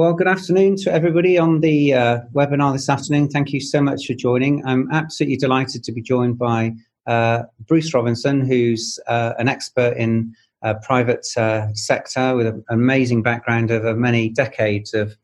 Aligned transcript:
Well, 0.00 0.14
good 0.14 0.28
afternoon 0.28 0.76
to 0.76 0.90
everybody 0.90 1.36
on 1.36 1.60
the 1.60 1.92
uh, 1.92 2.20
webinar 2.32 2.72
this 2.72 2.88
afternoon. 2.88 3.28
Thank 3.28 3.52
you 3.52 3.60
so 3.60 3.82
much 3.82 4.06
for 4.06 4.14
joining. 4.14 4.64
I'm 4.64 4.90
absolutely 4.90 5.36
delighted 5.36 5.84
to 5.84 5.92
be 5.92 6.00
joined 6.00 6.38
by 6.38 6.72
uh, 7.06 7.42
Bruce 7.68 7.92
Robinson, 7.92 8.40
who's 8.40 8.98
uh, 9.08 9.34
an 9.38 9.46
expert 9.46 9.98
in 9.98 10.34
uh, 10.62 10.72
private 10.82 11.26
uh, 11.36 11.66
sector 11.74 12.34
with 12.34 12.46
an 12.46 12.64
amazing 12.70 13.22
background 13.22 13.70
over 13.70 13.94
many 13.94 14.30
decades 14.30 14.94
of 14.94 15.14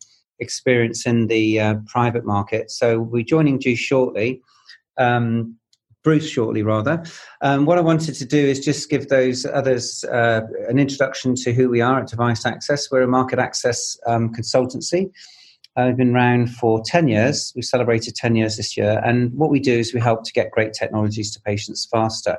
experience 0.40 1.06
in 1.06 1.28
the 1.28 1.58
uh, 1.58 1.76
private 1.86 2.26
market. 2.26 2.70
So 2.70 3.00
we're 3.00 3.24
joining 3.24 3.58
you 3.62 3.76
shortly. 3.76 4.42
Um, 4.98 5.56
Bruce 6.06 6.30
shortly, 6.30 6.62
rather. 6.62 7.02
Um, 7.40 7.66
what 7.66 7.78
I 7.78 7.80
wanted 7.80 8.14
to 8.14 8.24
do 8.24 8.38
is 8.38 8.60
just 8.60 8.88
give 8.88 9.08
those 9.08 9.44
others 9.44 10.04
uh, 10.04 10.42
an 10.68 10.78
introduction 10.78 11.34
to 11.34 11.52
who 11.52 11.68
we 11.68 11.80
are 11.80 11.98
at 11.98 12.06
Device 12.06 12.46
Access. 12.46 12.92
We're 12.92 13.02
a 13.02 13.08
market 13.08 13.40
access 13.40 13.98
um, 14.06 14.32
consultancy. 14.32 15.10
Uh, 15.76 15.86
we've 15.88 15.96
been 15.96 16.14
around 16.14 16.54
for 16.54 16.80
10 16.86 17.08
years. 17.08 17.52
We 17.56 17.62
celebrated 17.62 18.14
10 18.14 18.36
years 18.36 18.56
this 18.56 18.76
year. 18.76 19.02
And 19.04 19.34
what 19.34 19.50
we 19.50 19.58
do 19.58 19.76
is 19.76 19.92
we 19.92 19.98
help 19.98 20.22
to 20.22 20.32
get 20.32 20.52
great 20.52 20.74
technologies 20.74 21.32
to 21.32 21.40
patients 21.40 21.88
faster. 21.90 22.38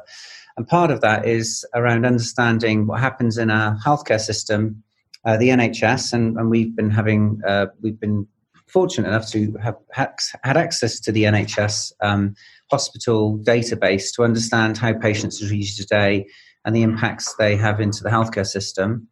And 0.56 0.66
part 0.66 0.90
of 0.90 1.02
that 1.02 1.28
is 1.28 1.66
around 1.76 2.06
understanding 2.06 2.88
what 2.88 3.02
happens 3.02 3.38
in 3.38 3.52
our 3.52 3.78
healthcare 3.86 4.22
system, 4.22 4.82
uh, 5.26 5.36
the 5.36 5.50
NHS, 5.50 6.14
and, 6.14 6.38
and, 6.38 6.50
we've 6.50 6.74
been 6.74 6.90
having, 6.90 7.42
uh, 7.46 7.66
we've 7.82 8.00
been 8.00 8.28
fortunate 8.68 9.08
enough 9.08 9.30
to 9.32 9.56
have 9.62 9.78
had 9.92 10.58
access 10.58 11.00
to 11.00 11.12
the 11.12 11.24
NHS 11.24 11.92
um, 12.02 12.36
hospital 12.70 13.40
database 13.40 14.14
to 14.16 14.24
understand 14.24 14.78
how 14.78 14.94
patients 14.94 15.42
are 15.42 15.48
treated 15.48 15.78
today 15.78 16.28
and 16.66 16.76
the 16.76 16.84
impacts 16.84 17.34
they 17.36 17.56
have 17.56 17.80
into 17.80 18.04
the 18.04 18.10
healthcare 18.10 18.46
system. 18.46 19.08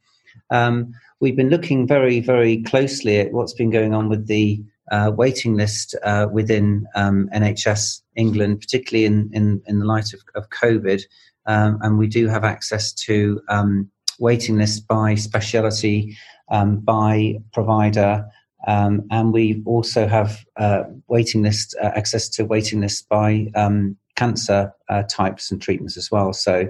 Um, 0.49 0.93
we've 1.21 1.37
been 1.37 1.49
looking 1.49 1.87
very, 1.87 2.19
very 2.19 2.63
closely 2.63 3.19
at 3.19 3.31
what's 3.31 3.53
been 3.53 3.69
going 3.69 3.93
on 3.93 4.09
with 4.09 4.27
the 4.27 4.61
uh, 4.91 5.11
waiting 5.15 5.55
list 5.55 5.95
uh, 6.03 6.27
within 6.31 6.85
um, 6.95 7.29
NHS 7.33 8.01
England, 8.15 8.59
particularly 8.59 9.05
in, 9.05 9.29
in, 9.33 9.61
in 9.67 9.79
the 9.79 9.85
light 9.85 10.13
of, 10.13 10.19
of 10.35 10.49
COVID. 10.49 11.01
Um, 11.47 11.79
and 11.81 11.97
we 11.97 12.07
do 12.07 12.27
have 12.27 12.43
access 12.43 12.91
to 12.93 13.41
um, 13.47 13.89
waiting 14.19 14.57
lists 14.57 14.79
by 14.79 15.15
speciality, 15.15 16.17
um, 16.49 16.77
by 16.79 17.35
provider, 17.53 18.25
um, 18.67 19.03
and 19.11 19.33
we 19.33 19.61
also 19.65 20.07
have 20.07 20.45
uh, 20.57 20.83
waiting 21.07 21.43
list 21.43 21.75
uh, 21.81 21.91
access 21.95 22.27
to 22.29 22.45
waiting 22.45 22.81
lists 22.81 23.01
by 23.01 23.47
um, 23.55 23.97
cancer 24.15 24.73
uh, 24.89 25.03
types 25.03 25.51
and 25.51 25.61
treatments 25.61 25.97
as 25.97 26.09
well. 26.09 26.33
So, 26.33 26.69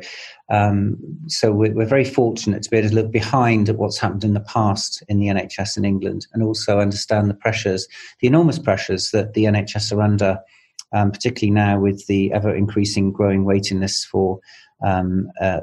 um, 0.50 0.98
so 1.28 1.52
we're, 1.52 1.74
we're, 1.74 1.86
very 1.86 2.04
fortunate 2.04 2.64
to 2.64 2.70
be 2.70 2.78
able 2.78 2.90
to 2.90 2.96
look 2.96 3.12
behind 3.12 3.70
at 3.70 3.78
what's 3.78 4.00
happened 4.00 4.24
in 4.24 4.34
the 4.34 4.40
past 4.40 5.04
in 5.08 5.20
the 5.20 5.28
NHS 5.28 5.78
in 5.78 5.86
England, 5.86 6.28
and 6.34 6.44
also 6.44 6.80
understand 6.80 7.30
the 7.30 7.36
pressures, 7.36 7.88
the 8.20 8.28
enormous 8.28 8.60
pressures 8.60 9.12
that 9.12 9.34
the 9.34 9.46
NHS 9.46 9.96
are 9.96 10.02
under, 10.02 10.40
um, 10.92 11.12
particularly 11.12 11.52
now 11.52 11.80
with 11.80 12.06
the 12.08 12.32
ever 12.34 12.54
increasing 12.54 13.12
growing 13.12 13.46
waiting 13.46 13.80
lists 13.80 14.04
for 14.06 14.40
um, 14.84 15.30
uh, 15.40 15.62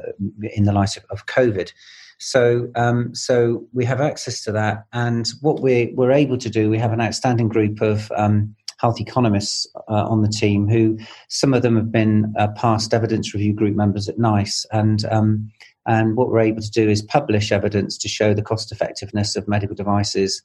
in 0.54 0.64
the 0.64 0.72
light 0.72 0.96
of, 0.96 1.04
of 1.10 1.26
COVID. 1.26 1.72
So, 2.22 2.70
um, 2.76 3.12
so 3.16 3.66
we 3.72 3.84
have 3.84 4.00
access 4.00 4.44
to 4.44 4.52
that, 4.52 4.84
and 4.92 5.28
what 5.40 5.60
we 5.60 5.92
we're 5.96 6.12
able 6.12 6.38
to 6.38 6.48
do, 6.48 6.70
we 6.70 6.78
have 6.78 6.92
an 6.92 7.00
outstanding 7.00 7.48
group 7.48 7.80
of 7.82 8.12
um, 8.16 8.54
health 8.78 9.00
economists 9.00 9.66
uh, 9.88 10.06
on 10.06 10.22
the 10.22 10.28
team 10.28 10.68
who 10.68 10.98
some 11.28 11.52
of 11.52 11.62
them 11.62 11.74
have 11.74 11.90
been 11.90 12.32
uh, 12.38 12.46
past 12.56 12.94
evidence 12.94 13.34
review 13.34 13.52
group 13.52 13.74
members 13.74 14.08
at 14.08 14.20
NICE, 14.20 14.64
and 14.70 15.04
um, 15.06 15.50
and 15.86 16.16
what 16.16 16.28
we're 16.28 16.38
able 16.38 16.62
to 16.62 16.70
do 16.70 16.88
is 16.88 17.02
publish 17.02 17.50
evidence 17.50 17.98
to 17.98 18.08
show 18.08 18.32
the 18.34 18.42
cost 18.42 18.70
effectiveness 18.70 19.34
of 19.34 19.48
medical 19.48 19.74
devices 19.74 20.42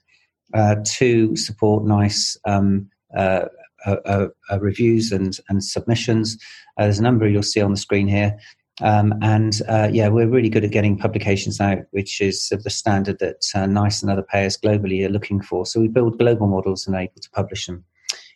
uh, 0.56 0.78
to 0.84 1.36
support 1.36 1.86
NICE. 1.86 2.38
Um, 2.46 2.90
uh, 3.16 3.46
uh, 3.86 4.28
uh, 4.52 4.60
reviews 4.60 5.12
and 5.12 5.40
and 5.50 5.64
submissions. 5.64 6.38
there's 6.78 6.98
a 6.98 7.04
number 7.04 7.28
you'll 7.28 7.44
see 7.44 7.62
on 7.62 7.72
the 7.72 7.78
screen 7.78 8.08
here. 8.08 8.36
Um, 8.82 9.14
and 9.22 9.60
uh, 9.68 9.90
yeah, 9.92 10.08
we're 10.08 10.28
really 10.28 10.50
good 10.50 10.64
at 10.64 10.72
getting 10.72 10.98
publications 10.98 11.60
out, 11.60 11.80
which 11.92 12.22
is 12.22 12.50
the 12.50 12.70
standard 12.70 13.20
that 13.20 13.44
uh, 13.56 13.66
NICE 13.66 14.02
and 14.04 14.12
other 14.12 14.24
payers 14.24 14.58
globally 14.58 15.06
are 15.06 15.10
looking 15.10 15.42
for. 15.42 15.66
So 15.66 15.80
we 15.80 15.88
build 15.88 16.20
global 16.20 16.48
models 16.48 16.86
and 16.86 16.96
are 16.96 17.02
able 17.02 17.22
to 17.22 17.30
publish 17.32 17.66
them 17.66 17.84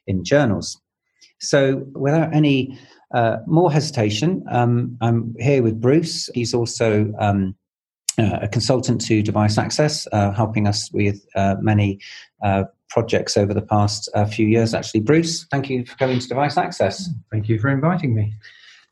in 0.08 0.24
journals. 0.24 0.82
So 1.40 1.86
without 1.94 2.34
any 2.34 2.78
uh, 3.14 3.38
more 3.46 3.72
hesitation, 3.72 4.44
um, 4.50 4.98
I'm 5.02 5.36
here 5.40 5.62
with 5.62 5.80
Bruce. 5.80 6.30
He's 6.34 6.54
also 6.54 7.14
um, 7.20 7.56
uh, 8.18 8.40
a 8.42 8.48
consultant 8.48 9.02
to 9.02 9.22
Device 9.22 9.58
Access, 9.58 10.08
uh, 10.12 10.32
helping 10.32 10.68
us 10.68 10.92
with 10.92 11.26
uh, 11.36 11.56
many 11.62 12.00
projects 12.90 13.38
over 13.38 13.54
the 13.54 13.62
past 13.62 14.10
few 14.32 14.48
years. 14.48 14.74
Actually, 14.74 15.00
Bruce, 15.00 15.46
thank 15.46 15.70
you 15.70 15.86
for 15.86 15.96
coming 15.96 16.20
to 16.20 16.28
Device 16.28 16.58
Access. 16.58 17.10
Thank 17.32 17.48
you 17.48 17.58
for 17.60 17.70
inviting 17.70 18.14
me. 18.14 18.34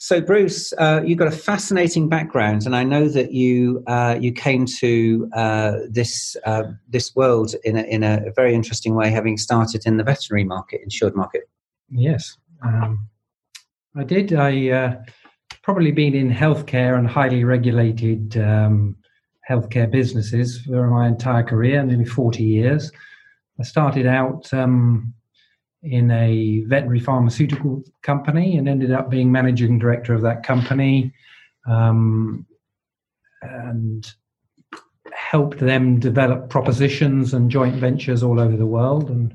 So, 0.02 0.22
Bruce, 0.22 0.72
uh, 0.78 1.02
you've 1.06 1.20
got 1.20 1.28
a 1.28 1.32
fascinating 1.32 2.08
background, 2.08 2.66
and 2.66 2.74
I 2.74 2.86
know 2.86 3.10
that 3.10 3.34
you 3.34 3.84
uh, 3.86 4.18
you 4.18 4.32
came 4.32 4.66
to 4.80 5.30
uh, 5.36 5.74
this 5.90 6.38
uh, 6.46 6.64
this 6.88 7.14
world 7.18 7.54
in 7.66 7.76
a, 7.76 7.82
in 7.82 8.04
a 8.04 8.32
very 8.34 8.56
interesting 8.56 8.96
way, 8.96 9.10
having 9.10 9.38
started 9.38 9.86
in 9.86 9.98
the 9.98 10.06
veterinary 10.06 10.46
market, 10.46 10.80
insured 10.82 11.18
market. 11.18 11.50
Yes, 11.90 12.38
um, 12.64 13.10
I 13.94 14.06
did. 14.06 14.32
I 14.32 14.70
uh, 14.70 14.96
probably 15.64 15.92
been 15.92 16.16
in 16.16 16.31
healthcare 16.31 16.98
and 16.98 17.06
highly 17.06 17.44
regulated 17.44 18.38
um, 18.38 18.96
healthcare 19.50 19.92
businesses 19.92 20.62
for 20.62 20.88
my 20.88 21.08
entire 21.10 21.44
career, 21.44 21.84
nearly 21.84 22.06
forty 22.06 22.46
years. 22.46 22.90
I 23.60 23.64
started 23.64 24.08
out. 24.08 24.54
Um, 24.54 25.14
in 25.84 26.12
a 26.12 26.62
veterinary 26.68 27.00
pharmaceutical 27.00 27.84
company 28.02 28.58
and 28.58 28.68
ended 28.68 28.92
up 28.92 29.10
being 29.10 29.32
managing 29.32 29.80
director 29.80 30.14
of 30.14 30.22
that 30.22 30.44
company 30.44 31.14
um, 31.68 32.46
and 33.42 34.14
helped 35.14 35.60
them 35.60 36.00
develop 36.00 36.50
propositions 36.50 37.34
and 37.34 37.50
joint 37.50 37.76
ventures 37.76 38.24
all 38.24 38.40
over 38.40 38.58
the 38.58 38.66
world 38.66 39.10
and 39.10 39.34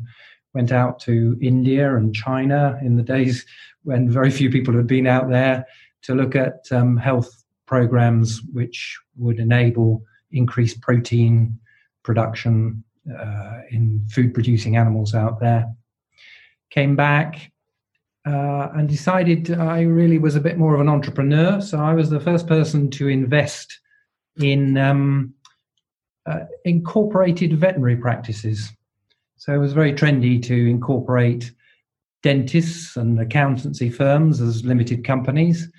went 0.52 0.70
out 0.70 1.00
to 1.00 1.38
India 1.40 1.96
and 1.96 2.14
China 2.14 2.78
in 2.82 2.96
the 2.96 3.02
days 3.02 3.44
when 3.82 4.10
very 4.10 4.30
few 4.30 4.50
people 4.50 4.74
had 4.74 4.86
been 4.86 5.06
out 5.06 5.30
there 5.30 5.66
to 6.02 6.14
look 6.14 6.36
at 6.36 6.60
um, 6.70 6.96
health 6.96 7.44
programs 7.66 8.42
which 8.52 8.98
would 9.16 9.38
enable 9.38 10.04
increased 10.32 10.80
protein 10.82 11.58
production 12.02 12.84
uh, 13.18 13.60
in 13.70 14.04
food 14.10 14.34
producing 14.34 14.76
animals 14.76 15.14
out 15.14 15.40
there 15.40 15.66
came 16.74 16.96
back 16.96 17.52
uh, 18.26 18.68
and 18.74 18.88
decided 18.88 19.52
I 19.52 19.82
really 19.82 20.18
was 20.18 20.34
a 20.34 20.40
bit 20.40 20.58
more 20.58 20.74
of 20.74 20.80
an 20.80 20.88
entrepreneur. 20.88 21.60
So 21.60 21.78
I 21.78 21.94
was 21.94 22.10
the 22.10 22.20
first 22.20 22.46
person 22.46 22.90
to 22.92 23.08
invest 23.08 23.78
in 24.40 24.76
um, 24.76 25.34
uh, 26.26 26.40
incorporated 26.64 27.58
veterinary 27.58 27.96
practices. 27.96 28.72
So 29.36 29.54
it 29.54 29.58
was 29.58 29.72
very 29.72 29.92
trendy 29.92 30.42
to 30.44 30.54
incorporate 30.54 31.52
dentists 32.22 32.96
and 32.96 33.20
accountancy 33.20 33.90
firms 33.90 34.40
as 34.40 34.64
limited 34.64 35.04
companies. 35.04 35.70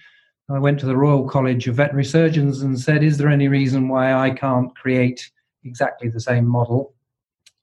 I 0.50 0.59
went 0.59 0.79
to 0.81 0.85
the 0.85 0.95
Royal 0.95 1.28
College 1.28 1.67
of 1.67 1.75
Veterinary 1.75 2.05
Surgeons 2.05 2.61
and 2.61 2.79
said, 2.79 3.03
Is 3.03 3.17
there 3.17 3.29
any 3.29 3.47
reason 3.47 3.88
why 3.89 4.13
I 4.13 4.29
can't 4.29 4.73
create 4.75 5.31
exactly 5.63 6.07
the 6.07 6.19
same 6.19 6.45
model? 6.45 6.94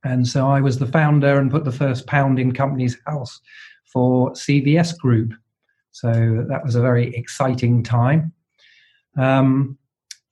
And 0.05 0.27
so 0.27 0.49
I 0.49 0.61
was 0.61 0.79
the 0.79 0.87
founder 0.87 1.39
and 1.39 1.51
put 1.51 1.65
the 1.65 1.73
first 1.73 2.07
pound 2.07 2.39
in 2.39 2.53
Companies 2.53 2.99
House 3.07 3.41
for 3.85 4.33
CVS 4.33 4.99
Group. 4.99 5.33
So 5.93 6.45
that 6.49 6.65
was 6.65 6.75
a 6.75 6.81
very 6.81 7.15
exciting 7.15 7.83
time. 7.83 8.33
Um, 9.17 9.79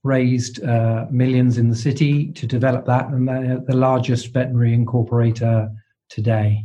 raised 0.02 0.64
uh, 0.64 1.06
millions 1.10 1.58
in 1.58 1.68
the 1.68 1.76
city 1.76 2.32
to 2.32 2.46
develop 2.46 2.86
that, 2.86 3.08
and 3.08 3.28
they're 3.28 3.60
the 3.60 3.76
largest 3.76 4.32
veterinary 4.32 4.76
incorporator 4.76 5.74
today. 6.08 6.64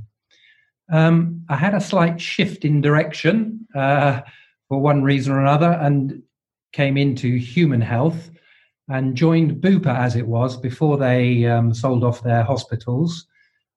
Um, 0.92 1.44
I 1.50 1.58
had 1.58 1.74
a 1.74 1.82
slight 1.82 2.22
shift 2.22 2.64
in 2.64 2.80
direction 2.80 3.68
uh, 3.76 4.22
for 4.70 4.80
one 4.80 5.04
reason 5.04 5.34
or 5.34 5.42
another 5.42 5.72
and 5.72 6.22
came 6.72 6.98
into 6.98 7.38
human 7.38 7.82
health 7.82 8.30
and 8.90 9.16
joined 9.16 9.62
Bupa 9.62 9.98
as 9.98 10.16
it 10.16 10.28
was 10.28 10.58
before 10.58 10.98
they 10.98 11.46
um, 11.46 11.74
sold 11.74 12.04
off 12.04 12.24
their 12.24 12.44
hospitals. 12.44 13.28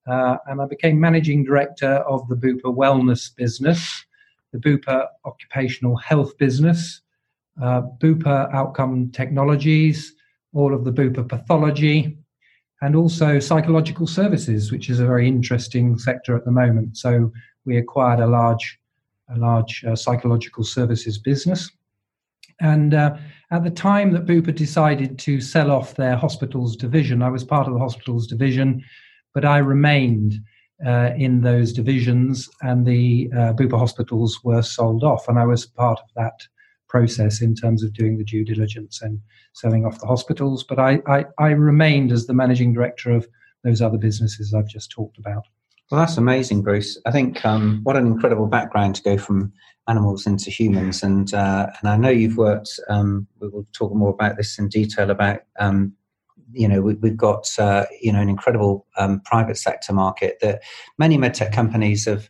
Uh, 0.07 0.37
and 0.47 0.61
I 0.61 0.65
became 0.65 0.99
managing 0.99 1.43
director 1.43 1.95
of 2.07 2.27
the 2.29 2.35
Bupa 2.35 2.75
Wellness 2.75 3.35
business, 3.35 4.05
the 4.51 4.59
Bupa 4.59 5.07
Occupational 5.25 5.97
Health 5.97 6.37
business, 6.37 7.01
uh, 7.61 7.81
Bupa 7.99 8.53
Outcome 8.53 9.11
Technologies, 9.11 10.15
all 10.53 10.73
of 10.73 10.83
the 10.83 10.91
Bupa 10.91 11.27
Pathology, 11.27 12.17
and 12.81 12.95
also 12.95 13.39
psychological 13.39 14.07
services, 14.07 14.71
which 14.71 14.89
is 14.89 14.99
a 14.99 15.05
very 15.05 15.27
interesting 15.27 15.97
sector 15.97 16.35
at 16.35 16.45
the 16.45 16.51
moment. 16.51 16.97
So 16.97 17.31
we 17.65 17.77
acquired 17.77 18.19
a 18.19 18.27
large, 18.27 18.79
a 19.33 19.37
large 19.37 19.83
uh, 19.83 19.95
psychological 19.95 20.63
services 20.63 21.17
business, 21.17 21.69
and 22.61 22.93
uh, 22.93 23.17
at 23.51 23.63
the 23.63 23.71
time 23.71 24.11
that 24.13 24.25
Bupa 24.25 24.53
decided 24.53 25.17
to 25.19 25.41
sell 25.41 25.71
off 25.71 25.95
their 25.95 26.15
hospitals 26.15 26.75
division, 26.75 27.21
I 27.21 27.29
was 27.29 27.43
part 27.43 27.67
of 27.67 27.73
the 27.73 27.79
hospitals 27.79 28.27
division. 28.27 28.83
but 29.33 29.45
I 29.45 29.59
remained 29.59 30.39
uh, 30.85 31.11
in 31.15 31.41
those 31.41 31.73
divisions, 31.73 32.49
and 32.61 32.85
the 32.85 33.29
uh, 33.33 33.53
Bupa 33.53 33.77
hospitals 33.77 34.43
were 34.43 34.61
sold 34.61 35.03
off, 35.03 35.27
and 35.27 35.37
I 35.37 35.45
was 35.45 35.65
part 35.65 35.99
of 35.99 36.09
that 36.15 36.47
process 36.87 37.41
in 37.41 37.53
terms 37.53 37.83
of 37.83 37.93
doing 37.93 38.17
the 38.17 38.23
due 38.23 38.43
diligence 38.43 39.01
and 39.01 39.19
selling 39.53 39.85
off 39.85 39.99
the 39.99 40.07
hospitals. 40.07 40.63
But 40.63 40.79
I, 40.79 41.01
I, 41.05 41.25
I 41.37 41.49
remained 41.49 42.11
as 42.11 42.25
the 42.25 42.33
managing 42.33 42.73
director 42.73 43.11
of 43.11 43.27
those 43.63 43.81
other 43.81 43.97
businesses 43.97 44.53
I've 44.53 44.67
just 44.67 44.89
talked 44.89 45.17
about. 45.17 45.45
Well, 45.91 46.01
that's 46.01 46.17
amazing, 46.17 46.61
Bruce. 46.61 46.99
I 47.07 47.11
think 47.11 47.43
um, 47.43 47.79
what 47.81 47.97
an 47.97 48.05
incredible 48.05 48.45
background 48.45 48.95
to 48.95 49.01
go 49.01 49.17
from 49.17 49.51
animals 49.87 50.27
into 50.27 50.51
humans, 50.51 51.01
and 51.01 51.33
uh, 51.33 51.67
and 51.79 51.89
I 51.89 51.97
know 51.97 52.09
you've 52.09 52.37
worked. 52.37 52.79
Um, 52.89 53.25
we 53.39 53.47
will 53.47 53.65
talk 53.73 53.93
more 53.95 54.11
about 54.11 54.37
this 54.37 54.59
in 54.59 54.69
detail 54.69 55.09
about. 55.09 55.41
Um, 55.59 55.93
you 56.51 56.67
know, 56.67 56.81
we, 56.81 56.97
have 57.03 57.17
got 57.17 57.47
uh, 57.59 57.85
you 58.01 58.13
know 58.13 58.21
an 58.21 58.29
incredible 58.29 58.85
um, 58.97 59.21
private 59.21 59.57
sector 59.57 59.93
market 59.93 60.37
that 60.41 60.61
many 60.99 61.17
medtech 61.17 61.53
companies 61.53 62.05
have 62.05 62.29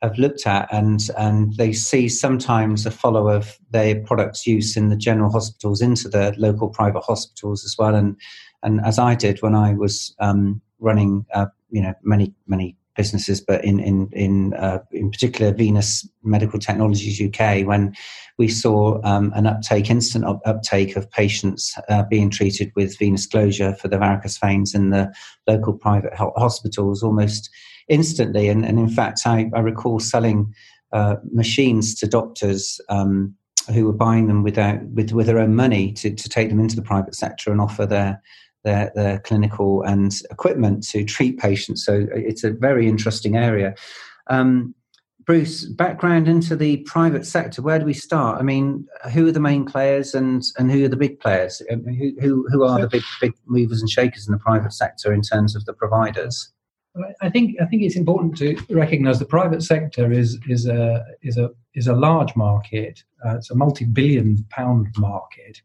have 0.00 0.18
looked 0.18 0.46
at, 0.46 0.66
and 0.72 1.00
and 1.18 1.54
they 1.56 1.74
see 1.74 2.08
sometimes 2.08 2.86
a 2.86 2.90
follow 2.90 3.28
of 3.28 3.58
their 3.70 4.00
products 4.00 4.46
use 4.46 4.78
in 4.78 4.88
the 4.88 4.96
general 4.96 5.30
hospitals 5.30 5.82
into 5.82 6.08
the 6.08 6.34
local 6.38 6.70
private 6.70 7.02
hospitals 7.02 7.66
as 7.66 7.76
well, 7.78 7.94
and 7.94 8.16
and 8.62 8.80
as 8.82 8.98
I 8.98 9.14
did 9.14 9.42
when 9.42 9.54
I 9.54 9.74
was 9.74 10.14
um, 10.20 10.62
running, 10.78 11.26
uh, 11.34 11.46
you 11.70 11.82
know, 11.82 11.92
many 12.02 12.32
many 12.46 12.78
businesses, 12.96 13.40
but 13.40 13.64
in 13.64 13.80
in 13.80 14.08
in 14.12 14.54
uh, 14.54 14.78
in 14.90 15.10
particular 15.10 15.52
VNUS 15.52 16.08
Medical 16.22 16.58
Technologies 16.58 17.20
UK, 17.20 17.66
when 17.66 17.94
we 18.38 18.48
saw 18.48 19.00
um, 19.04 19.32
an 19.34 19.46
uptake, 19.46 19.90
instant 19.90 20.24
uptake 20.44 20.96
of 20.96 21.10
patients 21.10 21.74
uh, 21.88 22.02
being 22.04 22.30
treated 22.30 22.72
with 22.74 22.98
venous 22.98 23.26
closure 23.26 23.74
for 23.74 23.88
the 23.88 23.98
varicose 23.98 24.38
veins 24.38 24.74
in 24.74 24.90
the 24.90 25.12
local 25.46 25.72
private 25.72 26.14
hospitals 26.14 27.02
almost 27.02 27.50
instantly. 27.88 28.48
And, 28.48 28.64
and 28.64 28.78
in 28.78 28.88
fact, 28.88 29.20
I, 29.26 29.50
I 29.54 29.60
recall 29.60 30.00
selling 30.00 30.52
uh, 30.92 31.16
machines 31.32 31.94
to 31.96 32.06
doctors. 32.06 32.80
Um, 32.88 33.36
who 33.72 33.86
were 33.86 33.94
buying 33.94 34.26
them 34.26 34.42
without 34.42 34.82
with, 34.88 35.12
with 35.12 35.24
their 35.24 35.38
own 35.38 35.54
money 35.54 35.90
to, 35.90 36.10
to 36.10 36.28
take 36.28 36.50
them 36.50 36.60
into 36.60 36.76
the 36.76 36.82
private 36.82 37.14
sector 37.14 37.50
and 37.50 37.62
offer 37.62 37.86
their 37.86 38.20
their, 38.64 38.90
their 38.94 39.18
clinical 39.20 39.82
and 39.82 40.12
equipment 40.30 40.86
to 40.88 41.04
treat 41.04 41.38
patients. 41.38 41.84
So 41.84 42.06
it's 42.12 42.44
a 42.44 42.50
very 42.50 42.88
interesting 42.88 43.36
area. 43.36 43.74
Um, 44.28 44.74
Bruce, 45.26 45.64
background 45.64 46.28
into 46.28 46.54
the 46.54 46.78
private 46.78 47.24
sector. 47.24 47.62
Where 47.62 47.78
do 47.78 47.86
we 47.86 47.94
start? 47.94 48.38
I 48.38 48.42
mean, 48.42 48.86
who 49.12 49.26
are 49.26 49.32
the 49.32 49.40
main 49.40 49.64
players 49.64 50.14
and, 50.14 50.42
and 50.58 50.70
who 50.70 50.84
are 50.84 50.88
the 50.88 50.96
big 50.96 51.18
players? 51.18 51.62
Um, 51.70 51.84
who, 51.84 52.12
who, 52.20 52.46
who 52.50 52.64
are 52.64 52.80
the 52.80 52.88
big 52.88 53.02
big 53.20 53.32
movers 53.46 53.80
and 53.80 53.88
shakers 53.88 54.26
in 54.26 54.32
the 54.32 54.38
private 54.38 54.72
sector 54.72 55.14
in 55.14 55.22
terms 55.22 55.56
of 55.56 55.64
the 55.64 55.72
providers? 55.72 56.52
I 57.20 57.28
think 57.28 57.56
I 57.60 57.64
think 57.66 57.82
it's 57.82 57.96
important 57.96 58.36
to 58.38 58.56
recognise 58.70 59.18
the 59.18 59.24
private 59.24 59.62
sector 59.62 60.12
is 60.12 60.38
is 60.48 60.66
a 60.66 61.04
is 61.22 61.38
a 61.38 61.50
is 61.74 61.88
a 61.88 61.94
large 61.94 62.36
market. 62.36 63.02
Uh, 63.24 63.36
it's 63.36 63.50
a 63.50 63.56
multi-billion 63.56 64.44
pound 64.50 64.88
market, 64.96 65.60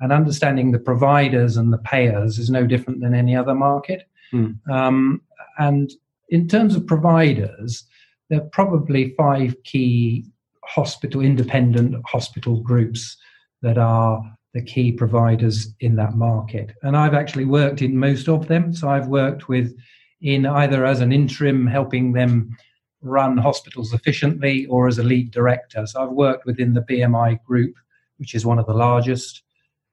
and 0.00 0.12
understanding 0.12 0.72
the 0.72 0.78
providers 0.78 1.56
and 1.56 1.72
the 1.72 1.78
payers 1.78 2.38
is 2.38 2.50
no 2.50 2.66
different 2.66 3.00
than 3.00 3.14
any 3.14 3.34
other 3.34 3.54
market. 3.54 4.08
Mm. 4.32 4.58
Um, 4.68 5.22
and 5.58 5.90
in 6.28 6.48
terms 6.48 6.74
of 6.74 6.86
providers, 6.86 7.84
there 8.28 8.40
are 8.40 8.48
probably 8.52 9.14
five 9.16 9.54
key 9.64 10.26
hospital, 10.64 11.20
independent 11.20 11.96
hospital 12.06 12.60
groups 12.60 13.16
that 13.62 13.78
are 13.78 14.20
the 14.52 14.62
key 14.62 14.92
providers 14.92 15.74
in 15.80 15.96
that 15.96 16.14
market. 16.14 16.72
And 16.82 16.96
I've 16.96 17.14
actually 17.14 17.44
worked 17.44 17.82
in 17.82 17.98
most 17.98 18.28
of 18.28 18.48
them. 18.48 18.72
So 18.74 18.88
I've 18.88 19.08
worked 19.08 19.48
with 19.48 19.76
in 20.20 20.46
either 20.46 20.84
as 20.84 21.00
an 21.00 21.12
interim 21.12 21.66
helping 21.66 22.12
them 22.12 22.56
run 23.02 23.36
hospitals 23.36 23.92
efficiently 23.92 24.66
or 24.66 24.88
as 24.88 24.98
a 24.98 25.02
lead 25.02 25.30
director. 25.30 25.86
So 25.86 26.02
I've 26.02 26.10
worked 26.10 26.46
within 26.46 26.72
the 26.72 26.80
BMI 26.82 27.42
group, 27.44 27.74
which 28.16 28.34
is 28.34 28.46
one 28.46 28.58
of 28.58 28.66
the 28.66 28.74
largest. 28.74 29.42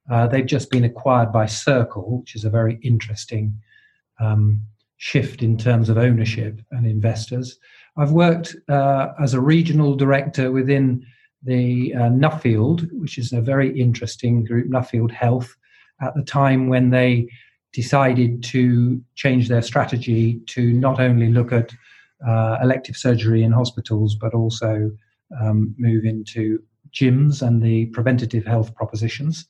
Uh, 0.09 0.27
they've 0.27 0.45
just 0.45 0.69
been 0.69 0.83
acquired 0.83 1.31
by 1.31 1.45
Circle, 1.45 2.19
which 2.19 2.35
is 2.35 2.45
a 2.45 2.49
very 2.49 2.79
interesting 2.83 3.57
um, 4.19 4.61
shift 4.97 5.41
in 5.41 5.57
terms 5.57 5.89
of 5.89 5.97
ownership 5.97 6.61
and 6.71 6.85
investors. 6.85 7.57
I've 7.97 8.11
worked 8.11 8.55
uh, 8.69 9.09
as 9.21 9.33
a 9.33 9.41
regional 9.41 9.95
director 9.95 10.51
within 10.51 11.05
the 11.43 11.93
uh, 11.95 12.09
Nuffield, 12.09 12.89
which 12.93 13.17
is 13.17 13.33
a 13.33 13.41
very 13.41 13.77
interesting 13.79 14.43
group, 14.43 14.67
Nuffield 14.69 15.11
Health, 15.11 15.53
at 16.01 16.13
the 16.15 16.23
time 16.23 16.67
when 16.67 16.89
they 16.89 17.27
decided 17.73 18.43
to 18.43 19.01
change 19.15 19.47
their 19.47 19.61
strategy 19.61 20.39
to 20.47 20.73
not 20.73 20.99
only 20.99 21.29
look 21.29 21.51
at 21.51 21.73
uh, 22.25 22.57
elective 22.61 22.95
surgery 22.95 23.43
in 23.43 23.51
hospitals, 23.51 24.15
but 24.15 24.33
also 24.33 24.91
um, 25.41 25.75
move 25.77 26.05
into 26.05 26.61
gyms 26.93 27.45
and 27.45 27.61
the 27.61 27.87
preventative 27.87 28.45
health 28.45 28.73
propositions. 28.75 29.47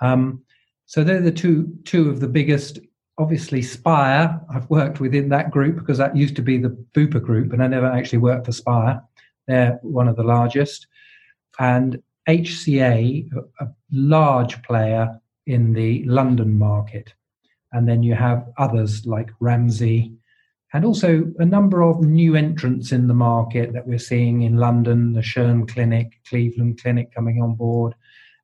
Um, 0.00 0.42
so 0.86 1.02
they're 1.02 1.20
the 1.20 1.32
two 1.32 1.76
two 1.84 2.10
of 2.10 2.20
the 2.20 2.28
biggest. 2.28 2.78
Obviously, 3.16 3.62
Spire. 3.62 4.40
I've 4.52 4.68
worked 4.68 4.98
within 4.98 5.28
that 5.28 5.52
group 5.52 5.76
because 5.76 5.98
that 5.98 6.16
used 6.16 6.34
to 6.36 6.42
be 6.42 6.58
the 6.58 6.76
Bupa 6.94 7.22
group, 7.22 7.52
and 7.52 7.62
I 7.62 7.68
never 7.68 7.86
actually 7.86 8.18
worked 8.18 8.46
for 8.46 8.52
Spire. 8.52 9.00
They're 9.46 9.78
one 9.82 10.08
of 10.08 10.16
the 10.16 10.24
largest, 10.24 10.88
and 11.58 12.02
HCA, 12.28 13.30
a 13.60 13.66
large 13.92 14.62
player 14.62 15.20
in 15.46 15.72
the 15.74 16.04
London 16.04 16.58
market, 16.58 17.12
and 17.72 17.88
then 17.88 18.02
you 18.02 18.14
have 18.14 18.48
others 18.58 19.06
like 19.06 19.30
Ramsay, 19.40 20.12
and 20.72 20.84
also 20.84 21.32
a 21.38 21.44
number 21.44 21.82
of 21.82 22.00
new 22.00 22.34
entrants 22.34 22.90
in 22.90 23.06
the 23.06 23.14
market 23.14 23.72
that 23.72 23.86
we're 23.86 23.98
seeing 23.98 24.42
in 24.42 24.56
London, 24.56 25.12
the 25.12 25.20
Schön 25.20 25.68
Clinic, 25.68 26.18
Cleveland 26.28 26.80
Clinic 26.82 27.14
coming 27.14 27.40
on 27.40 27.54
board, 27.54 27.94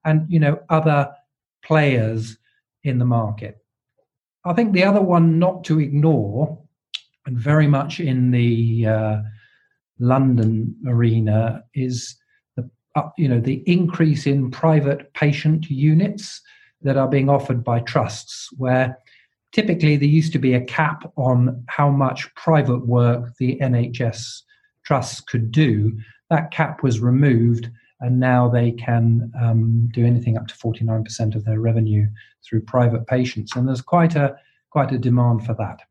and 0.04 0.30
you 0.30 0.38
know 0.38 0.60
other 0.68 1.12
players 1.70 2.36
in 2.82 2.98
the 2.98 3.04
market. 3.04 3.58
I 4.44 4.54
think 4.54 4.72
the 4.72 4.82
other 4.82 5.00
one 5.00 5.38
not 5.38 5.62
to 5.64 5.78
ignore, 5.78 6.58
and 7.26 7.38
very 7.38 7.68
much 7.68 8.00
in 8.00 8.32
the 8.32 8.86
uh, 8.88 9.16
London 10.00 10.74
arena, 10.84 11.62
is 11.74 12.16
the 12.56 12.68
uh, 12.96 13.10
you 13.16 13.28
know 13.28 13.38
the 13.38 13.62
increase 13.66 14.26
in 14.26 14.50
private 14.50 15.14
patient 15.14 15.70
units 15.70 16.40
that 16.82 16.96
are 16.96 17.08
being 17.08 17.28
offered 17.28 17.62
by 17.62 17.78
trusts, 17.78 18.48
where 18.56 18.98
typically 19.52 19.96
there 19.96 20.08
used 20.08 20.32
to 20.32 20.40
be 20.40 20.54
a 20.54 20.64
cap 20.64 21.08
on 21.14 21.62
how 21.68 21.88
much 21.88 22.34
private 22.34 22.84
work 22.84 23.30
the 23.38 23.56
NHS 23.62 24.42
trusts 24.84 25.20
could 25.20 25.52
do. 25.52 25.96
That 26.30 26.50
cap 26.50 26.82
was 26.82 26.98
removed, 26.98 27.70
and 28.00 28.18
now 28.18 28.48
they 28.48 28.72
can 28.72 29.30
um, 29.40 29.88
do 29.92 30.04
anything 30.04 30.36
up 30.36 30.46
to 30.48 30.54
49% 30.54 31.34
of 31.34 31.44
their 31.44 31.60
revenue 31.60 32.06
through 32.44 32.62
private 32.62 33.06
patients. 33.06 33.54
And 33.54 33.68
there's 33.68 33.82
quite 33.82 34.16
a 34.16 34.36
quite 34.70 34.92
a 34.92 34.98
demand 34.98 35.44
for 35.44 35.54
that. 35.54 35.82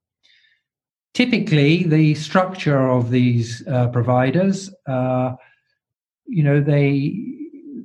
Typically 1.14 1.84
the 1.84 2.16
structure 2.16 2.90
of 2.90 3.12
these 3.12 3.68
uh, 3.68 3.90
providers 3.90 4.74
uh, 4.88 5.36
you 6.26 6.44
know 6.44 6.62
they 6.62 7.16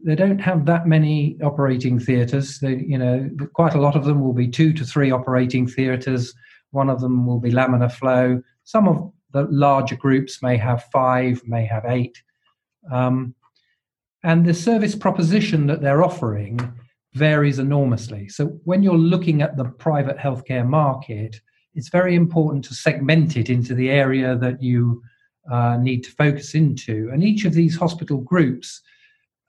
they 0.05 0.15
don't 0.15 0.39
have 0.39 0.67
that 0.67 0.87
many 0.87 1.39
operating 1.43 1.99
theaters. 1.99 2.61
They 2.61 2.77
you 2.87 2.99
know 2.99 3.31
quite 3.55 3.75
a 3.75 3.81
lot 3.81 3.97
of 3.97 4.05
them 4.05 4.23
will 4.23 4.35
be 4.35 4.49
two 4.49 4.73
to 4.75 4.85
three 4.85 5.11
operating 5.11 5.67
theaters. 5.67 6.35
One 6.71 6.91
of 6.91 7.01
them 7.01 7.27
will 7.27 7.41
be 7.41 7.51
laminar 7.51 7.91
flow. 7.91 8.43
Some 8.65 8.87
of 8.87 9.13
the 9.33 9.45
larger 9.51 9.97
groups 9.97 10.43
may 10.43 10.57
have 10.59 10.85
five 10.93 11.43
may 11.47 11.65
have 11.65 11.85
eight. 11.87 12.23
Um, 12.93 13.35
and 14.25 14.45
the 14.45 14.55
service 14.55 14.95
proposition 14.95 15.67
that 15.67 15.83
they're 15.83 16.03
offering 16.03 16.59
varies 17.13 17.59
enormously. 17.59 18.29
So 18.29 18.47
when 18.65 18.83
you're 18.83 18.97
looking 18.97 19.43
at 19.43 19.57
the 19.57 19.67
private 19.67 20.17
healthcare 20.17 20.67
market, 20.67 21.41
it's 21.75 21.91
very 21.91 22.15
important 22.15 22.65
to 22.65 22.75
segment 22.75 23.37
it 23.37 23.51
into 23.51 23.75
the 23.75 23.91
area 23.91 24.37
that 24.37 24.63
you 24.63 25.03
uh, 25.51 25.77
need 25.77 26.03
to 26.05 26.11
focus 26.11 26.55
into. 26.55 27.11
And 27.13 27.23
each 27.23 27.45
of 27.45 27.53
these 27.53 27.77
hospital 27.77 28.19
groups, 28.19 28.81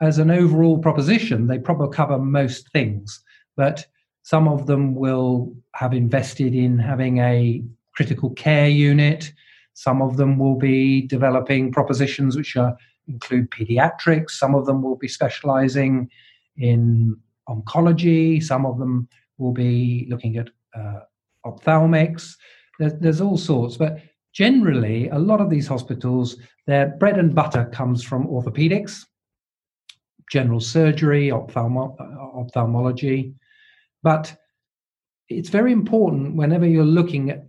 as 0.01 0.17
an 0.17 0.29
overall 0.29 0.77
proposition, 0.77 1.47
they 1.47 1.57
probably 1.57 1.95
cover 1.95 2.19
most 2.19 2.69
things, 2.71 3.23
but 3.55 3.85
some 4.23 4.47
of 4.47 4.65
them 4.67 4.93
will 4.93 5.55
have 5.73 5.93
invested 5.93 6.53
in 6.53 6.77
having 6.77 7.19
a 7.19 7.63
critical 7.95 8.31
care 8.31 8.67
unit. 8.67 9.31
Some 9.73 10.01
of 10.01 10.17
them 10.17 10.37
will 10.37 10.57
be 10.57 11.03
developing 11.03 11.71
propositions 11.71 12.35
which 12.35 12.57
are 12.57 12.75
include 13.07 13.49
pediatrics. 13.51 14.31
Some 14.31 14.55
of 14.55 14.65
them 14.65 14.81
will 14.81 14.95
be 14.95 15.07
specializing 15.07 16.09
in 16.57 17.15
oncology. 17.49 18.41
Some 18.41 18.65
of 18.65 18.79
them 18.79 19.07
will 19.37 19.51
be 19.51 20.07
looking 20.09 20.37
at 20.37 20.49
uh, 20.75 20.99
ophthalmics. 21.45 22.35
There's, 22.79 22.93
there's 22.99 23.21
all 23.21 23.37
sorts, 23.37 23.77
but 23.77 23.99
generally, 24.33 25.09
a 25.09 25.19
lot 25.19 25.41
of 25.41 25.49
these 25.49 25.67
hospitals, 25.67 26.37
their 26.67 26.87
bread 26.87 27.17
and 27.17 27.33
butter 27.33 27.65
comes 27.65 28.03
from 28.03 28.27
orthopedics, 28.27 29.05
general 30.31 30.59
surgery, 30.59 31.29
ophthalmo- 31.29 31.95
ophthalmology. 32.35 33.33
But 34.03 34.35
it's 35.29 35.49
very 35.49 35.71
important 35.71 36.35
whenever 36.35 36.67
you're 36.67 36.83
looking 36.83 37.29
at 37.29 37.45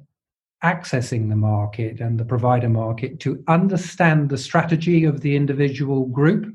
accessing 0.66 1.28
the 1.28 1.36
market 1.36 2.00
and 2.00 2.18
the 2.18 2.24
provider 2.24 2.68
market 2.68 3.20
to 3.20 3.42
understand 3.46 4.28
the 4.28 4.38
strategy 4.38 5.04
of 5.04 5.20
the 5.20 5.36
individual 5.36 6.06
group. 6.06 6.52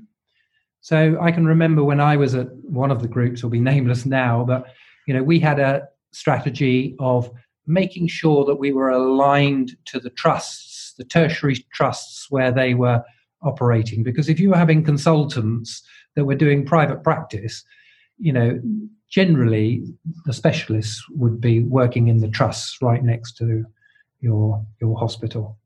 So 0.82 1.18
I 1.22 1.32
can 1.32 1.46
remember 1.46 1.84
when 1.84 2.02
I 2.02 2.18
was 2.18 2.36
at 2.36 2.54
one 2.64 2.92
of 2.92 3.02
the 3.02 3.08
groups, 3.08 3.42
will 3.42 3.50
be 3.50 3.60
nameless 3.60 4.06
now, 4.06 4.44
but 4.44 4.66
you 5.08 5.14
know 5.14 5.24
we 5.24 5.40
had 5.40 5.60
a 5.60 5.88
strategy 6.12 6.96
of 7.00 7.32
making 7.68 8.08
sure 8.08 8.44
that 8.46 8.56
we 8.56 8.72
were 8.74 8.90
aligned 8.90 9.78
to 9.86 10.00
the 10.00 10.10
trusts, 10.10 10.94
the 10.98 11.06
tertiary 11.06 11.56
trusts 11.72 12.28
where 12.30 12.52
they 12.52 12.74
were 12.74 13.02
operating. 13.44 14.04
Because 14.04 14.28
if 14.28 14.40
you 14.40 14.50
were 14.50 14.58
having 14.58 14.84
consultants 14.84 15.82
that 16.16 16.26
were 16.26 16.36
doing 16.36 16.66
private 16.66 17.04
practice, 17.04 17.64
you 18.18 18.34
know, 18.34 18.60
generally 19.10 19.84
the 20.26 20.34
specialists 20.34 21.04
would 21.12 21.40
be 21.40 21.62
working 21.64 22.08
in 22.08 22.20
the 22.20 22.28
trusts 22.28 22.78
right 22.82 23.04
next 23.04 23.38
to 23.38 23.66
your 24.22 24.66
your 24.80 24.98
hospital. 24.98 25.58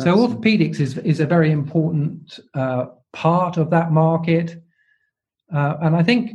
So 0.00 0.16
orthopedics 0.16 0.80
is 0.80 0.98
is 0.98 1.20
a 1.20 1.26
very 1.26 1.50
important 1.50 2.40
uh, 2.54 2.86
part 3.12 3.56
of 3.56 3.70
that 3.70 3.92
market, 3.92 4.62
uh, 5.52 5.76
and 5.82 5.94
I 5.96 6.02
think 6.02 6.32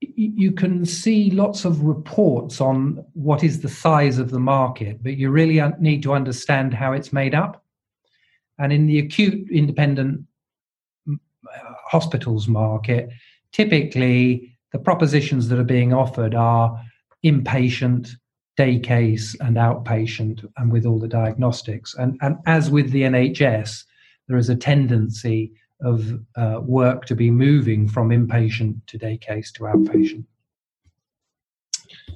you 0.00 0.52
can 0.52 0.84
see 0.84 1.30
lots 1.30 1.64
of 1.64 1.82
reports 1.82 2.60
on 2.60 3.04
what 3.14 3.42
is 3.42 3.60
the 3.60 3.68
size 3.68 4.18
of 4.18 4.30
the 4.30 4.38
market, 4.38 5.02
but 5.02 5.16
you 5.16 5.30
really 5.30 5.60
need 5.80 6.02
to 6.02 6.12
understand 6.12 6.74
how 6.74 6.92
it's 6.92 7.12
made 7.12 7.34
up. 7.34 7.64
And 8.58 8.72
in 8.72 8.86
the 8.86 8.98
acute 8.98 9.50
independent 9.50 10.22
uh, 11.10 11.14
hospitals 11.86 12.46
market, 12.46 13.10
typically 13.52 14.56
the 14.72 14.78
propositions 14.78 15.48
that 15.48 15.58
are 15.58 15.64
being 15.64 15.92
offered 15.92 16.34
are 16.34 16.80
inpatient, 17.24 18.10
day 18.56 18.78
case, 18.78 19.36
and 19.40 19.56
outpatient, 19.56 20.46
and 20.56 20.72
with 20.72 20.86
all 20.86 20.98
the 20.98 21.08
diagnostics. 21.08 21.94
And, 21.94 22.18
and 22.22 22.38
as 22.46 22.70
with 22.70 22.90
the 22.90 23.02
NHS, 23.02 23.84
there 24.28 24.38
is 24.38 24.48
a 24.48 24.56
tendency 24.56 25.52
of 25.82 26.18
uh, 26.36 26.60
work 26.62 27.04
to 27.06 27.14
be 27.14 27.30
moving 27.30 27.86
from 27.86 28.08
inpatient 28.08 28.80
to 28.86 28.98
day 28.98 29.18
case 29.18 29.52
to 29.52 29.64
outpatient. 29.64 30.24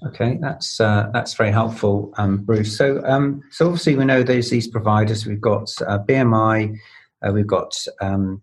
Okay, 0.06 0.38
that's 0.40 0.80
uh, 0.80 1.11
that's 1.12 1.35
very 1.35 1.52
helpful, 1.52 2.12
um, 2.16 2.38
Bruce. 2.38 2.76
So, 2.76 3.04
um, 3.04 3.42
so 3.50 3.66
obviously 3.66 3.97
we 3.97 4.06
know 4.06 4.23
there's 4.23 4.49
these 4.49 4.66
providers. 4.66 5.26
We've 5.26 5.40
got 5.40 5.70
uh, 5.87 5.99
BMI, 5.99 6.75
uh, 7.26 7.32
we've 7.32 7.47
got 7.47 7.76
um, 8.00 8.42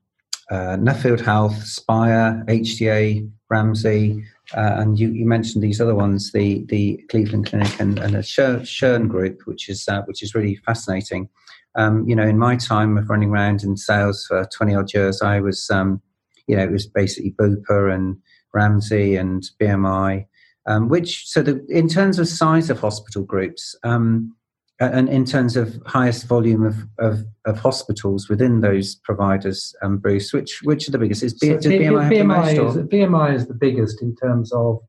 uh, 0.51 0.77
Nuffield 0.77 1.20
Health, 1.20 1.63
Spire, 1.63 2.44
HCA, 2.48 3.30
Ramsay, 3.50 4.24
uh, 4.56 4.75
and 4.77 5.00
you, 5.00 5.10
you, 5.10 5.25
mentioned 5.25 5.63
these 5.63 5.82
other 5.82 5.96
ones, 5.96 6.32
the 6.32 6.63
the 6.70 7.04
Cleveland 7.10 7.48
Clinic 7.48 7.80
and, 7.80 8.00
and 8.00 8.13
the 8.13 8.20
Schön 8.20 9.08
Group, 9.08 9.42
which 9.46 9.68
is 9.68 9.88
uh, 9.88 10.04
which 10.04 10.24
is 10.24 10.34
really 10.34 10.56
fascinating. 10.56 11.30
Um, 11.75 12.08
you 12.08 12.16
know, 12.16 12.27
in 12.27 12.39
my 12.39 12.56
time 12.56 12.98
of 12.98 13.10
running 13.10 13.30
around 13.30 13.63
in 13.63 13.75
sales 13.75 14.25
for 14.25 14.48
twenty 14.56 14.74
odd 14.74 14.94
years, 14.94 15.22
I 15.22 15.42
was, 15.42 15.70
um, 15.70 16.01
you 16.48 16.56
know, 16.56 16.63
it 16.63 16.72
was 16.72 16.88
basically 16.88 17.32
Bupa 17.32 17.94
and 17.94 18.18
Ramsay 18.54 19.18
and 19.18 19.44
BMI, 19.60 20.25
um, 20.66 20.88
which 20.88 21.27
so 21.27 21.42
the, 21.42 21.66
in 21.70 21.89
terms 21.89 22.18
of 22.18 22.27
size 22.27 22.70
of 22.70 22.80
hospital 22.80 23.24
groups, 23.24 23.75
um, 23.84 24.34
and 24.80 25.10
in 25.10 25.26
terms 25.26 25.58
of 25.58 25.80
highest 25.86 26.28
volume 26.28 26.64
of, 26.64 26.76
of, 27.00 27.26
of 27.46 27.60
hospitals 27.60 28.30
within 28.30 28.62
those 28.62 28.96
providers, 28.96 29.76
um, 29.82 29.98
Bruce, 29.98 30.32
which 30.34 30.62
which 30.64 30.88
are 30.88 30.92
the 30.92 31.00
biggest? 31.00 31.24
Is 31.24 31.34
B, 31.34 31.48
so 31.48 31.70
B, 31.70 31.80
BMI, 31.80 32.12
BMI, 32.12 32.70
is, 32.70 32.76
BMI 32.88 33.34
is 33.34 33.48
the 33.48 33.56
biggest 33.56 34.02
in 34.02 34.16
terms 34.16 34.52
of 34.54 34.80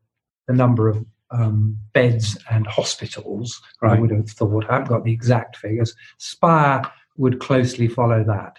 the 0.46 0.52
number 0.52 0.88
of 0.88 1.04
um, 1.30 1.78
beds 1.94 2.36
and 2.50 2.66
hospitals. 2.66 3.60
Right. 3.80 3.96
I 3.96 4.00
would 4.00 4.10
have 4.10 4.28
thought. 4.28 4.66
I 4.68 4.74
haven't 4.74 4.88
got 4.88 5.04
the 5.04 5.12
exact 5.12 5.56
figures. 5.56 5.94
Spire 6.18 6.82
would 7.16 7.40
closely 7.40 7.88
follow 7.88 8.24
that. 8.24 8.58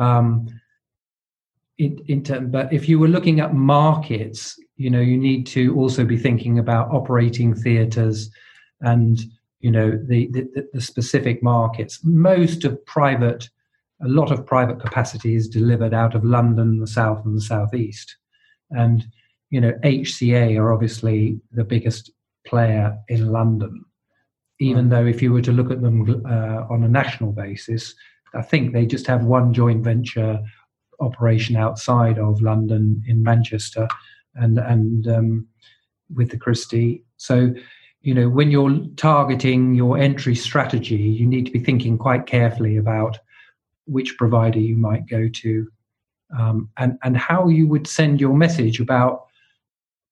Um, 0.00 0.48
in, 1.78 1.98
in 2.06 2.22
term, 2.22 2.50
but 2.50 2.72
if 2.72 2.88
you 2.88 2.98
were 2.98 3.08
looking 3.08 3.40
at 3.40 3.54
markets, 3.54 4.58
you 4.76 4.90
know, 4.90 5.00
you 5.00 5.16
need 5.16 5.46
to 5.48 5.74
also 5.76 6.04
be 6.04 6.16
thinking 6.16 6.58
about 6.58 6.90
operating 6.90 7.54
theatres 7.54 8.30
and 8.80 9.20
you 9.62 9.70
know 9.70 9.92
the, 9.92 10.26
the, 10.32 10.68
the 10.74 10.80
specific 10.80 11.42
markets. 11.42 12.00
Most 12.02 12.64
of 12.64 12.84
private, 12.84 13.48
a 14.04 14.08
lot 14.08 14.30
of 14.30 14.44
private 14.44 14.80
capacity 14.80 15.34
is 15.36 15.48
delivered 15.48 15.94
out 15.94 16.14
of 16.14 16.24
London, 16.24 16.80
the 16.80 16.86
south, 16.86 17.24
and 17.24 17.36
the 17.36 17.40
southeast, 17.40 18.16
and 18.70 19.06
you 19.50 19.60
know 19.60 19.72
HCA 19.84 20.58
are 20.58 20.72
obviously 20.72 21.40
the 21.52 21.64
biggest 21.64 22.10
player 22.46 22.98
in 23.08 23.28
London. 23.28 23.84
Even 24.60 24.90
though 24.90 25.06
if 25.06 25.22
you 25.22 25.32
were 25.32 25.42
to 25.42 25.52
look 25.52 25.70
at 25.70 25.80
them 25.80 26.22
uh, 26.26 26.66
on 26.68 26.84
a 26.84 26.88
national 26.88 27.32
basis, 27.32 27.94
I 28.34 28.42
think 28.42 28.72
they 28.72 28.84
just 28.84 29.06
have 29.06 29.24
one 29.24 29.54
joint 29.54 29.82
venture 29.84 30.40
operation 31.00 31.56
outside 31.56 32.18
of 32.18 32.42
London 32.42 33.02
in 33.06 33.22
Manchester, 33.22 33.86
and 34.34 34.58
and 34.58 35.06
um, 35.06 35.46
with 36.12 36.30
the 36.30 36.38
Christie. 36.38 37.04
So 37.16 37.54
you 38.02 38.14
know 38.14 38.28
when 38.28 38.50
you're 38.50 38.78
targeting 38.96 39.74
your 39.74 39.98
entry 39.98 40.34
strategy 40.34 40.96
you 40.96 41.26
need 41.26 41.46
to 41.46 41.52
be 41.52 41.58
thinking 41.58 41.96
quite 41.96 42.26
carefully 42.26 42.76
about 42.76 43.18
which 43.86 44.16
provider 44.18 44.58
you 44.58 44.76
might 44.76 45.06
go 45.06 45.28
to 45.28 45.66
um, 46.38 46.68
and 46.78 46.98
and 47.02 47.16
how 47.16 47.48
you 47.48 47.66
would 47.66 47.86
send 47.86 48.20
your 48.20 48.34
message 48.34 48.80
about 48.80 49.26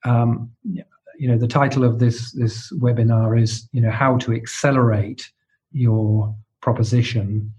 um, 0.05 0.51
you 0.65 1.29
know 1.29 1.39
the 1.39 1.49
title 1.49 1.85
of 1.85 1.99
this 1.99 2.33
this 2.33 2.73
webinar 2.73 3.41
is 3.41 3.69
you 3.73 3.81
know 3.81 3.91
how 3.91 4.17
to 4.19 4.33
accelerate 4.33 5.31
your 5.73 6.35
proposition. 6.61 7.53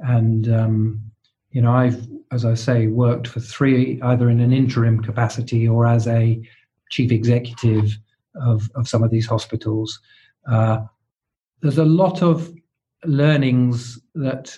And 0.00 0.48
um, 0.52 1.06
you 1.56 1.62
know 1.62 1.72
i've 1.72 2.06
as 2.32 2.44
i 2.44 2.52
say 2.52 2.86
worked 2.86 3.26
for 3.26 3.40
three 3.40 3.98
either 4.02 4.28
in 4.28 4.40
an 4.40 4.52
interim 4.52 5.02
capacity 5.02 5.66
or 5.66 5.86
as 5.86 6.06
a 6.06 6.38
chief 6.90 7.10
executive 7.10 7.96
of, 8.40 8.70
of 8.74 8.88
some 8.88 9.02
of 9.02 9.10
these 9.10 9.26
hospitals. 9.26 9.98
Uh, 10.50 10.80
there's 11.60 11.78
a 11.78 11.84
lot 11.84 12.22
of 12.22 12.52
learnings 13.04 13.98
that 14.14 14.56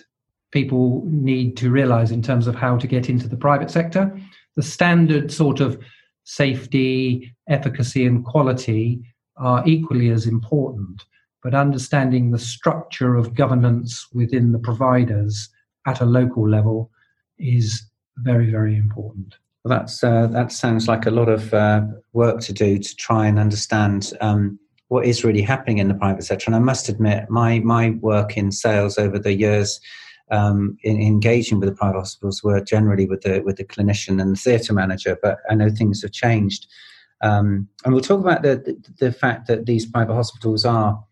people 0.51 1.03
need 1.05 1.55
to 1.57 1.69
realize 1.69 2.11
in 2.11 2.21
terms 2.21 2.47
of 2.47 2.55
how 2.55 2.77
to 2.77 2.87
get 2.87 3.09
into 3.09 3.27
the 3.27 3.37
private 3.37 3.69
sector. 3.69 4.19
The 4.55 4.63
standard 4.63 5.31
sort 5.31 5.59
of 5.59 5.79
safety, 6.23 7.33
efficacy, 7.47 8.05
and 8.05 8.25
quality 8.25 9.01
are 9.37 9.63
equally 9.65 10.09
as 10.09 10.27
important, 10.27 11.03
but 11.41 11.55
understanding 11.55 12.31
the 12.31 12.39
structure 12.39 13.15
of 13.15 13.33
governance 13.33 14.07
within 14.13 14.51
the 14.51 14.59
providers 14.59 15.49
at 15.87 16.01
a 16.01 16.05
local 16.05 16.47
level 16.47 16.91
is 17.37 17.83
very, 18.17 18.51
very 18.51 18.75
important. 18.75 19.35
Well, 19.63 19.77
that's 19.77 20.03
uh, 20.03 20.27
that 20.27 20.51
sounds 20.51 20.87
like 20.87 21.05
a 21.05 21.11
lot 21.11 21.27
of 21.27 21.53
uh, 21.53 21.81
work 22.13 22.39
to 22.41 22.53
do 22.53 22.77
to 22.77 22.95
try 22.95 23.27
and 23.27 23.37
understand 23.37 24.13
um, 24.21 24.57
what 24.87 25.05
is 25.05 25.25
really 25.25 25.41
happening 25.41 25.79
in 25.79 25.89
the 25.89 25.93
private 25.95 26.23
sector. 26.23 26.45
And 26.47 26.55
I 26.55 26.59
must 26.59 26.87
admit, 26.87 27.29
my 27.29 27.59
my 27.59 27.91
work 28.01 28.37
in 28.37 28.53
sales 28.53 28.97
over 28.97 29.19
the 29.19 29.33
years, 29.33 29.81
um, 30.31 30.77
in 30.83 31.01
engaging 31.01 31.59
with 31.59 31.67
the 31.67 31.75
private 31.75 31.99
hospitals, 31.99 32.41
were 32.41 32.61
generally 32.61 33.05
with 33.05 33.21
the 33.21 33.41
with 33.41 33.57
the 33.57 33.65
clinician 33.65 34.21
and 34.21 34.31
the 34.31 34.39
theatre 34.39 34.73
manager. 34.73 35.17
But 35.21 35.39
I 35.49 35.55
know 35.55 35.69
things 35.69 36.01
have 36.03 36.13
changed, 36.13 36.65
um, 37.21 37.67
and 37.83 37.93
we'll 37.93 38.01
talk 38.01 38.21
about 38.21 38.43
the, 38.43 38.55
the 38.55 39.07
the 39.07 39.11
fact 39.11 39.47
that 39.47 39.65
these 39.65 39.85
private 39.85 40.15
hospitals 40.15 40.63
are 40.63 41.03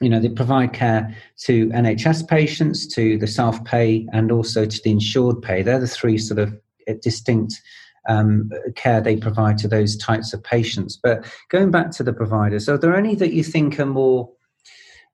you 0.00 0.08
know 0.08 0.20
they 0.20 0.28
provide 0.28 0.74
care 0.74 1.16
to 1.38 1.68
nhs 1.68 2.28
patients 2.28 2.86
to 2.86 3.16
the 3.16 3.26
self-pay 3.26 4.06
and 4.12 4.30
also 4.30 4.66
to 4.66 4.78
the 4.84 4.90
insured 4.90 5.40
pay 5.40 5.62
they're 5.62 5.80
the 5.80 5.86
three 5.86 6.18
sort 6.18 6.38
of 6.38 6.54
distinct 6.94 7.60
um, 8.08 8.50
care 8.74 9.00
they 9.00 9.16
provide 9.16 9.58
to 9.58 9.68
those 9.68 9.96
types 9.96 10.32
of 10.32 10.42
patients. 10.42 10.98
But 11.02 11.26
going 11.50 11.70
back 11.70 11.90
to 11.92 12.02
the 12.02 12.12
providers, 12.12 12.68
are 12.68 12.78
there 12.78 12.96
any 12.96 13.14
that 13.16 13.32
you 13.32 13.42
think 13.42 13.78
are 13.80 13.86
more, 13.86 14.30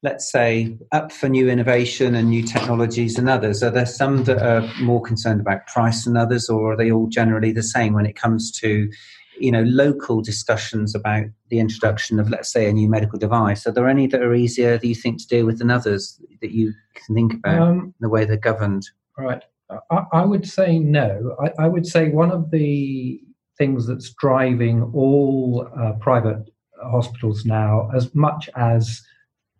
let's 0.03 0.31
say, 0.31 0.77
up 0.93 1.13
for 1.13 1.29
new 1.29 1.49
innovation 1.49 2.15
and 2.15 2.29
new 2.29 2.43
technologies 2.43 3.15
than 3.15 3.29
others? 3.29 3.63
Are 3.63 3.71
there 3.71 3.87
some 3.87 4.25
that 4.25 4.43
are 4.43 4.69
more 4.83 5.01
concerned 5.01 5.41
about 5.41 5.67
price 5.67 6.05
than 6.05 6.17
others, 6.17 6.49
or 6.49 6.73
are 6.73 6.77
they 6.77 6.91
all 6.91 7.07
generally 7.07 7.53
the 7.53 7.63
same 7.63 7.95
when 7.95 8.07
it 8.07 8.17
comes 8.17 8.51
to 8.61 8.91
you 9.39 9.51
know 9.51 9.63
local 9.63 10.21
discussions 10.21 10.95
about 10.95 11.25
the 11.49 11.59
introduction 11.59 12.21
of 12.21 12.29
let's 12.29 12.53
say 12.53 12.69
a 12.69 12.73
new 12.73 12.89
medical 12.89 13.19
device 13.19 13.67
are 13.67 13.73
there 13.73 13.89
any 13.89 14.07
that 14.07 14.21
are 14.23 14.35
easier 14.35 14.77
do 14.77 14.87
you 14.87 14.95
think 14.95 15.19
to 15.19 15.27
deal 15.27 15.47
with 15.47 15.59
than 15.59 15.71
others 15.71 16.21
that 16.43 16.53
you 16.53 16.75
can 16.95 17.15
think 17.15 17.33
about 17.33 17.63
um, 17.63 17.95
the 18.01 18.11
way 18.11 18.27
they're 18.27 18.37
governed 18.37 18.87
right 19.17 19.45
I, 19.91 20.05
I 20.13 20.25
would 20.25 20.47
say 20.47 20.79
no. 20.79 21.37
I, 21.41 21.65
I, 21.65 21.69
would 21.69 21.87
say 21.87 22.09
one 22.09 22.31
of 22.31 22.51
the 22.51 23.21
things 23.59 23.87
that's 23.87 24.11
driving 24.15 24.83
all 24.95 25.69
uh, 25.79 25.93
private 26.01 26.51
hospitals 26.83 27.45
now, 27.45 27.91
as 27.95 28.15
much 28.15 28.49
as 28.57 29.03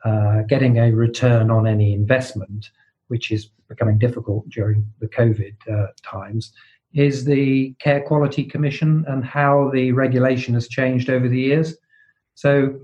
uh, 0.05 0.43
getting 0.43 0.79
a 0.79 0.93
return 0.93 1.51
on 1.51 1.67
any 1.67 1.93
investment, 1.93 2.71
which 3.09 3.31
is 3.31 3.51
becoming 3.69 3.99
difficult 3.99 4.49
during 4.49 4.87
the 5.01 5.09
COVID 5.09 5.55
uh, 5.71 5.87
times, 6.03 6.53
is 6.95 7.25
the 7.25 7.75
Care 7.79 8.03
Quality 8.03 8.45
Commission 8.45 9.05
and 9.09 9.25
how 9.25 9.71
the 9.73 9.93
regulation 9.93 10.55
has 10.55 10.69
changed 10.69 11.09
over 11.09 11.29
the 11.29 11.41
years. 11.41 11.77
So, 12.35 12.81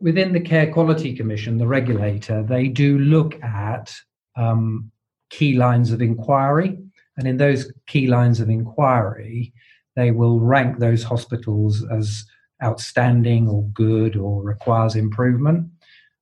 within 0.00 0.32
the 0.32 0.40
Care 0.40 0.72
Quality 0.72 1.14
Commission, 1.14 1.58
the 1.58 1.66
regulator, 1.66 2.42
they 2.42 2.68
do 2.68 2.98
look 2.98 3.40
at 3.42 3.94
um, 4.36 4.90
key 5.32 5.54
lines 5.54 5.90
of 5.90 6.00
inquiry. 6.00 6.78
And 7.16 7.26
in 7.26 7.38
those 7.38 7.72
key 7.86 8.06
lines 8.06 8.38
of 8.38 8.48
inquiry, 8.48 9.52
they 9.96 10.10
will 10.10 10.38
rank 10.38 10.78
those 10.78 11.02
hospitals 11.02 11.84
as 11.90 12.24
outstanding 12.62 13.48
or 13.48 13.64
good 13.68 14.16
or 14.16 14.42
requires 14.42 14.94
improvement. 14.94 15.68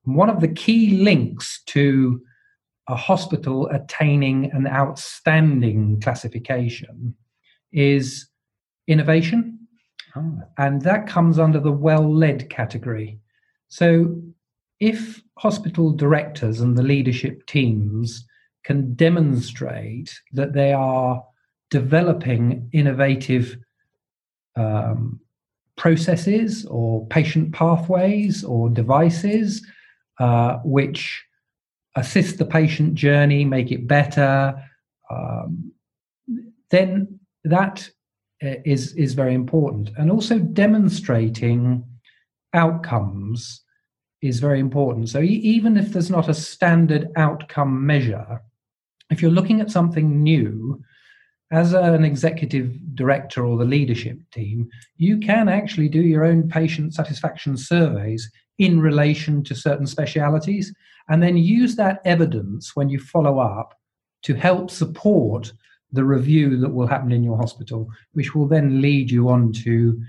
And 0.06 0.14
one 0.14 0.30
of 0.30 0.40
the 0.40 0.48
key 0.48 1.02
links 1.02 1.62
to 1.66 2.22
a 2.88 2.96
hospital 2.96 3.68
attaining 3.68 4.50
an 4.52 4.66
outstanding 4.66 6.00
classification 6.00 7.14
is 7.72 8.28
innovation. 8.86 9.58
Oh. 10.16 10.40
And 10.56 10.82
that 10.82 11.06
comes 11.06 11.38
under 11.38 11.60
the 11.60 11.72
well 11.72 12.12
led 12.12 12.48
category. 12.48 13.20
So 13.68 14.20
if 14.80 15.22
hospital 15.38 15.92
directors 15.92 16.60
and 16.60 16.76
the 16.76 16.82
leadership 16.82 17.46
teams 17.46 18.26
can 18.64 18.94
demonstrate 18.94 20.12
that 20.32 20.52
they 20.52 20.72
are 20.72 21.24
developing 21.70 22.68
innovative 22.72 23.56
um, 24.56 25.20
processes 25.76 26.66
or 26.66 27.06
patient 27.06 27.52
pathways 27.52 28.44
or 28.44 28.68
devices 28.68 29.64
uh, 30.18 30.58
which 30.64 31.24
assist 31.96 32.38
the 32.38 32.44
patient 32.44 32.94
journey, 32.94 33.44
make 33.44 33.72
it 33.72 33.86
better, 33.86 34.62
um, 35.10 35.72
then 36.70 37.18
that 37.44 37.88
uh, 38.42 38.54
is 38.64 38.94
is 38.94 39.14
very 39.14 39.34
important. 39.34 39.90
And 39.96 40.10
also 40.10 40.38
demonstrating 40.38 41.84
outcomes 42.52 43.62
is 44.22 44.38
very 44.40 44.60
important. 44.60 45.08
So 45.08 45.20
even 45.20 45.76
if 45.76 45.92
there's 45.92 46.10
not 46.10 46.28
a 46.28 46.34
standard 46.34 47.08
outcome 47.16 47.86
measure, 47.86 48.42
if 49.10 49.20
you're 49.20 49.30
looking 49.30 49.60
at 49.60 49.70
something 49.70 50.22
new, 50.22 50.82
as 51.52 51.72
an 51.72 52.04
executive 52.04 52.94
director 52.94 53.44
or 53.44 53.58
the 53.58 53.64
leadership 53.64 54.18
team, 54.32 54.68
you 54.96 55.18
can 55.18 55.48
actually 55.48 55.88
do 55.88 56.00
your 56.00 56.24
own 56.24 56.48
patient 56.48 56.94
satisfaction 56.94 57.56
surveys 57.56 58.30
in 58.58 58.80
relation 58.80 59.42
to 59.42 59.54
certain 59.54 59.86
specialities 59.86 60.72
and 61.08 61.22
then 61.22 61.36
use 61.36 61.74
that 61.74 62.00
evidence 62.04 62.76
when 62.76 62.88
you 62.88 63.00
follow 63.00 63.40
up 63.40 63.74
to 64.22 64.34
help 64.34 64.70
support 64.70 65.52
the 65.92 66.04
review 66.04 66.56
that 66.58 66.72
will 66.72 66.86
happen 66.86 67.10
in 67.10 67.24
your 67.24 67.36
hospital, 67.36 67.88
which 68.12 68.34
will 68.34 68.46
then 68.46 68.80
lead 68.80 69.10
you 69.10 69.28
on 69.28 69.52
to 69.52 70.00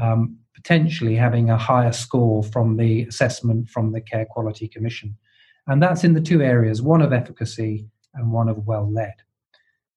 um, 0.00 0.36
potentially 0.54 1.16
having 1.16 1.50
a 1.50 1.58
higher 1.58 1.92
score 1.92 2.44
from 2.44 2.76
the 2.76 3.02
assessment 3.02 3.68
from 3.68 3.90
the 3.90 4.00
Care 4.00 4.26
Quality 4.26 4.68
Commission. 4.68 5.16
And 5.66 5.82
that's 5.82 6.04
in 6.04 6.14
the 6.14 6.20
two 6.20 6.40
areas 6.40 6.82
one 6.82 7.02
of 7.02 7.12
efficacy 7.12 7.88
and 8.14 8.30
one 8.30 8.48
of 8.48 8.66
well 8.66 8.90
led. 8.90 9.14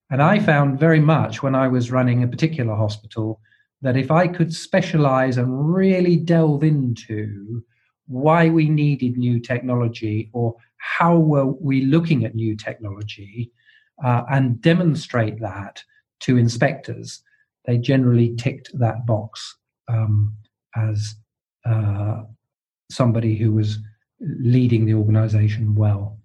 And 0.10 0.22
I 0.22 0.40
found 0.40 0.80
very 0.80 1.00
much 1.00 1.44
when 1.44 1.56
I 1.56 1.68
was 1.68 1.92
running 1.92 2.24
a 2.24 2.28
particular 2.28 2.76
hospital 2.76 3.42
that 3.82 3.98
if 3.98 4.10
I 4.10 4.28
could 4.28 4.54
specialize 4.54 5.38
and 5.38 5.74
really 5.74 6.16
delve 6.16 6.64
into 6.64 7.64
why 8.08 8.50
we 8.50 8.70
needed 8.70 9.18
new 9.18 9.40
technology 9.40 10.30
or 10.34 10.56
how 10.78 11.18
were 11.18 11.46
we 11.46 11.82
looking 11.82 12.24
at 12.24 12.36
new 12.36 12.56
technology 12.56 13.52
uh, 14.04 14.24
and 14.32 14.62
demonstrate 14.62 15.40
that 15.42 15.84
to 16.22 16.38
inspectors, 16.38 17.22
they 17.66 17.78
generally 17.78 18.36
ticked 18.36 18.72
that 18.80 19.06
box 19.06 19.58
um, 19.90 20.34
as 20.76 21.16
uh, 21.66 22.24
somebody 22.90 23.36
who 23.36 23.52
was 23.52 23.80
leading 24.20 24.86
the 24.86 24.94
organization 24.94 25.76
well. 25.76 26.17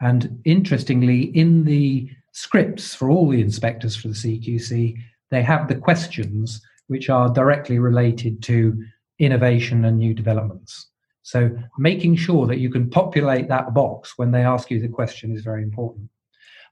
And 0.00 0.40
interestingly, 0.44 1.36
in 1.36 1.64
the 1.64 2.10
scripts 2.32 2.94
for 2.94 3.10
all 3.10 3.28
the 3.28 3.40
inspectors 3.40 3.96
for 3.96 4.08
the 4.08 4.14
CQC, 4.14 4.96
they 5.30 5.42
have 5.42 5.68
the 5.68 5.74
questions 5.74 6.60
which 6.86 7.10
are 7.10 7.28
directly 7.28 7.78
related 7.78 8.42
to 8.44 8.82
innovation 9.18 9.84
and 9.84 9.98
new 9.98 10.14
developments. 10.14 10.88
So 11.22 11.50
making 11.76 12.16
sure 12.16 12.46
that 12.46 12.58
you 12.58 12.70
can 12.70 12.88
populate 12.88 13.48
that 13.48 13.74
box 13.74 14.14
when 14.16 14.30
they 14.30 14.42
ask 14.42 14.70
you 14.70 14.80
the 14.80 14.88
question 14.88 15.34
is 15.34 15.42
very 15.42 15.62
important. 15.62 16.08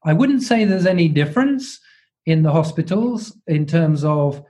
I 0.04 0.12
wouldn't 0.12 0.42
say 0.42 0.64
there's 0.64 0.86
any 0.86 1.08
difference 1.08 1.80
in 2.24 2.42
the 2.42 2.52
hospitals 2.52 3.36
in 3.46 3.66
terms 3.66 4.04
of 4.04 4.42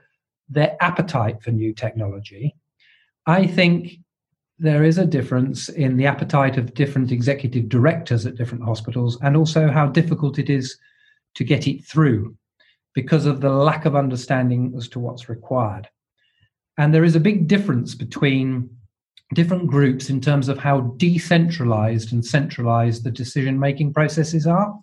their 0.49 0.77
appetite 0.79 1.41
for 1.41 1.51
new 1.51 1.73
technology. 1.73 2.55
I 3.25 3.47
think 3.47 3.99
there 4.59 4.83
is 4.83 4.97
a 4.97 5.05
difference 5.05 5.69
in 5.69 5.97
the 5.97 6.07
appetite 6.07 6.57
of 6.57 6.73
different 6.73 7.11
executive 7.11 7.69
directors 7.69 8.25
at 8.25 8.35
different 8.35 8.63
hospitals 8.63 9.17
and 9.21 9.37
also 9.37 9.69
how 9.69 9.85
difficult 9.85 10.39
it 10.39 10.49
is 10.49 10.77
to 11.35 11.43
get 11.43 11.67
it 11.67 11.85
through 11.85 12.35
because 12.95 13.27
of 13.27 13.41
the 13.41 13.49
lack 13.49 13.85
of 13.85 13.95
understanding 13.95 14.73
as 14.75 14.87
to 14.87 14.99
what's 14.99 15.29
required. 15.29 15.87
And 16.79 16.93
there 16.93 17.03
is 17.03 17.15
a 17.15 17.19
big 17.19 17.47
difference 17.47 17.93
between 17.93 18.69
different 19.33 19.67
groups 19.67 20.09
in 20.09 20.21
terms 20.21 20.47
of 20.47 20.57
how 20.57 20.81
decentralized 20.97 22.11
and 22.11 22.25
centralized 22.25 23.03
the 23.03 23.11
decision 23.11 23.59
making 23.59 23.93
processes 23.93 24.47
are. 24.47 24.79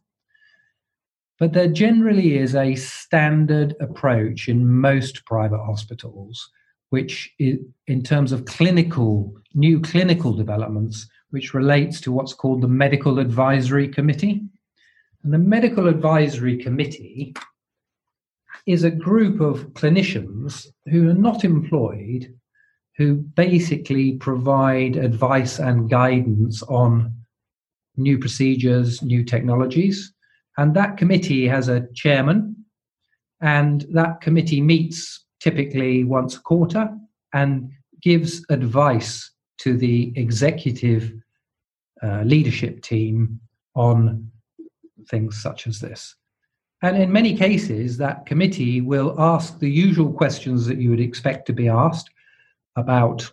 But 1.41 1.53
there 1.53 1.69
generally 1.69 2.39
is 2.39 2.55
a 2.55 2.77
standard 2.77 3.75
approach 3.81 4.49
in 4.49 4.71
most 4.71 5.25
private 5.25 5.65
hospitals, 5.65 6.49
which, 6.95 7.35
is, 7.41 7.59
in 7.89 8.05
terms 8.05 8.31
of 8.31 8.45
clinical, 8.45 9.35
new 9.53 9.81
clinical 9.81 10.33
developments, 10.33 11.09
which 11.31 11.53
relates 11.53 12.01
to 12.01 12.13
what's 12.13 12.33
called 12.33 12.61
the 12.61 12.69
Medical 12.69 13.19
Advisory 13.19 13.89
Committee. 13.89 14.41
And 15.25 15.33
the 15.35 15.39
Medical 15.39 15.89
Advisory 15.89 16.57
Committee 16.57 17.35
is 18.67 18.85
a 18.85 18.93
group 18.93 19.41
of 19.41 19.75
clinicians 19.75 20.69
who 20.87 21.11
are 21.11 21.21
not 21.29 21.43
employed, 21.43 22.33
who 22.97 23.15
basically 23.15 24.13
provide 24.13 24.95
advice 24.95 25.59
and 25.59 25.91
guidance 25.91 26.63
on 26.63 27.13
new 27.97 28.19
procedures, 28.21 29.03
new 29.03 29.25
technologies. 29.25 30.13
And 30.59 30.75
that 30.75 30.97
committee 30.97 31.49
has 31.49 31.67
a 31.69 31.89
chairman, 31.93 32.55
and 33.41 33.85
that 33.91 34.21
committee 34.21 34.61
meets 34.61 35.24
typically 35.45 36.05
once 36.05 36.37
a 36.37 36.41
quarter 36.41 36.89
and 37.35 37.71
gives 38.01 38.43
advice 38.49 39.31
to 39.59 39.77
the 39.77 40.11
executive 40.17 41.13
uh, 42.03 42.23
leadership 42.23 42.83
team 42.83 43.39
on 43.75 44.31
things 45.11 45.43
such 45.43 45.67
as 45.67 45.79
this. 45.81 46.17
And 46.81 46.97
in 46.97 47.13
many 47.13 47.37
cases, 47.37 47.99
that 47.99 48.25
committee 48.25 48.81
will 48.81 49.15
ask 49.19 49.59
the 49.59 49.71
usual 49.71 50.11
questions 50.13 50.67
that 50.67 50.79
you 50.79 50.89
would 50.89 51.01
expect 51.01 51.47
to 51.47 51.53
be 51.53 51.69
asked 51.69 52.09
about 52.77 53.31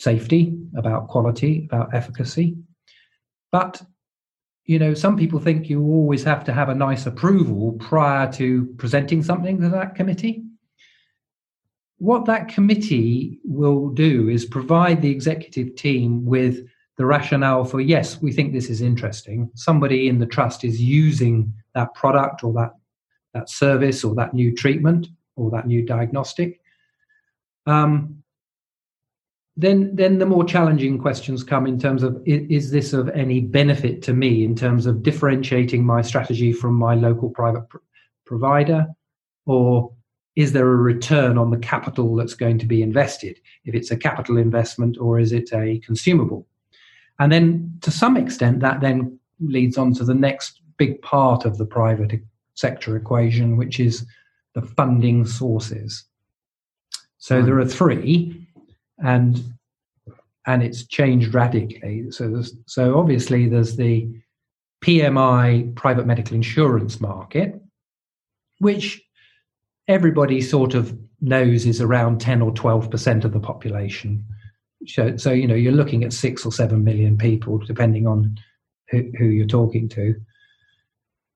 safety, 0.00 0.58
about 0.76 1.06
quality, 1.06 1.68
about 1.70 1.94
efficacy. 1.94 2.56
But, 3.52 3.80
you 4.64 4.80
know, 4.80 4.92
some 4.92 5.16
people 5.16 5.38
think 5.38 5.70
you 5.70 5.82
always 5.82 6.24
have 6.24 6.42
to 6.44 6.52
have 6.52 6.68
a 6.68 6.74
NICE 6.74 7.06
approval 7.06 7.72
prior 7.78 8.30
to 8.32 8.66
presenting 8.76 9.22
something 9.22 9.60
to 9.60 9.68
that 9.68 9.94
committee. 9.94 10.42
What 11.98 12.26
that 12.26 12.48
committee 12.48 13.38
will 13.44 13.88
do 13.88 14.28
is 14.28 14.44
provide 14.44 15.00
the 15.00 15.10
executive 15.10 15.74
team 15.76 16.24
with 16.24 16.66
the 16.96 17.06
rationale 17.06 17.64
for 17.64 17.80
yes, 17.80 18.20
we 18.20 18.32
think 18.32 18.52
this 18.52 18.70
is 18.70 18.82
interesting. 18.82 19.50
Somebody 19.54 20.08
in 20.08 20.18
the 20.18 20.26
trust 20.26 20.64
is 20.64 20.80
using 20.80 21.52
that 21.74 21.94
product 21.94 22.42
or 22.42 22.52
that 22.54 22.72
that 23.34 23.50
service 23.50 24.02
or 24.02 24.14
that 24.14 24.32
new 24.32 24.54
treatment 24.54 25.08
or 25.36 25.50
that 25.50 25.66
new 25.66 25.84
diagnostic. 25.84 26.60
Um, 27.66 28.22
then, 29.58 29.94
then 29.94 30.18
the 30.18 30.26
more 30.26 30.44
challenging 30.44 30.98
questions 30.98 31.42
come 31.42 31.66
in 31.66 31.78
terms 31.78 32.02
of 32.02 32.22
is, 32.26 32.46
is, 32.48 32.70
this 32.70 32.92
of 32.92 33.08
any 33.10 33.40
benefit 33.40 34.02
to 34.02 34.12
me 34.12 34.44
in 34.44 34.54
terms 34.54 34.86
of 34.86 35.02
differentiating 35.02 35.84
my 35.84 36.02
strategy 36.02 36.52
from 36.52 36.74
my 36.74 36.94
local 36.94 37.30
private 37.30 37.68
pr- 37.68 37.78
provider, 38.24 38.86
or 39.46 39.92
is 40.36 40.52
there 40.52 40.70
a 40.70 40.76
return 40.76 41.38
on 41.38 41.50
the 41.50 41.58
capital 41.58 42.14
that's 42.14 42.34
going 42.34 42.58
to 42.58 42.66
be 42.66 42.82
invested? 42.82 43.40
If 43.64 43.74
it's 43.74 43.90
a 43.90 43.96
capital 43.96 44.36
investment, 44.36 44.98
or 45.00 45.18
is 45.18 45.32
it 45.32 45.50
a 45.52 45.78
consumable? 45.78 46.46
And 47.18 47.32
then 47.32 47.78
to 47.80 47.90
some 47.90 48.18
extent, 48.18 48.60
that 48.60 48.82
then 48.82 49.18
leads 49.40 49.78
on 49.78 49.94
to 49.94 50.04
the 50.04 50.14
next 50.14 50.60
big 50.76 51.00
part 51.00 51.46
of 51.46 51.56
the 51.56 51.64
private 51.64 52.20
sector 52.54 52.96
equation, 52.96 53.56
which 53.56 53.80
is 53.80 54.06
the 54.54 54.60
funding 54.60 55.24
sources. 55.24 56.04
So 57.16 57.40
hmm. 57.40 57.46
there 57.46 57.58
are 57.58 57.66
three, 57.66 58.46
and 58.98 59.42
and 60.46 60.62
it's 60.62 60.86
changed 60.86 61.34
radically. 61.34 62.10
So 62.10 62.42
so 62.66 62.98
obviously 62.98 63.48
there's 63.48 63.76
the 63.76 64.08
PMI 64.84 65.74
private 65.74 66.06
medical 66.06 66.34
insurance 66.34 67.00
market, 67.00 67.58
which 68.58 69.02
everybody 69.88 70.40
sort 70.40 70.74
of 70.74 70.96
knows 71.20 71.66
is 71.66 71.80
around 71.80 72.20
10 72.20 72.42
or 72.42 72.52
12% 72.52 73.24
of 73.24 73.32
the 73.32 73.40
population 73.40 74.24
So, 74.86 75.16
so 75.16 75.32
you 75.32 75.46
know, 75.46 75.54
you're 75.54 75.72
looking 75.72 76.04
at 76.04 76.12
six 76.12 76.44
or 76.44 76.52
seven 76.52 76.84
million 76.84 77.16
people, 77.16 77.58
depending 77.58 78.06
on 78.06 78.36
who, 78.90 79.10
who 79.18 79.26
you're 79.26 79.46
talking 79.46 79.88
to. 79.90 80.14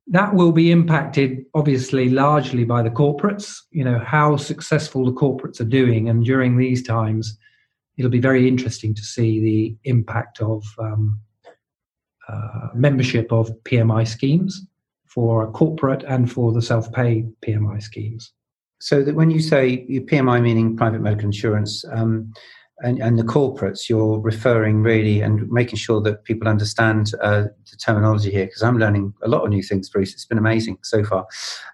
That 0.08 0.34
will 0.34 0.52
be 0.52 0.70
impacted, 0.72 1.44
obviously, 1.54 2.08
largely 2.08 2.64
by 2.64 2.82
the 2.82 2.90
corporates. 2.90 3.58
You 3.70 3.84
know 3.84 3.98
how 3.98 4.36
successful 4.36 5.04
the 5.04 5.12
corporates 5.12 5.60
are 5.60 5.64
doing, 5.64 6.08
and 6.08 6.24
during 6.24 6.56
these 6.56 6.82
times, 6.82 7.38
it'll 7.96 8.10
be 8.10 8.20
very 8.20 8.48
interesting 8.48 8.94
to 8.94 9.02
see 9.02 9.40
the 9.40 9.76
impact 9.90 10.40
of 10.40 10.64
um, 10.78 11.20
uh, 12.28 12.68
membership 12.74 13.32
of 13.32 13.50
PMI 13.64 14.06
schemes 14.06 14.66
for 15.06 15.44
a 15.44 15.50
corporate 15.50 16.04
and 16.04 16.30
for 16.30 16.52
the 16.52 16.62
self-pay 16.62 17.26
PMI 17.44 17.82
schemes. 17.82 18.32
So 18.80 19.02
that 19.02 19.14
when 19.14 19.30
you 19.30 19.40
say 19.40 19.86
PMI 19.88 20.42
meaning 20.42 20.76
private 20.76 21.00
medical 21.00 21.26
insurance, 21.26 21.84
um, 21.92 22.32
and, 22.82 22.98
and, 22.98 23.18
the 23.18 23.22
corporates, 23.22 23.90
you're 23.90 24.18
referring 24.18 24.82
really 24.82 25.20
and 25.20 25.50
making 25.50 25.76
sure 25.76 26.00
that 26.00 26.24
people 26.24 26.48
understand 26.48 27.12
uh, 27.22 27.42
the 27.70 27.76
terminology 27.76 28.30
here 28.30 28.46
because 28.46 28.62
I'm 28.62 28.78
learning 28.78 29.12
a 29.22 29.28
lot 29.28 29.42
of 29.42 29.50
new 29.50 29.62
things, 29.62 29.90
Bruce. 29.90 30.14
It's 30.14 30.24
been 30.24 30.38
amazing 30.38 30.78
so 30.82 31.04
far. 31.04 31.26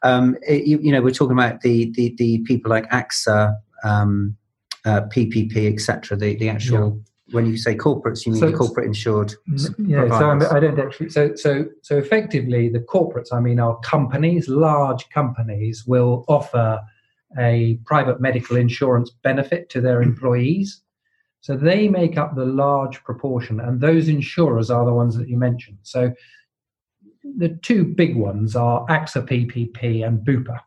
Um, 0.02 0.36
it, 0.42 0.66
you, 0.66 0.78
you, 0.80 0.90
know, 0.90 1.00
we're 1.00 1.12
talking 1.12 1.38
about 1.38 1.60
the 1.60 1.92
the, 1.92 2.14
the 2.18 2.38
people 2.38 2.70
like 2.70 2.90
AXA, 2.90 3.54
um, 3.84 4.36
uh, 4.84 5.02
PPP, 5.02 5.72
etc. 5.72 6.16
The 6.16 6.34
the 6.34 6.48
actual 6.48 7.00
when 7.32 7.46
you 7.46 7.56
say 7.56 7.76
corporates, 7.76 8.24
you 8.24 8.32
mean 8.32 8.40
so, 8.40 8.50
the 8.50 8.56
corporate 8.56 8.86
insured. 8.86 9.34
Yeah, 9.78 10.08
so 10.08 10.30
I'm, 10.30 10.42
I 10.42 10.60
do 10.60 10.70
not 10.70 10.86
actually. 10.86 11.10
So 11.10 11.34
so 11.34 11.66
so 11.82 11.96
effectively, 11.98 12.68
the 12.68 12.80
corporates, 12.80 13.32
I 13.32 13.40
mean, 13.40 13.60
our 13.60 13.78
companies, 13.80 14.48
large 14.48 15.08
companies, 15.10 15.86
will 15.86 16.24
offer 16.28 16.80
a 17.38 17.78
private 17.84 18.20
medical 18.20 18.56
insurance 18.56 19.10
benefit 19.22 19.68
to 19.70 19.80
their 19.80 20.02
employees. 20.02 20.82
So 21.40 21.56
they 21.56 21.88
make 21.88 22.16
up 22.18 22.34
the 22.34 22.44
large 22.44 23.02
proportion, 23.04 23.60
and 23.60 23.80
those 23.80 24.08
insurers 24.08 24.70
are 24.70 24.84
the 24.84 24.92
ones 24.92 25.16
that 25.16 25.28
you 25.28 25.36
mentioned. 25.36 25.78
So 25.82 26.12
the 27.36 27.50
two 27.62 27.84
big 27.84 28.16
ones 28.16 28.56
are 28.56 28.86
AXA 28.86 29.28
PPP 29.28 30.06
and 30.06 30.26
Bupa. 30.26 30.60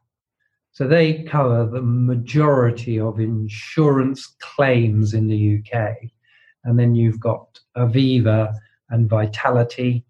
So 0.72 0.88
they 0.88 1.24
cover 1.24 1.65
the 1.65 1.82
majority 1.82 3.00
of 3.00 3.19
insurance 3.19 4.36
claims 4.39 5.13
in 5.13 5.28
the 5.28 5.60
UK 5.60 6.12
and 6.63 6.78
then 6.78 6.95
you've 6.95 7.19
got 7.19 7.60
Aviva 7.78 8.54
and 8.89 9.10
Vitality, 9.10 10.06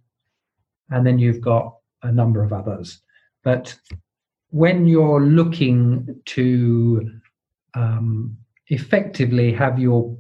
and 0.90 1.06
then 1.06 1.20
you've 1.20 1.42
got 1.42 1.76
a 2.04 2.12
number 2.12 2.44
of 2.44 2.54
others. 2.54 3.02
But 3.44 3.76
when 4.52 4.86
you're 4.86 5.22
looking 5.22 6.22
to 6.26 7.20
um, 7.76 8.36
effectively 8.68 9.54
have 9.54 9.80
your 9.80 10.16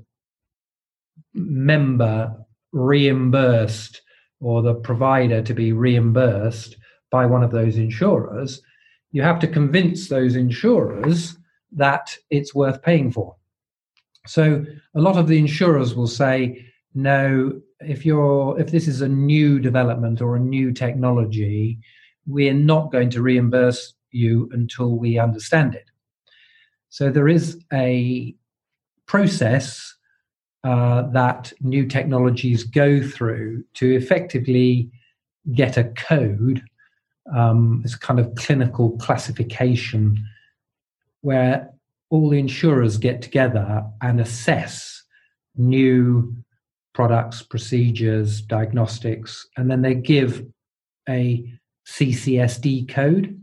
member 1.33 2.35
reimbursed 2.71 4.01
or 4.39 4.61
the 4.61 4.75
provider 4.75 5.41
to 5.41 5.53
be 5.53 5.73
reimbursed 5.73 6.77
by 7.11 7.25
one 7.25 7.43
of 7.43 7.51
those 7.51 7.77
insurers, 7.77 8.61
you 9.11 9.21
have 9.21 9.39
to 9.39 9.47
convince 9.47 10.07
those 10.07 10.35
insurers 10.35 11.35
that 11.71 12.15
it's 12.29 12.53
worth 12.53 12.81
paying 12.81 13.11
for. 13.11 13.35
So 14.27 14.63
a 14.95 15.01
lot 15.01 15.17
of 15.17 15.27
the 15.27 15.39
insurers 15.39 15.95
will 15.95 16.07
say, 16.07 16.65
no, 16.93 17.59
if 17.79 18.05
you're 18.05 18.59
if 18.59 18.71
this 18.71 18.87
is 18.87 19.01
a 19.01 19.09
new 19.09 19.59
development 19.59 20.21
or 20.21 20.35
a 20.35 20.39
new 20.39 20.71
technology, 20.71 21.79
we're 22.27 22.53
not 22.53 22.91
going 22.91 23.09
to 23.11 23.21
reimburse 23.21 23.93
you 24.11 24.49
until 24.51 24.97
we 24.97 25.17
understand 25.17 25.75
it. 25.75 25.89
So 26.89 27.09
there 27.09 27.27
is 27.27 27.63
a 27.71 28.35
process 29.05 29.95
uh, 30.63 31.03
that 31.11 31.53
new 31.61 31.85
technologies 31.85 32.63
go 32.63 33.01
through 33.01 33.63
to 33.75 33.95
effectively 33.95 34.91
get 35.53 35.77
a 35.77 35.85
code, 35.85 36.61
um, 37.33 37.81
this 37.83 37.95
kind 37.95 38.19
of 38.19 38.33
clinical 38.35 38.97
classification, 38.97 40.17
where 41.21 41.69
all 42.09 42.29
the 42.29 42.39
insurers 42.39 42.97
get 42.97 43.21
together 43.21 43.83
and 44.01 44.19
assess 44.19 45.03
new 45.55 46.35
products, 46.93 47.41
procedures, 47.41 48.41
diagnostics, 48.41 49.47
and 49.57 49.69
then 49.69 49.81
they 49.81 49.93
give 49.93 50.45
a 51.07 51.43
CCSD 51.87 52.89
code, 52.89 53.38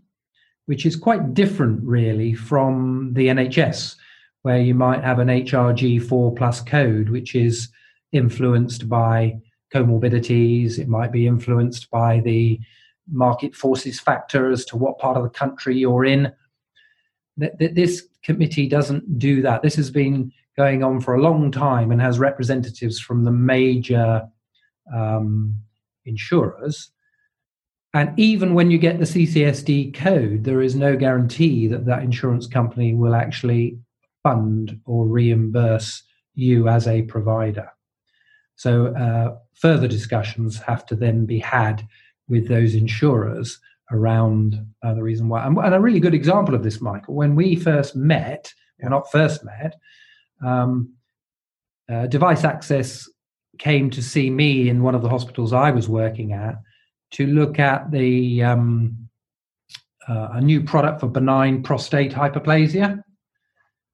which 0.67 0.85
is 0.85 0.97
quite 0.97 1.35
different, 1.35 1.83
really, 1.83 2.35
from 2.35 3.13
the 3.15 3.29
NHS, 3.29 3.97
where 4.43 4.59
you 4.59 4.75
might 4.75 5.03
have 5.03 5.19
an 5.19 5.29
HRG4 5.29 6.37
plus 6.37 6.61
code, 6.61 7.09
which 7.09 7.35
is 7.35 7.69
influenced 8.13 8.89
by 8.89 9.37
comorbidities, 9.75 10.79
it 10.79 10.89
might 10.89 11.13
be 11.13 11.27
influenced 11.27 11.91
by 11.91 12.21
the 12.21 12.61
market 13.11 13.55
forces 13.55 14.01
factor 14.01 14.51
as 14.51 14.65
to 14.67 14.77
what 14.77 14.99
part 14.99 15.17
of 15.17 15.23
the 15.23 15.31
country 15.31 15.77
you're 15.77 16.05
in. 16.05 16.33
This 17.37 18.09
committee 18.23 18.69
doesn't 18.69 19.19
do 19.19 19.43
that. 19.43 19.63
This 19.63 19.77
has 19.77 19.91
been 19.91 20.33
going 20.57 20.83
on 20.83 21.01
for 21.01 21.15
a 21.15 21.21
long 21.21 21.51
time 21.51 21.93
and 21.93 22.01
has 22.01 22.19
representatives 22.19 22.99
from 22.99 23.25
the 23.25 23.31
major 23.31 24.27
um, 24.95 25.55
insurers. 26.07 26.91
And 27.97 28.13
even 28.19 28.53
when 28.53 28.71
you 28.71 28.77
get 28.77 28.99
the 28.99 29.07
CCSD 29.07 29.95
code, 29.95 30.45
there 30.45 30.61
is 30.61 30.75
no 30.75 30.97
guarantee 30.97 31.67
that 31.69 31.87
that 31.87 32.03
insurance 32.03 32.47
company 32.47 32.93
will 32.93 33.15
actually 33.15 33.79
fund 34.23 34.79
or 34.85 35.07
reimburse 35.07 36.03
you 36.35 36.69
as 36.69 36.87
a 36.87 37.03
provider. 37.05 37.71
So, 38.57 38.89
uh, 38.89 39.39
further 39.55 39.89
discussions 39.89 40.59
have 40.59 40.85
to 40.87 40.95
then 40.95 41.25
be 41.25 41.39
had 41.39 41.89
with 42.29 42.49
those 42.49 42.75
insurers 42.75 43.59
around 43.91 44.63
uh, 44.83 44.93
the 44.93 45.03
reason 45.03 45.31
why. 45.31 45.47
And, 45.47 45.57
and, 45.57 45.75
a 45.75 45.81
really 45.81 46.01
good 46.01 46.13
example 46.13 46.55
of 46.55 46.63
this, 46.63 46.83
Michael, 46.83 47.15
when 47.15 47.35
we 47.35 47.57
first 47.57 47.97
met, 47.97 48.53
or 48.83 48.91
not 48.91 49.11
first 49.11 49.43
met, 49.43 49.75
um, 50.45 50.93
uh, 51.91 52.09
Device 52.09 52.45
Access 52.45 53.09
came 53.59 53.89
to 53.89 54.03
see 54.03 54.29
me 54.29 54.69
in 54.69 54.83
one 54.83 54.95
of 54.95 55.01
the 55.01 55.09
hospitals 55.09 55.55
I 55.55 55.71
was 55.71 55.89
working 55.89 56.35
at 56.35 56.57
to 57.13 57.27
look 57.27 57.59
at 57.59 57.91
the 57.91 58.43
um, 58.43 59.07
uh, 60.09 60.29
a 60.33 60.41
new 60.41 60.63
product 60.63 61.01
for 61.01 61.09
benign 61.09 61.63
prostate 61.63 62.13
hyperplasia. 62.13 63.03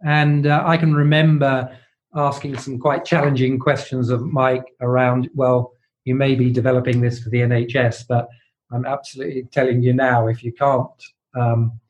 And 0.04 0.46
uh, 0.46 0.62
I 0.64 0.76
can 0.76 0.94
remember 0.94 1.76
asking 2.14 2.58
some 2.58 2.78
quite 2.78 3.04
challenging 3.04 3.58
questions 3.58 4.10
of 4.10 4.22
Mike 4.22 4.66
around, 4.80 5.30
well, 5.34 5.72
you 6.04 6.14
may 6.14 6.34
be 6.34 6.50
developing 6.50 7.00
this 7.00 7.22
for 7.22 7.30
the 7.30 7.38
NHS, 7.38 8.04
but 8.08 8.28
I'm 8.70 8.84
absolutely 8.84 9.44
telling 9.44 9.82
you 9.82 9.92
now, 9.92 10.26
if 10.26 10.42
you 10.42 10.52
can't 10.52 10.88
um, 11.34 11.80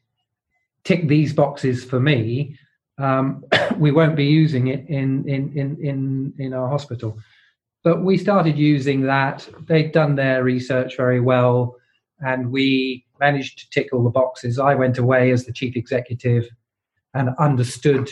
tick 0.85 1.09
these 1.09 1.33
boxes 1.33 1.85
for 1.85 1.99
me, 1.99 2.59
um, 2.99 3.45
we 3.79 3.91
won't 3.91 4.17
be 4.17 4.27
using 4.27 4.69
it 4.69 4.89
in, 4.89 5.29
in, 5.29 5.57
in, 5.57 5.85
in, 5.85 6.35
in 6.39 6.55
our 6.55 6.69
hospital. 6.69 7.19
But 7.85 8.03
we 8.03 8.17
started 8.17 8.57
using 8.57 9.03
that. 9.03 9.49
They'd 9.67 9.93
done 9.93 10.15
their 10.15 10.45
research 10.45 10.97
very 10.97 11.21
well, 11.21 11.77
and 12.21 12.53
we 12.53 13.05
managed 13.19 13.59
to 13.59 13.71
tick 13.71 13.89
all 13.93 14.05
the 14.05 14.11
boxes. 14.11 14.59
I 14.59 14.75
went 14.75 14.99
away 14.99 15.31
as 15.31 15.45
the 15.45 15.53
chief 15.53 15.77
executive 15.77 16.49
and 17.15 17.31
understood 17.39 18.11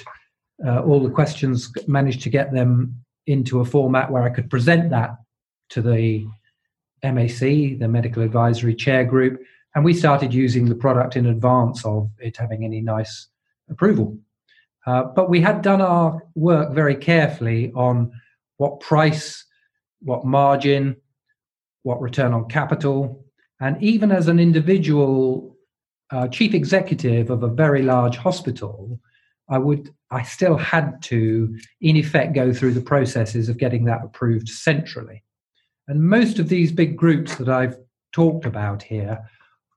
uh, 0.66 0.83
all 0.83 1.02
the 1.02 1.11
questions, 1.11 1.72
managed 1.87 2.22
to 2.22 2.30
get 2.30 2.52
them 2.52 2.94
into 3.26 3.61
a 3.61 3.64
format 3.64 4.11
where 4.11 4.22
I 4.22 4.30
could 4.30 4.50
present 4.50 4.90
that 4.90 5.16
to 5.70 5.80
the 5.80 6.26
MAC, 7.02 7.38
the 7.78 7.88
Medical 7.88 8.22
Advisory 8.22 8.74
Chair 8.74 9.04
Group, 9.04 9.40
and 9.74 9.85
we 9.85 9.94
started 9.94 10.35
using 10.35 10.68
the 10.68 10.74
product 10.74 11.16
in 11.16 11.26
advance 11.26 11.85
of 11.85 12.11
it 12.18 12.37
having 12.37 12.64
any 12.64 12.80
NICE 12.80 13.28
approval. 13.70 14.18
Uh, 14.87 15.04
but 15.04 15.30
we 15.30 15.40
had 15.40 15.62
done 15.62 15.80
our 15.80 16.22
work 16.35 16.74
very 16.74 16.96
carefully 16.96 17.70
on 17.74 18.11
what 18.56 18.80
price, 18.80 19.44
what 20.02 20.24
margin, 20.24 20.96
what 21.82 22.00
return 22.00 22.32
on 22.32 22.48
capital, 22.48 23.24
and 23.60 23.82
even 23.82 24.10
as 24.10 24.28
an 24.28 24.38
individual 24.38 25.56
uh, 26.10 26.28
chief 26.28 26.54
executive 26.54 27.30
of 27.30 27.42
a 27.42 27.48
very 27.48 27.82
large 27.82 28.16
hospital, 28.16 28.98
I 29.48 29.58
would 29.58 29.90
I 30.10 30.22
still 30.22 30.56
had 30.56 31.02
to, 31.02 31.56
in 31.80 31.96
effect, 31.96 32.34
go 32.34 32.52
through 32.52 32.72
the 32.74 32.80
processes 32.80 33.48
of 33.48 33.58
getting 33.58 33.84
that 33.84 34.04
approved 34.04 34.48
centrally. 34.48 35.22
And 35.86 36.02
most 36.02 36.38
of 36.38 36.48
these 36.48 36.72
big 36.72 36.96
groups 36.96 37.36
that 37.36 37.48
I've 37.48 37.76
talked 38.12 38.44
about 38.44 38.82
here 38.82 39.20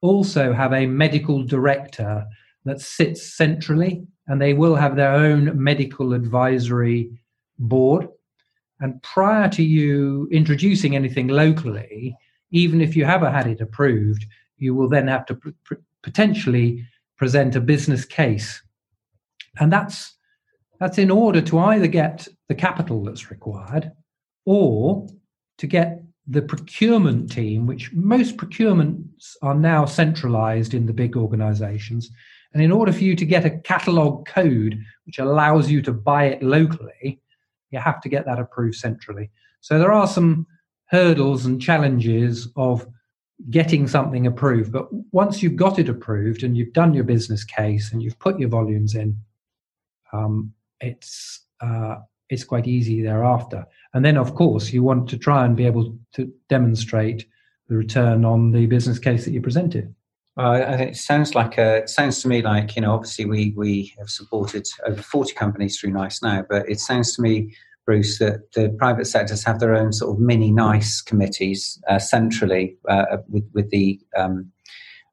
also 0.02 0.54
have 0.54 0.74
a 0.74 0.86
medical 0.86 1.44
director 1.44 2.26
that 2.66 2.82
sits 2.82 3.36
centrally, 3.36 4.06
and 4.28 4.42
they 4.42 4.54
will 4.54 4.76
have 4.76 4.96
their 4.96 5.14
own 5.14 5.52
medical 5.62 6.14
advisory 6.14 7.12
board. 7.60 8.08
And 8.80 9.02
prior 9.04 9.50
to 9.50 9.64
you 9.64 10.28
introducing 10.32 10.96
anything 10.96 11.28
locally, 11.28 12.16
even 12.52 12.82
if 12.82 12.96
you 12.96 13.06
haven't 13.06 13.34
had 13.34 13.48
it 13.48 13.62
approved, 13.62 14.26
you 14.58 14.76
will 14.76 14.90
then 14.90 15.08
have 15.08 15.26
to 15.28 15.40
potentially 16.02 16.86
present 17.18 17.56
a 17.56 17.62
business 17.62 18.06
case. 18.06 18.62
And 19.60 19.72
that's 19.72 20.18
That's 20.80 20.98
in 20.98 21.12
order 21.12 21.42
to 21.42 21.60
either 21.60 21.88
get 21.88 22.28
the 22.50 22.56
capital 22.56 23.04
that's 23.04 23.32
required 23.32 23.92
or 24.46 25.08
to 25.58 25.68
get 25.68 26.04
the 26.28 26.42
procurement 26.42 27.32
team, 27.32 27.68
which 27.68 27.94
most 27.94 28.38
procurements 28.38 29.36
are 29.42 29.56
now 29.56 29.86
centralized 29.86 30.74
in 30.74 30.86
the 30.86 30.94
big 30.94 31.16
organizations. 31.16 32.12
And 32.54 32.62
in 32.62 32.72
order 32.72 32.92
for 32.92 33.04
you 33.04 33.16
to 33.16 33.26
get 33.26 33.46
a 33.46 33.60
catalog 33.62 34.26
code 34.26 34.78
which 35.06 35.20
allows 35.20 35.72
you 35.72 35.82
to 35.84 35.94
buy 35.94 36.26
it 36.26 36.42
locally, 36.42 37.22
you 37.74 37.80
have 37.80 38.00
to 38.02 38.10
get 38.10 38.26
that 38.26 38.40
approved 38.40 38.76
centrally. 38.76 39.30
So 39.62 39.80
there 39.80 39.92
are 39.92 40.08
some 40.08 40.48
hurdles 40.86 41.46
and 41.46 41.62
challenges 41.62 42.48
of 42.56 42.88
getting 43.50 43.88
something 43.88 44.28
approved. 44.28 44.72
But 44.72 44.88
once 45.12 45.42
you've 45.42 45.56
got 45.56 45.80
it 45.80 45.90
approved 45.90 46.44
and 46.44 46.56
you've 46.56 46.74
done 46.74 46.94
your 46.94 47.04
business 47.04 47.44
case 47.44 47.92
and 47.92 48.02
you've 48.02 48.20
put 48.20 48.40
your 48.40 48.50
volumes 48.50 48.96
in, 48.96 49.18
um, 50.12 50.54
it's 50.80 51.42
uh, 51.62 51.96
it's 52.30 52.44
quite 52.44 52.68
easy 52.68 53.02
thereafter. 53.02 53.66
And 53.94 54.04
then, 54.04 54.18
of 54.18 54.36
course, 54.36 54.72
you 54.72 54.84
want 54.84 55.10
to 55.10 55.18
try 55.18 55.46
and 55.46 55.56
be 55.56 55.66
able 55.66 55.98
to 56.14 56.32
demonstrate 56.50 57.26
the 57.68 57.76
return 57.76 58.26
on 58.26 58.52
the 58.52 58.66
business 58.66 59.00
case 59.00 59.26
that 59.26 59.32
you 59.32 59.42
presented. 59.42 59.94
Uh, 60.36 60.78
it 60.80 60.96
sounds 60.96 61.36
like 61.36 61.58
a, 61.60 61.78
it 61.78 61.90
sounds 61.90 62.22
to 62.22 62.28
me 62.28 62.42
like 62.42 62.76
you 62.76 62.82
know 62.82 62.94
obviously 62.94 63.26
we 63.26 63.54
we 63.56 63.94
have 64.00 64.10
supported 64.10 64.68
over 64.88 65.02
forty 65.02 65.34
companies 65.34 65.80
through 65.80 65.92
NICE 65.92 66.24
now, 66.24 66.44
but 66.50 66.68
it 66.68 66.80
sounds 66.80 67.16
to 67.16 67.22
me 67.22 67.54
Bruce, 67.86 68.18
that 68.20 68.52
the 68.54 68.70
private 68.78 69.06
sectors 69.06 69.44
have 69.44 69.60
their 69.60 69.76
own 69.76 69.92
sort 69.92 70.16
of 70.16 70.20
mini 70.22 70.52
NICE 70.52 71.02
committees 71.02 71.82
uh, 71.90 72.00
centrally 72.00 72.78
uh, 72.88 73.18
with, 73.28 73.50
with 73.54 73.70
the 73.72 74.00
um, 74.18 74.52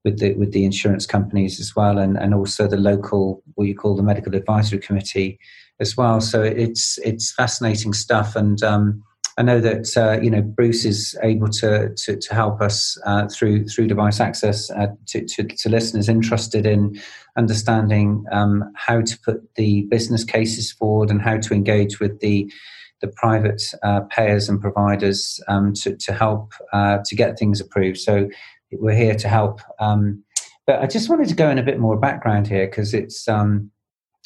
with 0.05 0.21
the 0.21 0.35
with 0.35 0.53
the 0.53 0.65
insurance 0.65 1.05
companies 1.07 1.59
as 1.59 1.75
well, 1.75 1.99
and, 1.99 2.17
and 2.17 2.33
also 2.33 2.69
the 2.69 2.77
local 2.77 3.43
what 3.55 3.67
you 3.67 3.75
call 3.75 3.97
the 3.97 4.03
medical 4.03 4.35
advisory 4.35 4.79
committee 4.79 5.39
as 5.81 5.97
well. 5.97 6.21
So 6.21 6.43
it's 6.43 6.99
it's 6.99 7.33
fascinating 7.33 7.93
stuff, 7.93 8.37
and 8.37 8.63
um, 8.63 9.03
I 9.41 9.43
know 9.43 9.59
that 9.59 9.97
uh, 9.97 10.21
you 10.21 10.31
know 10.31 10.43
Bruce 10.43 10.85
is 10.85 11.19
able 11.23 11.49
to 11.49 11.95
to, 11.95 12.15
to 12.15 12.35
help 12.35 12.61
us 12.61 12.99
uh, 13.07 13.27
through 13.27 13.69
through 13.69 13.87
device 13.87 14.21
access 14.21 14.71
uh, 14.71 14.89
to, 15.07 15.25
to, 15.25 15.45
to 15.45 15.71
listeners 15.71 16.11
interested 16.11 16.67
in 16.67 17.01
understanding 17.39 18.27
um, 18.33 18.71
how 18.77 19.01
to 19.01 19.19
put 19.25 19.55
the 19.55 19.87
business 19.91 20.25
cases 20.25 20.71
forward 20.71 21.09
and 21.09 21.23
how 21.23 21.39
to 21.39 21.55
engage 21.55 22.01
with 22.01 22.21
the 22.21 22.53
the 23.01 23.09
private 23.09 23.63
uh, 23.83 24.01
payers 24.11 24.51
and 24.51 24.61
providers 24.61 25.41
um, 25.49 25.73
to, 25.73 25.97
to 25.97 26.13
help 26.13 26.53
uh, 26.75 26.99
to 27.07 27.17
get 27.17 27.39
things 27.39 27.63
approved. 27.63 27.97
So 27.97 28.29
we're 28.73 28.95
here 28.95 29.15
to 29.15 29.29
help. 29.29 29.63
Um, 29.79 30.23
but 30.67 30.83
I 30.83 30.87
just 30.87 31.09
wanted 31.09 31.31
to 31.31 31.35
go 31.35 31.49
in 31.49 31.57
a 31.57 31.63
bit 31.63 31.79
more 31.79 31.97
background 31.97 32.47
here 32.47 32.67
because 32.67 32.93
it's 32.93 33.27
um, 33.27 33.71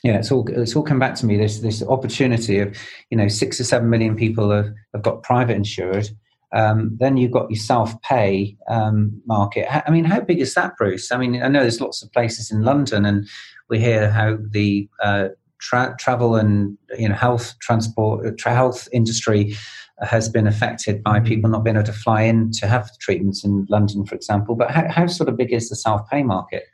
yeah, 0.05 0.19
it's 0.19 0.31
all 0.31 0.47
it's 0.51 0.77
all 0.77 0.83
come 0.83 0.99
back 0.99 1.15
to 1.17 1.27
me. 1.27 1.39
This 1.39 1.61
this 1.61 1.83
opportunity 1.83 2.59
of 2.59 2.77
you 3.09 3.17
know 3.17 3.27
six 3.27 3.59
or 3.59 3.65
seven 3.65 3.89
million 3.89 4.15
people 4.15 4.51
have, 4.51 4.71
have 4.93 5.03
got 5.03 5.23
private 5.23 5.57
insured. 5.57 6.11
Um, 6.53 6.97
then 7.01 7.17
you've 7.17 7.33
got 7.33 7.51
your 7.51 7.59
self 7.59 8.01
pay 8.03 8.55
um, 8.69 9.23
market. 9.27 9.67
I 9.89 9.91
mean, 9.91 10.05
how 10.05 10.21
big 10.21 10.41
is 10.41 10.53
that, 10.55 10.77
Bruce? 10.77 11.11
I 11.11 11.17
mean, 11.17 11.43
I 11.43 11.49
know 11.49 11.61
there's 11.61 11.81
lots 11.81 12.03
of 12.03 12.13
places 12.13 12.51
in 12.51 12.63
London, 12.63 13.07
and 13.07 13.27
we 13.71 13.81
hear 13.81 14.11
how 14.11 14.37
the 14.51 14.87
uh, 15.03 15.29
tra- 15.59 15.97
travel 15.99 16.37
and 16.37 16.77
you 16.99 17.09
know 17.09 17.15
health 17.15 17.59
transport 17.61 18.27
uh, 18.27 18.33
tra- 18.37 18.55
health 18.55 18.87
industry 18.93 19.57
has 20.01 20.29
been 20.29 20.47
affected 20.47 21.03
by 21.03 21.17
mm-hmm. 21.17 21.29
people 21.29 21.49
not 21.49 21.65
being 21.65 21.77
able 21.77 21.87
to 21.87 21.93
fly 21.95 22.23
in 22.23 22.51
to 22.51 22.67
have 22.67 22.91
treatments 22.99 23.43
in 23.43 23.67
London, 23.71 24.05
for 24.05 24.15
example. 24.15 24.55
But 24.55 24.71
how, 24.71 24.87
how 24.91 25.07
sort 25.07 25.31
of 25.31 25.39
big 25.39 25.51
is 25.51 25.71
the 25.71 25.77
self 25.77 26.07
pay 26.11 26.23
market? 26.23 26.65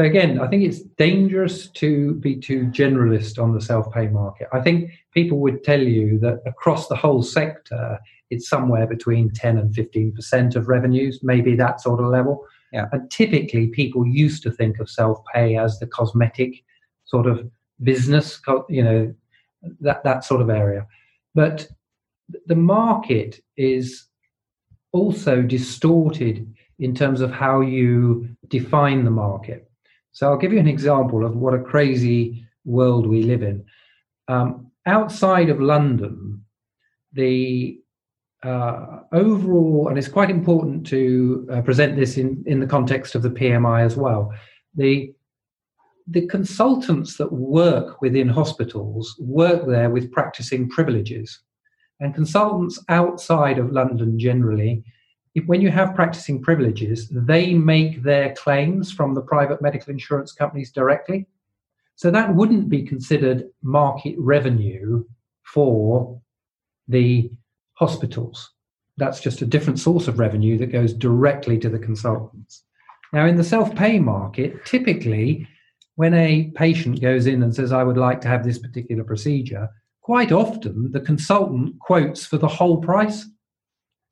So 0.00 0.06
again, 0.06 0.40
I 0.40 0.46
think 0.46 0.62
it's 0.62 0.80
dangerous 0.80 1.68
to 1.72 2.14
be 2.14 2.34
too 2.34 2.68
generalist 2.68 3.38
on 3.38 3.52
the 3.52 3.60
self-pay 3.60 4.08
market. 4.08 4.48
I 4.50 4.60
think 4.60 4.92
people 5.12 5.40
would 5.40 5.62
tell 5.62 5.82
you 5.82 6.18
that 6.20 6.40
across 6.46 6.88
the 6.88 6.96
whole 6.96 7.22
sector, 7.22 7.98
it's 8.30 8.48
somewhere 8.48 8.86
between 8.86 9.30
10 9.30 9.58
and 9.58 9.74
15% 9.74 10.56
of 10.56 10.68
revenues, 10.68 11.20
maybe 11.22 11.54
that 11.56 11.82
sort 11.82 12.00
of 12.00 12.06
level. 12.06 12.46
Yeah. 12.72 12.86
And 12.92 13.10
typically 13.10 13.66
people 13.66 14.06
used 14.06 14.42
to 14.44 14.50
think 14.50 14.80
of 14.80 14.88
self-pay 14.88 15.58
as 15.58 15.78
the 15.78 15.86
cosmetic 15.86 16.64
sort 17.04 17.26
of 17.26 17.50
business, 17.82 18.40
you 18.70 18.82
know, 18.82 19.14
that, 19.80 20.02
that 20.04 20.24
sort 20.24 20.40
of 20.40 20.48
area. 20.48 20.86
But 21.34 21.68
the 22.46 22.56
market 22.56 23.42
is 23.58 24.06
also 24.92 25.42
distorted 25.42 26.50
in 26.78 26.94
terms 26.94 27.20
of 27.20 27.30
how 27.32 27.60
you 27.60 28.34
define 28.48 29.04
the 29.04 29.10
market. 29.10 29.69
So 30.12 30.28
I'll 30.28 30.38
give 30.38 30.52
you 30.52 30.58
an 30.58 30.68
example 30.68 31.24
of 31.24 31.36
what 31.36 31.54
a 31.54 31.62
crazy 31.62 32.44
world 32.64 33.06
we 33.06 33.22
live 33.22 33.42
in. 33.42 33.64
Um, 34.28 34.70
outside 34.86 35.48
of 35.48 35.60
London, 35.60 36.44
the 37.12 37.80
uh, 38.42 39.00
overall, 39.12 39.88
and 39.88 39.98
it's 39.98 40.08
quite 40.08 40.30
important 40.30 40.86
to 40.86 41.46
uh, 41.52 41.62
present 41.62 41.96
this 41.96 42.16
in, 42.16 42.42
in 42.46 42.60
the 42.60 42.66
context 42.66 43.14
of 43.14 43.22
the 43.22 43.30
PMI 43.30 43.84
as 43.84 43.96
well. 43.96 44.32
The 44.74 45.12
the 46.06 46.26
consultants 46.26 47.16
that 47.18 47.32
work 47.32 48.00
within 48.00 48.28
hospitals 48.28 49.14
work 49.20 49.66
there 49.68 49.90
with 49.90 50.10
practicing 50.10 50.68
privileges, 50.68 51.40
and 52.00 52.14
consultants 52.14 52.82
outside 52.88 53.58
of 53.58 53.72
London 53.72 54.18
generally 54.18 54.82
when 55.46 55.60
you 55.60 55.70
have 55.70 55.94
practicing 55.94 56.42
privileges, 56.42 57.08
they 57.10 57.54
make 57.54 58.02
their 58.02 58.34
claims 58.34 58.90
from 58.90 59.14
the 59.14 59.20
private 59.20 59.62
medical 59.62 59.92
insurance 59.92 60.32
companies 60.32 60.72
directly. 60.72 61.26
So 61.94 62.10
that 62.10 62.34
wouldn't 62.34 62.68
be 62.68 62.82
considered 62.82 63.48
market 63.62 64.16
revenue 64.18 65.04
for 65.44 66.20
the 66.88 67.30
hospitals. 67.74 68.50
That's 68.96 69.20
just 69.20 69.42
a 69.42 69.46
different 69.46 69.78
source 69.78 70.08
of 70.08 70.18
revenue 70.18 70.58
that 70.58 70.72
goes 70.72 70.92
directly 70.92 71.58
to 71.58 71.68
the 71.68 71.78
consultants. 71.78 72.64
Now, 73.12 73.26
in 73.26 73.36
the 73.36 73.44
self 73.44 73.74
pay 73.74 73.98
market, 73.98 74.64
typically, 74.64 75.46
when 75.96 76.14
a 76.14 76.50
patient 76.54 77.00
goes 77.00 77.26
in 77.26 77.42
and 77.42 77.54
says, 77.54 77.72
I 77.72 77.84
would 77.84 77.96
like 77.96 78.20
to 78.22 78.28
have 78.28 78.44
this 78.44 78.58
particular 78.58 79.04
procedure, 79.04 79.68
quite 80.00 80.32
often 80.32 80.90
the 80.92 81.00
consultant 81.00 81.78
quotes 81.80 82.24
for 82.24 82.38
the 82.38 82.48
whole 82.48 82.78
price 82.78 83.26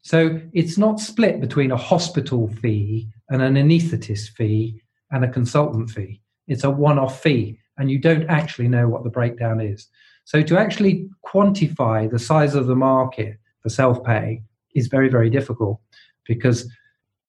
so 0.02 0.40
it's 0.52 0.78
not 0.78 1.00
split 1.00 1.40
between 1.40 1.72
a 1.72 1.76
hospital 1.76 2.48
fee 2.48 3.08
and 3.28 3.42
an 3.42 3.54
anaesthetist 3.54 4.30
fee 4.30 4.80
and 5.10 5.24
a 5.24 5.28
consultant 5.28 5.90
fee. 5.90 6.20
It's 6.46 6.64
a 6.64 6.70
one 6.70 6.98
off 6.98 7.20
fee, 7.20 7.58
and 7.76 7.90
you 7.90 7.98
don't 7.98 8.28
actually 8.28 8.68
know 8.68 8.88
what 8.88 9.04
the 9.04 9.10
breakdown 9.10 9.60
is. 9.60 9.88
So 10.24 10.42
to 10.42 10.58
actually 10.58 11.08
quantify 11.26 12.10
the 12.10 12.18
size 12.18 12.54
of 12.54 12.66
the 12.66 12.76
market 12.76 13.38
for 13.62 13.68
self 13.68 14.02
pay 14.04 14.42
is 14.74 14.86
very, 14.86 15.08
very 15.08 15.30
difficult 15.30 15.80
because 16.26 16.70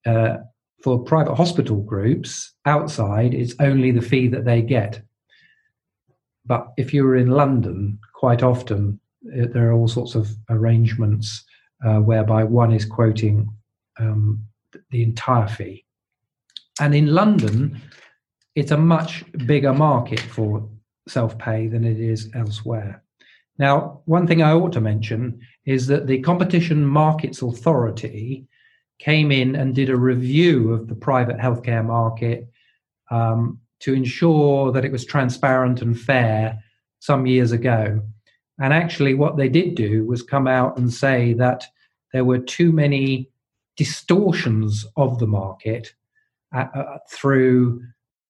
uh, 0.05 0.38
for 0.84 1.03
private 1.03 1.36
hospital 1.36 1.82
groups 1.82 2.53
outside, 2.65 3.34
it's 3.34 3.55
only 3.60 3.91
the 3.91 4.01
fee 4.01 4.27
that 4.29 4.45
they 4.45 4.62
get. 4.62 5.01
But 6.45 6.67
if 6.77 6.93
you 6.93 7.03
were 7.03 7.15
in 7.15 7.29
London, 7.29 7.99
quite 8.13 8.43
often 8.43 8.99
uh, 9.27 9.47
there 9.53 9.69
are 9.69 9.73
all 9.73 9.88
sorts 9.88 10.15
of 10.15 10.29
arrangements 10.49 11.43
uh, 11.86 11.98
whereby 12.00 12.44
one 12.44 12.72
is 12.72 12.86
quoting 12.86 13.50
um, 14.00 14.44
the 14.92 15.04
entire 15.04 15.48
fee. 15.48 15.86
And 16.80 16.96
in 16.96 17.08
London, 17.08 17.82
it's 18.56 18.72
a 18.72 18.78
much 18.78 19.24
bigger 19.46 19.74
market 19.74 20.20
for 20.20 20.68
self 21.08 21.38
pay 21.38 21.68
than 21.68 21.84
it 21.84 22.00
is 22.00 22.30
elsewhere. 22.36 23.04
Now, 23.58 24.02
one 24.06 24.26
thing 24.26 24.42
I 24.42 24.54
ought 24.54 24.74
to 24.74 24.82
mention 24.82 25.42
is 25.65 25.88
that 25.88 26.08
the 26.08 26.20
Competition 26.20 26.86
Markets 26.86 27.42
Authority 27.42 28.48
came 29.00 29.32
in 29.32 29.56
and 29.56 29.76
did 29.76 29.89
a 29.89 29.96
review 29.96 30.74
of 30.74 30.88
the 30.88 30.96
private 30.96 31.38
healthcare 31.38 31.86
market 31.86 32.50
um, 33.12 33.60
to 33.80 33.94
ensure 33.94 34.72
that 34.72 34.86
it 34.86 34.92
was 34.92 35.06
transparent 35.06 35.82
and 35.82 36.00
fair 36.00 36.60
some 37.00 37.26
years 37.26 37.52
ago. 37.52 38.02
And 38.60 38.74
actually, 38.74 39.13
what 39.13 39.38
they 39.38 39.50
did 39.50 39.76
do 39.76 40.06
was 40.06 40.22
come 40.22 40.48
out 40.48 40.78
and 40.78 40.93
say 40.93 41.34
that 41.34 41.65
there 42.12 42.26
were 42.26 42.39
too 42.39 42.72
many 42.72 43.30
distortions 43.78 44.86
of 44.98 45.19
the 45.19 45.28
market 45.28 45.93
uh, 46.54 46.65
uh, 46.74 46.98
through 47.10 47.82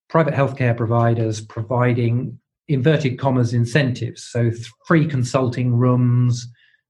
private 0.10 0.34
healthcare 0.34 0.76
providers 0.78 1.42
providing 1.42 2.40
inverted 2.68 3.18
commas 3.18 3.54
incentives. 3.54 4.24
So, 4.24 4.52
free 4.86 5.08
consulting 5.08 5.76
rooms, 5.76 6.48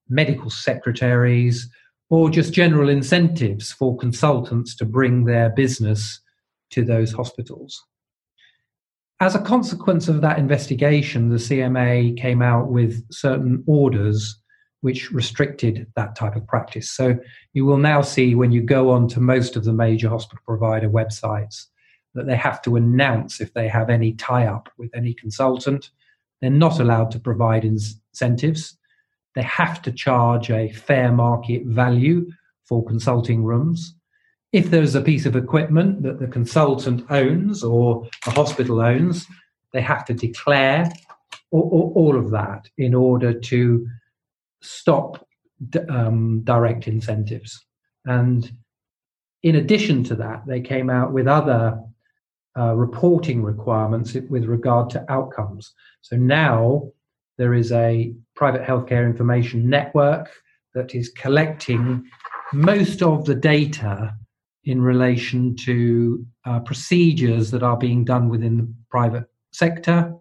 medical 0.10 0.50
secretaries, 0.50 1.70
or 2.10 2.30
just 2.30 2.54
general 2.54 2.90
incentives 2.90 3.72
for 3.72 3.96
consultants 3.98 4.76
to 4.76 4.86
bring 4.86 5.26
their 5.26 5.50
business 5.50 6.20
to 6.72 6.84
those 6.84 7.14
hospitals. 7.14 7.82
As 9.22 9.36
a 9.36 9.42
consequence 9.42 10.08
of 10.08 10.22
that 10.22 10.40
investigation, 10.40 11.30
the 11.30 11.36
CMA 11.36 12.18
came 12.18 12.42
out 12.42 12.72
with 12.72 13.06
certain 13.12 13.64
orders 13.68 14.40
which 14.82 15.12
restricted 15.12 15.86
that 15.98 16.16
type 16.16 16.38
of 16.38 16.48
practice. 16.48 16.90
So 16.90 17.20
you 17.52 17.66
will 17.66 17.78
now 17.78 18.02
see 18.02 18.34
when 18.34 18.54
you 18.54 18.62
go 18.62 18.92
on 18.92 19.10
to 19.10 19.20
most 19.20 19.58
of 19.58 19.66
the 19.66 19.74
major 19.74 20.08
hospital 20.08 20.42
provider 20.46 20.90
websites 20.90 21.66
that 22.16 22.28
they 22.28 22.38
have 22.38 22.62
to 22.62 22.78
announce 22.78 23.42
if 23.42 23.54
they 23.54 23.68
have 23.68 23.90
any 23.90 24.14
tie 24.14 24.46
up 24.46 24.70
with 24.78 24.90
any 24.96 25.14
consultant 25.14 25.90
they're 26.42 26.50
not 26.50 26.80
allowed 26.80 27.12
to 27.12 27.20
provide 27.20 27.66
incentives. 27.66 28.78
They 29.36 29.44
have 29.44 29.82
to 29.84 29.92
charge 29.92 30.50
a 30.50 30.72
fair 30.72 31.12
market 31.12 31.66
value 31.66 32.32
for 32.66 32.86
consulting 32.86 33.44
rooms. 33.44 33.96
If 34.52 34.72
there's 34.72 34.96
a 34.96 35.02
piece 35.02 35.26
of 35.26 35.36
equipment 35.36 36.02
that 36.04 36.20
the 36.20 36.28
consultant 36.28 37.06
owns 37.10 37.64
or 37.64 38.08
the 38.26 38.32
hospital 38.32 38.82
owns, 38.82 39.28
they 39.74 39.82
have 39.82 40.06
to 40.06 40.14
declare 40.14 40.90
all, 41.52 41.94
all 41.96 42.18
of 42.18 42.32
that 42.32 42.68
in 42.78 42.94
order 42.94 43.34
to 43.34 43.88
stop 44.62 45.26
um, 45.90 46.42
direct 46.42 46.88
incentives. 46.88 47.64
And 48.06 48.52
in 49.44 49.56
addition 49.56 50.04
to 50.06 50.16
that, 50.16 50.46
they 50.48 50.62
came 50.62 50.90
out 50.90 51.14
with 51.14 51.28
other 51.28 51.80
uh, 52.58 52.74
reporting 52.76 53.44
requirements 53.44 54.16
with 54.30 54.46
regard 54.46 54.90
to 54.92 55.06
outcomes. 55.12 55.74
So 56.02 56.16
now 56.16 56.92
there 57.38 57.54
is 57.54 57.72
a 57.72 58.14
private 58.36 58.64
healthcare 58.64 59.06
information 59.06 59.70
network 59.70 60.30
that 60.74 60.96
is 60.96 61.10
collecting 61.10 62.10
most 62.52 63.02
of 63.02 63.26
the 63.26 63.36
data 63.36 64.16
in 64.70 64.84
relation 64.84 65.56
to 65.56 66.24
uh, 66.46 66.60
procedures 66.60 67.50
that 67.50 67.64
are 67.64 67.76
being 67.76 68.06
done 68.06 68.30
within 68.30 68.58
the 68.58 68.74
private 68.92 69.24
sector 69.52 70.14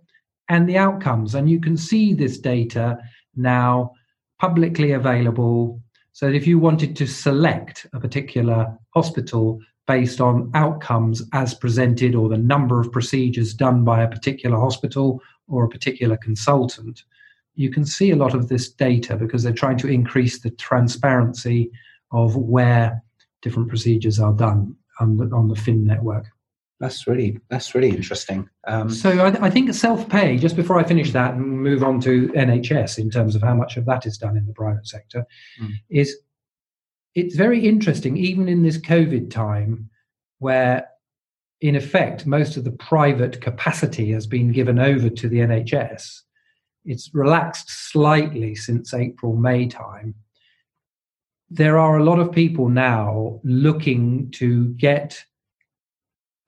and 0.49 0.67
the 0.67 0.79
outcomes. 0.79 1.35
And 1.35 1.51
you 1.51 1.61
can 1.61 1.77
see 1.77 2.15
this 2.15 2.39
data 2.39 2.97
now 3.37 3.93
publicly 4.41 4.93
available. 4.93 5.83
So 6.13 6.29
if 6.29 6.47
you 6.47 6.59
wanted 6.59 6.97
to 6.97 7.07
select 7.07 7.87
a 7.93 8.01
particular 8.01 8.75
hospital 8.95 9.61
based 9.87 10.19
on 10.19 10.51
outcomes 10.55 11.23
as 11.35 11.53
presented 11.53 12.15
or 12.15 12.31
the 12.31 12.39
number 12.39 12.81
of 12.81 12.91
procedures 12.91 13.53
done 13.53 13.85
by 13.85 14.03
a 14.03 14.09
particular 14.09 14.59
hospital 14.59 15.21
or 15.47 15.65
a 15.65 15.69
particular 15.69 16.17
consultant, 16.17 17.03
you 17.55 17.71
can 17.71 17.85
see 17.85 18.13
a 18.13 18.17
lot 18.17 18.35
of 18.35 18.49
this 18.49 18.71
data 18.71 19.15
because 19.15 19.43
they're 19.43 19.53
trying 19.53 19.77
to 19.77 19.89
increase 19.89 20.41
the 20.41 20.51
transparency 20.53 21.71
of 22.13 22.35
where 22.35 23.03
different 23.43 23.69
procedures 23.69 24.21
are 24.21 24.33
done 24.33 24.77
on 25.01 25.17
the, 25.17 25.25
on 25.35 25.49
the 25.49 25.57
PHIN 25.57 25.85
network. 25.85 26.27
That's 26.81 27.09
really 27.09 27.41
that's 27.51 27.75
really 27.75 27.91
interesting. 27.91 28.49
Um, 28.69 28.89
so 28.89 29.11
I, 29.11 29.47
I, 29.47 29.51
think 29.51 29.73
self-pay. 29.75 30.39
Just 30.39 30.55
before 30.55 30.79
I 30.79 30.85
finish 30.85 31.11
that 31.13 31.35
and 31.35 31.61
move 31.61 31.83
on 31.83 32.01
to 32.03 32.29
NHS 32.29 32.99
in 32.99 33.11
terms 33.11 33.35
of 33.35 33.43
how 33.43 33.55
much 33.55 33.77
of 33.77 33.85
that 33.87 34.07
is 34.07 34.17
done 34.17 34.37
in 34.37 34.47
the 34.47 34.53
private 34.53 34.87
sector, 34.87 35.27
mm. 35.61 35.73
is 35.91 36.17
it's 37.17 37.35
very 37.35 37.67
interesting. 37.67 38.17
Even 38.17 38.49
in 38.49 38.63
this 38.63 38.79
COVID 38.79 39.29
time, 39.29 39.91
where 40.39 40.89
in 41.61 41.75
effect 41.75 42.27
most 42.27 42.57
of 42.57 42.63
the 42.63 42.71
private 42.73 43.41
capacity 43.41 44.13
has 44.13 44.29
been 44.29 44.53
given 44.53 44.79
over 44.79 45.11
to 45.11 45.29
the 45.29 45.39
NHS, 45.39 46.21
it's 46.85 47.11
relaxed 47.13 47.69
slightly 47.69 48.55
since 48.55 48.95
April 48.95 49.35
May 49.35 49.67
time. 49.67 50.15
There 51.51 51.79
are 51.79 51.97
a 51.97 52.05
lot 52.05 52.19
of 52.19 52.33
people 52.33 52.69
now 52.69 53.41
looking 53.43 54.31
to 54.33 54.67
get 54.75 55.25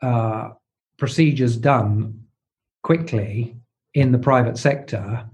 uh, 0.02 0.50
procedures 0.98 1.56
done 1.56 2.24
quickly 2.82 3.56
in 3.94 4.12
the 4.12 4.18
private 4.18 4.58
sector 4.58 5.26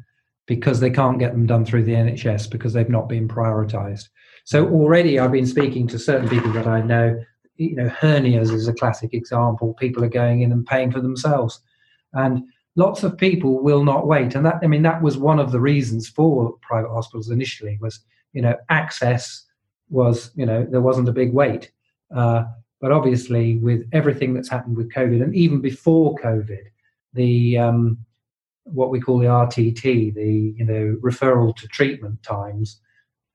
because 0.46 0.78
they 0.80 0.90
can't 0.90 1.18
get 1.18 1.32
them 1.32 1.46
done 1.46 1.64
through 1.64 1.82
the 1.82 1.92
NHS 1.92 2.50
because 2.50 2.72
they've 2.72 2.88
not 2.88 3.08
been 3.08 3.28
prioritized. 3.28 4.08
So 4.44 4.68
already 4.68 5.18
I've 5.18 5.32
been 5.32 5.46
speaking 5.46 5.88
to 5.88 5.98
certain 5.98 6.28
people 6.28 6.52
that 6.52 6.68
I 6.68 6.80
know, 6.80 7.20
you 7.56 7.74
know, 7.74 7.88
hernias 7.88 8.52
is 8.52 8.68
a 8.68 8.72
classic 8.72 9.12
example. 9.12 9.74
People 9.74 10.04
are 10.04 10.08
going 10.08 10.42
in 10.42 10.52
and 10.52 10.64
paying 10.64 10.92
for 10.92 11.00
themselves. 11.00 11.60
And 12.12 12.44
lots 12.76 13.02
of 13.02 13.18
people 13.18 13.60
will 13.60 13.84
not 13.84 14.06
wait. 14.06 14.36
And 14.36 14.46
that, 14.46 14.60
I 14.62 14.68
mean, 14.68 14.82
that 14.82 15.02
was 15.02 15.18
one 15.18 15.40
of 15.40 15.50
the 15.50 15.60
reasons 15.60 16.08
for 16.08 16.56
private 16.62 16.90
hospitals 16.90 17.30
initially 17.30 17.76
was, 17.80 18.00
you 18.32 18.42
know, 18.42 18.54
access 18.68 19.45
was, 19.88 20.30
you 20.34 20.46
know, 20.46 20.66
there 20.68 20.80
wasn't 20.80 21.08
a 21.08 21.12
big 21.12 21.32
wait. 21.32 21.70
Uh, 22.14 22.44
but 22.80 22.92
obviously, 22.92 23.56
with 23.56 23.88
everything 23.92 24.34
that's 24.34 24.48
happened 24.48 24.76
with 24.76 24.92
COVID, 24.92 25.22
and 25.22 25.34
even 25.34 25.60
before 25.60 26.16
COVID, 26.16 26.64
the 27.14 27.58
um, 27.58 27.98
what 28.64 28.90
we 28.90 29.00
call 29.00 29.18
the 29.18 29.26
RTT, 29.26 30.14
the 30.14 30.54
you 30.56 30.64
know 30.64 30.96
referral 31.00 31.56
to 31.56 31.68
treatment 31.68 32.22
times, 32.22 32.80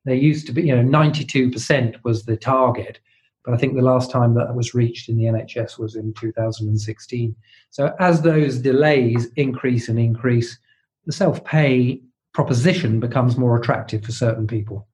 there 0.05 0.15
used 0.15 0.45
to 0.47 0.53
be 0.53 0.63
you 0.63 0.75
know 0.75 0.83
92% 0.83 2.03
was 2.03 2.25
the 2.25 2.37
target, 2.37 2.99
but 3.43 3.53
I 3.53 3.57
think 3.57 3.75
the 3.75 3.81
last 3.81 4.11
time 4.11 4.35
that 4.35 4.55
was 4.55 4.73
reached 4.73 5.09
in 5.09 5.17
the 5.17 5.25
NHS 5.25 5.79
was 5.79 5.95
in 5.95 6.13
2016. 6.13 7.35
So 7.71 7.95
as 7.99 8.21
those 8.21 8.59
delays 8.59 9.27
increase 9.35 9.89
and 9.89 9.97
increase, 9.97 10.57
the 11.05 11.13
self-pay 11.13 12.01
proposition 12.33 12.99
becomes 12.99 13.37
more 13.37 13.57
attractive 13.57 14.03
for 14.05 14.11
certain 14.11 14.45
people. 14.45 14.87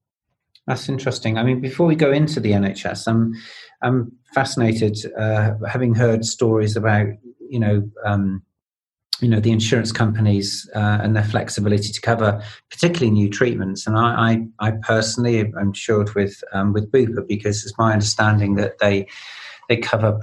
That's 0.68 0.90
interesting. 0.90 1.38
I 1.38 1.44
mean, 1.44 1.62
before 1.62 1.88
we 1.88 1.96
go 1.96 2.12
into 2.12 2.40
the 2.42 2.52
NHS, 2.52 3.08
I'm 3.08 3.34
I'm 3.82 4.12
fascinated, 4.34 4.98
uh, 5.18 5.54
having 5.68 5.96
heard 5.96 6.26
stories 6.26 6.76
about 6.76 7.08
you 7.50 7.60
know 7.60 7.90
um, 8.06 8.44
you 9.22 9.30
know 9.30 9.40
the 9.40 9.52
insurance 9.52 9.94
companies 9.94 10.70
uh, 10.76 11.00
and 11.02 11.16
their 11.16 11.24
flexibility 11.24 11.94
to 11.94 12.02
cover 12.02 12.44
particularly 12.70 13.12
new 13.12 13.30
treatments. 13.30 13.88
And 13.88 13.98
I 13.98 14.48
I, 14.60 14.68
I 14.68 14.72
personally 14.84 15.40
am 15.40 15.58
insured 15.58 16.14
with 16.16 16.44
um, 16.52 16.74
with 16.74 16.92
Bupa 16.92 17.26
because 17.26 17.66
it's 17.66 17.78
my 17.78 17.94
understanding 17.94 18.56
that 18.56 18.80
they 18.80 19.08
they 19.70 19.78
cover 19.78 20.20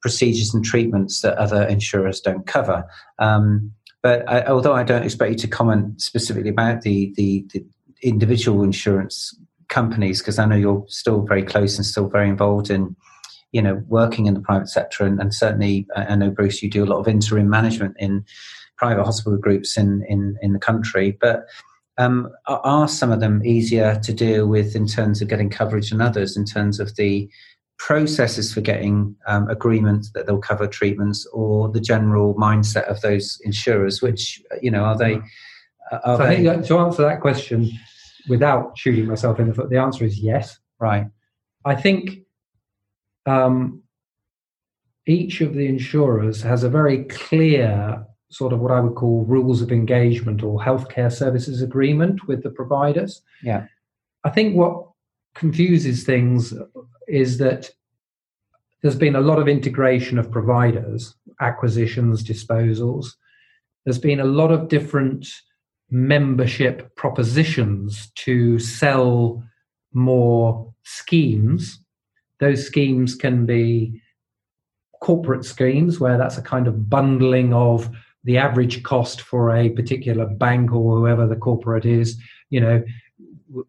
procedures 0.00 0.54
and 0.54 0.64
treatments 0.64 1.20
that 1.20 1.36
other 1.36 1.62
insurers 1.64 2.20
don't 2.20 2.46
cover. 2.46 2.84
Um, 3.18 3.72
but 4.02 4.28
I, 4.28 4.44
although 4.44 4.74
I 4.74 4.82
don't 4.82 5.02
expect 5.02 5.30
you 5.30 5.38
to 5.38 5.48
comment 5.48 6.02
specifically 6.02 6.50
about 6.50 6.82
the, 6.82 7.14
the, 7.16 7.46
the 7.54 7.64
individual 8.02 8.62
insurance 8.62 9.34
companies 9.68 10.20
because 10.20 10.38
I 10.38 10.46
know 10.46 10.56
you're 10.56 10.84
still 10.88 11.22
very 11.22 11.42
close 11.42 11.76
and 11.76 11.86
still 11.86 12.08
very 12.08 12.28
involved 12.28 12.70
in 12.70 12.96
you 13.52 13.62
know 13.62 13.82
working 13.86 14.26
in 14.26 14.34
the 14.34 14.40
private 14.40 14.68
sector 14.68 15.04
and, 15.04 15.20
and, 15.20 15.32
certainly 15.32 15.86
I 15.94 16.16
know 16.16 16.30
Bruce 16.30 16.62
you 16.62 16.68
do 16.68 16.84
a 16.84 16.86
lot 16.86 16.98
of 16.98 17.08
interim 17.08 17.48
management 17.48 17.96
in 17.98 18.24
private 18.76 19.04
hospital 19.04 19.38
groups 19.38 19.76
in 19.76 20.04
in, 20.08 20.36
in 20.42 20.52
the 20.52 20.58
country. 20.58 21.16
But 21.20 21.46
um, 21.96 22.28
are 22.46 22.88
some 22.88 23.12
of 23.12 23.20
them 23.20 23.44
easier 23.44 24.00
to 24.02 24.12
deal 24.12 24.48
with 24.48 24.74
in 24.74 24.86
terms 24.86 25.22
of 25.22 25.28
getting 25.28 25.48
coverage 25.48 25.90
than 25.90 26.00
others 26.00 26.36
in 26.36 26.44
terms 26.44 26.80
of 26.80 26.96
the 26.96 27.30
processes 27.78 28.52
for 28.52 28.60
getting 28.60 29.14
um, 29.26 29.48
agreements 29.48 30.10
that 30.12 30.26
they'll 30.26 30.38
cover 30.38 30.66
treatments 30.66 31.26
or 31.32 31.68
the 31.68 31.80
general 31.80 32.34
mindset 32.34 32.84
of 32.84 33.00
those 33.00 33.38
insurers 33.44 34.00
which 34.00 34.42
you 34.60 34.70
know 34.70 34.84
are 34.84 34.96
they 34.96 35.20
are 35.92 36.16
so 36.16 36.18
they... 36.18 36.24
I 36.24 36.54
think 36.54 36.66
to 36.66 36.78
answer 36.78 37.02
that 37.02 37.20
question 37.20 37.70
without 38.28 38.76
shooting 38.76 39.06
myself 39.06 39.38
in 39.38 39.48
the 39.48 39.54
foot, 39.54 39.70
the 39.70 39.78
answer 39.78 40.04
is 40.04 40.18
yes. 40.18 40.58
Right. 40.78 41.06
I 41.64 41.74
think 41.74 42.20
um, 43.26 43.82
each 45.06 45.40
of 45.40 45.54
the 45.54 45.66
insurers 45.66 46.42
has 46.42 46.62
a 46.62 46.68
very 46.68 47.04
clear 47.04 48.06
sort 48.30 48.52
of 48.52 48.60
what 48.60 48.72
I 48.72 48.80
would 48.80 48.96
call 48.96 49.24
rules 49.24 49.62
of 49.62 49.70
engagement 49.70 50.42
or 50.42 50.58
healthcare 50.58 51.12
services 51.12 51.62
agreement 51.62 52.26
with 52.26 52.42
the 52.42 52.50
providers. 52.50 53.22
Yeah. 53.42 53.66
I 54.24 54.30
think 54.30 54.56
what 54.56 54.88
confuses 55.34 56.04
things 56.04 56.52
is 57.06 57.38
that 57.38 57.70
there's 58.82 58.96
been 58.96 59.16
a 59.16 59.20
lot 59.20 59.38
of 59.38 59.48
integration 59.48 60.18
of 60.18 60.30
providers, 60.30 61.14
acquisitions, 61.40 62.24
disposals. 62.24 63.06
There's 63.84 63.98
been 63.98 64.20
a 64.20 64.24
lot 64.24 64.50
of 64.50 64.68
different 64.68 65.26
membership 65.94 66.96
propositions 66.96 68.10
to 68.16 68.58
sell 68.58 69.40
more 69.92 70.74
schemes. 70.82 71.78
Those 72.40 72.66
schemes 72.66 73.14
can 73.14 73.46
be 73.46 74.02
corporate 75.00 75.44
schemes 75.44 76.00
where 76.00 76.18
that's 76.18 76.36
a 76.36 76.42
kind 76.42 76.66
of 76.66 76.90
bundling 76.90 77.54
of 77.54 77.88
the 78.24 78.38
average 78.38 78.82
cost 78.82 79.20
for 79.20 79.54
a 79.54 79.70
particular 79.70 80.26
bank 80.26 80.72
or 80.72 80.98
whoever 80.98 81.28
the 81.28 81.36
corporate 81.36 81.84
is, 81.84 82.18
you 82.50 82.60
know, 82.60 82.82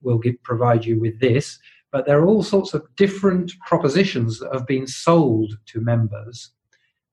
we'll 0.01 0.17
give, 0.17 0.41
provide 0.41 0.83
you 0.83 0.99
with 0.99 1.19
this. 1.19 1.59
But 1.91 2.07
there 2.07 2.19
are 2.19 2.25
all 2.25 2.41
sorts 2.41 2.73
of 2.73 2.87
different 2.95 3.53
propositions 3.67 4.39
that 4.39 4.51
have 4.51 4.65
been 4.65 4.87
sold 4.87 5.59
to 5.67 5.79
members. 5.79 6.49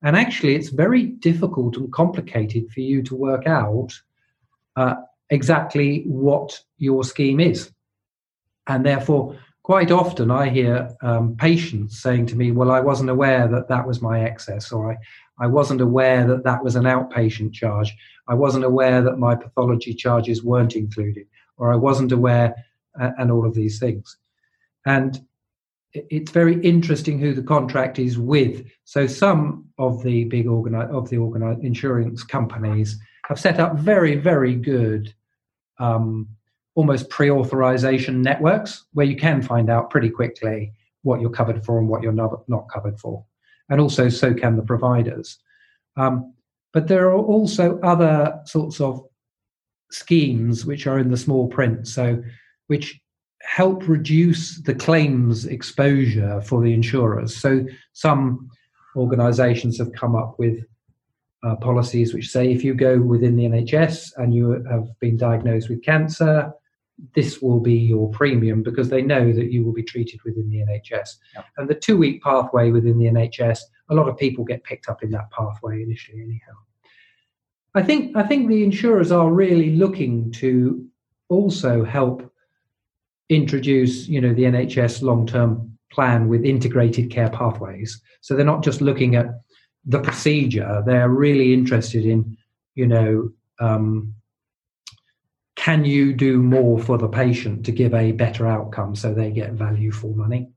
And 0.01 0.15
actually, 0.17 0.55
it's 0.55 0.69
very 0.69 1.03
difficult 1.05 1.77
and 1.77 1.93
complicated 1.93 2.71
for 2.71 2.79
you 2.79 3.03
to 3.03 3.15
work 3.15 3.45
out 3.45 3.93
uh, 4.75 4.95
exactly 5.29 6.03
what 6.05 6.59
your 6.77 7.03
scheme 7.03 7.39
is. 7.39 7.71
And 8.67 8.85
therefore, 8.85 9.37
quite 9.63 9.91
often 9.91 10.31
I 10.31 10.49
hear 10.49 10.89
um, 11.01 11.35
patients 11.35 12.01
saying 12.01 12.27
to 12.27 12.35
me, 12.35 12.51
Well, 12.51 12.71
I 12.71 12.79
wasn't 12.79 13.09
aware 13.09 13.47
that 13.47 13.67
that 13.69 13.87
was 13.87 14.01
my 14.01 14.21
excess, 14.21 14.71
or 14.71 14.91
I, 14.91 14.97
I 15.39 15.47
wasn't 15.47 15.81
aware 15.81 16.25
that 16.27 16.43
that 16.43 16.63
was 16.63 16.75
an 16.75 16.83
outpatient 16.83 17.53
charge. 17.53 17.93
I 18.27 18.33
wasn't 18.33 18.65
aware 18.65 19.01
that 19.01 19.17
my 19.17 19.35
pathology 19.35 19.93
charges 19.93 20.43
weren't 20.43 20.75
included, 20.75 21.27
or 21.57 21.73
I 21.73 21.75
wasn't 21.75 22.11
aware, 22.11 22.55
uh, 22.99 23.11
and 23.17 23.31
all 23.31 23.45
of 23.45 23.55
these 23.55 23.79
things. 23.79 24.17
And 24.85 25.19
it's 25.93 26.31
very 26.31 26.59
interesting 26.61 27.19
who 27.19 27.33
the 27.33 27.43
contract 27.43 27.99
is 27.99 28.17
with. 28.17 28.65
So 28.83 29.05
some 29.07 29.65
of 29.77 30.03
the 30.03 30.25
big 30.25 30.45
organi- 30.47 30.89
of 30.89 31.09
the 31.09 31.17
organi- 31.17 31.63
insurance 31.63 32.23
companies 32.23 32.99
have 33.25 33.39
set 33.39 33.59
up 33.59 33.77
very, 33.77 34.15
very 34.15 34.55
good 34.55 35.13
um, 35.79 36.27
almost 36.75 37.09
pre-authorization 37.09 38.21
networks 38.21 38.85
where 38.93 39.05
you 39.05 39.15
can 39.15 39.41
find 39.41 39.69
out 39.69 39.89
pretty 39.89 40.09
quickly 40.09 40.71
what 41.03 41.21
you're 41.21 41.29
covered 41.29 41.63
for 41.63 41.77
and 41.79 41.87
what 41.87 42.01
you're 42.01 42.11
not, 42.11 42.47
not 42.49 42.69
covered 42.69 42.99
for. 42.99 43.23
And 43.69 43.79
also, 43.79 44.09
so 44.09 44.33
can 44.33 44.55
the 44.55 44.63
providers. 44.63 45.39
Um, 45.95 46.33
but 46.73 46.87
there 46.87 47.09
are 47.09 47.17
also 47.17 47.79
other 47.81 48.41
sorts 48.45 48.81
of 48.81 49.05
schemes 49.91 50.65
which 50.65 50.87
are 50.87 50.97
in 50.99 51.11
the 51.11 51.17
small 51.17 51.47
print, 51.47 51.87
so 51.87 52.21
which 52.67 52.99
help 53.43 53.87
reduce 53.87 54.59
the 54.61 54.73
claims 54.73 55.45
exposure 55.45 56.41
for 56.41 56.63
the 56.63 56.73
insurers. 56.73 57.35
So 57.37 57.65
some 57.91 58.49
organizations 58.95 59.77
have 59.77 59.91
come 59.93 60.15
up 60.15 60.39
with 60.39 60.65
uh, 61.43 61.55
policies 61.57 62.13
which 62.13 62.29
say 62.29 62.51
if 62.51 62.63
you 62.63 62.73
go 62.73 62.99
within 62.99 63.35
the 63.35 63.43
NHS 63.43 64.13
and 64.17 64.33
you 64.33 64.63
have 64.69 64.87
been 64.99 65.17
diagnosed 65.17 65.69
with 65.69 65.83
cancer, 65.83 66.51
this 67.15 67.41
will 67.41 67.59
be 67.59 67.73
your 67.73 68.09
premium 68.11 68.63
because 68.63 68.89
they 68.89 69.01
know 69.01 69.33
that 69.33 69.51
you 69.51 69.63
will 69.63 69.73
be 69.73 69.83
treated 69.83 70.19
within 70.23 70.49
the 70.49 70.57
NHS. 70.57 71.09
Yep. 71.35 71.45
And 71.57 71.69
the 71.69 71.75
two 71.75 71.97
week 71.97 72.21
pathway 72.21 72.71
within 72.71 72.97
the 72.97 73.05
NHS, 73.05 73.59
a 73.89 73.95
lot 73.95 74.07
of 74.07 74.17
people 74.17 74.43
get 74.45 74.63
picked 74.63 74.87
up 74.87 75.03
in 75.03 75.11
that 75.11 75.29
pathway 75.31 75.83
initially, 75.83 76.21
anyhow. 76.21 76.53
I 77.75 77.81
think 77.81 78.15
I 78.15 78.23
think 78.23 78.47
the 78.47 78.63
insurers 78.63 79.11
are 79.11 79.31
really 79.31 79.75
looking 79.75 80.31
to 80.33 80.85
also 81.29 81.83
help 81.83 82.31
introduce, 83.29 84.07
you 84.07 84.21
know, 84.21 84.33
the 84.33 84.43
NHS 84.43 85.01
long 85.01 85.25
term 85.25 85.77
plan 85.91 86.27
with 86.27 86.45
integrated 86.45 87.09
care 87.09 87.29
pathways. 87.29 88.01
So 88.21 88.35
they're 88.35 88.45
not 88.45 88.63
just 88.63 88.81
looking 88.81 89.15
at 89.15 89.27
the 89.85 89.99
procedure; 89.99 90.83
they're 90.85 91.09
really 91.09 91.53
interested 91.53 92.05
in, 92.05 92.37
you 92.75 92.87
know, 92.87 93.31
um, 93.59 94.13
can 95.55 95.85
you 95.85 96.13
do 96.13 96.41
more 96.41 96.79
for 96.79 96.97
the 96.97 97.07
patient 97.07 97.65
to 97.65 97.71
give 97.71 97.93
a 97.93 98.11
better 98.11 98.47
outcome 98.47 98.95
so 98.95 99.13
they 99.13 99.31
get 99.31 99.51
value 99.51 99.91
for 99.91 100.13
money? 100.15 100.49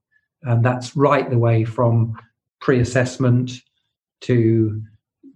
And 0.43 0.65
that's 0.65 0.97
right 0.97 1.29
the 1.29 1.39
way 1.39 1.65
from 1.65 2.19
pre-assessment 2.61 3.53
to 4.23 4.83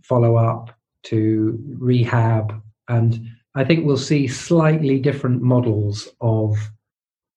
follow 0.02 0.36
up 0.36 0.70
to 1.02 1.58
rehab 1.78 2.60
and 2.88 3.30
I 3.54 3.64
think 3.64 3.84
we'll 3.84 3.96
see 3.96 4.28
slightly 4.28 4.98
different 4.98 5.42
models 5.42 6.08
of 6.20 6.56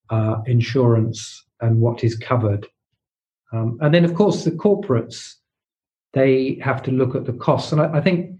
uh, 0.09 0.41
insurance 0.45 1.43
and 1.61 1.79
what 1.79 2.03
is 2.03 2.15
covered. 2.15 2.67
Um, 3.51 3.77
and 3.81 3.93
then, 3.93 4.05
of 4.05 4.13
course, 4.13 4.43
the 4.43 4.51
corporates, 4.51 5.35
they 6.13 6.59
have 6.61 6.81
to 6.83 6.91
look 6.91 7.15
at 7.15 7.25
the 7.25 7.33
costs. 7.33 7.71
And 7.71 7.81
I, 7.81 7.97
I 7.97 8.01
think 8.01 8.39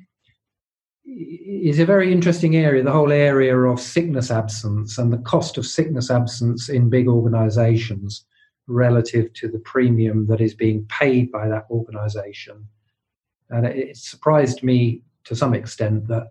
is 1.06 1.80
a 1.80 1.86
very 1.86 2.12
interesting 2.12 2.56
area, 2.56 2.84
the 2.84 2.92
whole 2.92 3.12
area 3.12 3.58
of 3.58 3.80
sickness 3.80 4.32
absence 4.32 4.98
and 4.98 5.12
the 5.12 5.18
cost 5.20 5.58
of 5.58 5.66
sickness 5.66 6.10
absence 6.10 6.70
in 6.70 6.90
big 6.90 7.08
organizations 7.08 8.26
relative 8.68 9.32
to 9.34 9.48
the 9.48 9.60
premium 9.60 10.26
that 10.28 10.42
is 10.42 10.54
being 10.54 10.86
paid 10.86 11.32
by 11.32 11.48
that 11.48 11.66
organization. 11.70 12.68
And 13.50 13.66
it 13.66 13.98
surprised 13.98 14.64
me 14.64 15.02
to 15.26 15.36
some 15.36 15.54
extent 15.54 16.08
that 16.08 16.30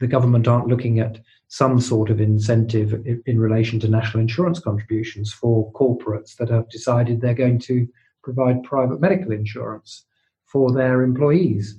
the 0.00 0.06
government 0.06 0.46
aren't 0.46 0.68
looking 0.68 1.00
at 1.00 1.20
some 1.48 1.80
sort 1.80 2.10
of 2.10 2.20
incentive 2.20 3.04
in 3.26 3.40
relation 3.40 3.80
to 3.80 3.88
national 3.88 4.20
insurance 4.20 4.60
contributions 4.60 5.32
for 5.32 5.72
corporates 5.72 6.36
that 6.36 6.50
have 6.50 6.68
decided 6.68 7.20
they're 7.20 7.34
going 7.34 7.58
to 7.58 7.88
provide 8.22 8.62
private 8.62 9.00
medical 9.00 9.32
insurance 9.32 10.04
for 10.50 10.72
their 10.72 11.02
employees, 11.02 11.78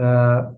uh, 0.00 0.50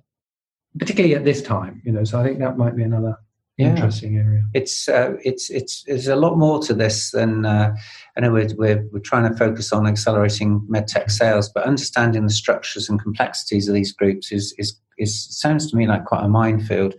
particularly 0.78 1.14
at 1.14 1.24
this 1.24 1.42
time. 1.42 1.82
You 1.84 1.92
know, 1.92 2.04
so 2.04 2.20
I 2.20 2.24
think 2.24 2.38
that 2.40 2.56
might 2.56 2.76
be 2.76 2.82
another 2.82 3.16
yeah. 3.56 3.68
interesting 3.68 4.16
area. 4.16 4.44
It's 4.54 4.88
uh, 4.88 5.14
it's 5.24 5.50
it's 5.50 5.84
there's 5.84 6.08
a 6.08 6.16
lot 6.16 6.38
more 6.38 6.60
to 6.62 6.74
this 6.74 7.10
than 7.10 7.44
uh, 7.44 7.74
I 8.16 8.20
know 8.20 8.32
we're, 8.32 8.54
we're 8.56 8.88
we're 8.92 9.00
trying 9.00 9.30
to 9.30 9.36
focus 9.36 9.72
on 9.72 9.86
accelerating 9.86 10.66
medtech 10.70 11.10
sales, 11.10 11.48
but 11.48 11.64
understanding 11.64 12.24
the 12.24 12.32
structures 12.32 12.88
and 12.88 13.00
complexities 13.00 13.68
of 13.68 13.74
these 13.74 13.92
groups 13.92 14.32
is 14.32 14.54
is 14.58 14.78
is 14.98 15.26
sounds 15.38 15.70
to 15.70 15.76
me 15.76 15.86
like 15.86 16.04
quite 16.04 16.24
a 16.24 16.28
minefield 16.28 16.94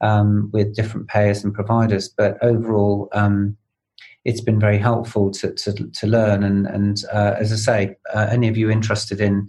um, 0.00 0.50
with 0.52 0.74
different 0.74 1.08
payers 1.08 1.44
and 1.44 1.54
providers. 1.54 2.08
But 2.08 2.38
overall, 2.42 3.08
um, 3.12 3.56
it's 4.24 4.40
been 4.40 4.58
very 4.58 4.78
helpful 4.78 5.30
to, 5.30 5.52
to, 5.52 5.72
to 5.72 6.06
learn. 6.06 6.42
And, 6.42 6.66
and 6.66 7.02
uh, 7.12 7.36
as 7.38 7.52
I 7.52 7.56
say, 7.56 7.96
uh, 8.12 8.26
any 8.30 8.48
of 8.48 8.56
you 8.56 8.70
interested 8.70 9.20
in 9.20 9.48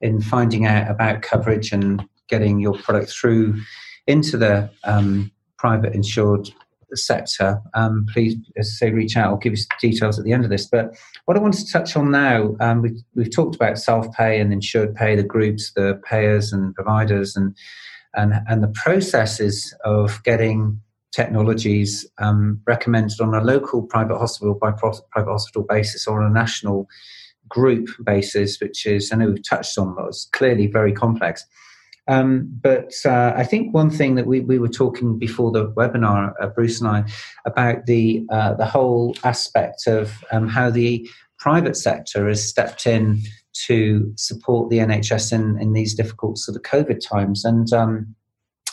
in 0.00 0.20
finding 0.20 0.66
out 0.66 0.90
about 0.90 1.22
coverage 1.22 1.72
and 1.72 2.04
getting 2.28 2.60
your 2.60 2.76
product 2.78 3.10
through 3.10 3.60
into 4.06 4.36
the 4.36 4.70
um, 4.84 5.30
private 5.58 5.94
insured 5.94 6.50
sector, 6.94 7.60
um, 7.74 8.06
please, 8.12 8.36
as 8.56 8.78
say, 8.78 8.90
reach 8.90 9.16
out. 9.16 9.26
I'll 9.26 9.36
give 9.36 9.52
you 9.56 9.64
details 9.80 10.18
at 10.18 10.24
the 10.24 10.32
end 10.32 10.44
of 10.44 10.50
this. 10.50 10.66
But 10.66 10.96
what 11.24 11.36
I 11.36 11.40
wanted 11.40 11.66
to 11.66 11.72
touch 11.72 11.96
on 11.96 12.10
now, 12.10 12.56
um, 12.60 12.82
we've, 12.82 13.02
we've 13.14 13.34
talked 13.34 13.56
about 13.56 13.78
self 13.78 14.10
pay 14.12 14.40
and 14.40 14.52
insured 14.52 14.94
pay, 14.94 15.16
the 15.16 15.22
groups, 15.22 15.72
the 15.72 16.00
payers 16.04 16.52
and 16.52 16.74
providers, 16.74 17.36
and 17.36 17.56
and, 18.16 18.32
and 18.48 18.62
the 18.62 18.68
processes 18.68 19.74
of 19.84 20.22
getting 20.24 20.80
technologies 21.12 22.06
um, 22.18 22.60
recommended 22.66 23.20
on 23.20 23.34
a 23.34 23.42
local 23.44 23.82
private 23.82 24.18
hospital 24.18 24.54
by 24.54 24.70
private 24.70 25.30
hospital 25.30 25.64
basis 25.68 26.06
or 26.06 26.22
on 26.22 26.30
a 26.30 26.34
national 26.34 26.88
group 27.48 27.88
basis, 28.04 28.60
which 28.60 28.86
is, 28.86 29.12
I 29.12 29.16
know 29.16 29.30
we've 29.30 29.48
touched 29.48 29.78
on, 29.78 29.94
was 29.94 30.28
clearly 30.32 30.66
very 30.66 30.92
complex. 30.92 31.44
Um, 32.08 32.48
but 32.62 32.92
uh, 33.04 33.32
I 33.36 33.44
think 33.44 33.74
one 33.74 33.90
thing 33.90 34.14
that 34.14 34.26
we, 34.26 34.40
we 34.40 34.58
were 34.58 34.68
talking 34.68 35.18
before 35.18 35.50
the 35.50 35.70
webinar, 35.72 36.32
uh, 36.40 36.46
Bruce 36.48 36.80
and 36.80 36.88
I, 36.88 37.04
about 37.44 37.86
the 37.86 38.24
uh, 38.30 38.54
the 38.54 38.64
whole 38.64 39.16
aspect 39.24 39.88
of 39.88 40.24
um, 40.30 40.48
how 40.48 40.70
the 40.70 41.08
private 41.38 41.76
sector 41.76 42.28
has 42.28 42.46
stepped 42.46 42.86
in 42.86 43.20
to 43.66 44.12
support 44.16 44.70
the 44.70 44.78
NHS 44.78 45.32
in, 45.32 45.60
in 45.60 45.72
these 45.72 45.94
difficult 45.94 46.38
sort 46.38 46.56
of 46.56 46.62
COVID 46.62 47.00
times. 47.00 47.44
And 47.44 47.72
um, 47.72 48.14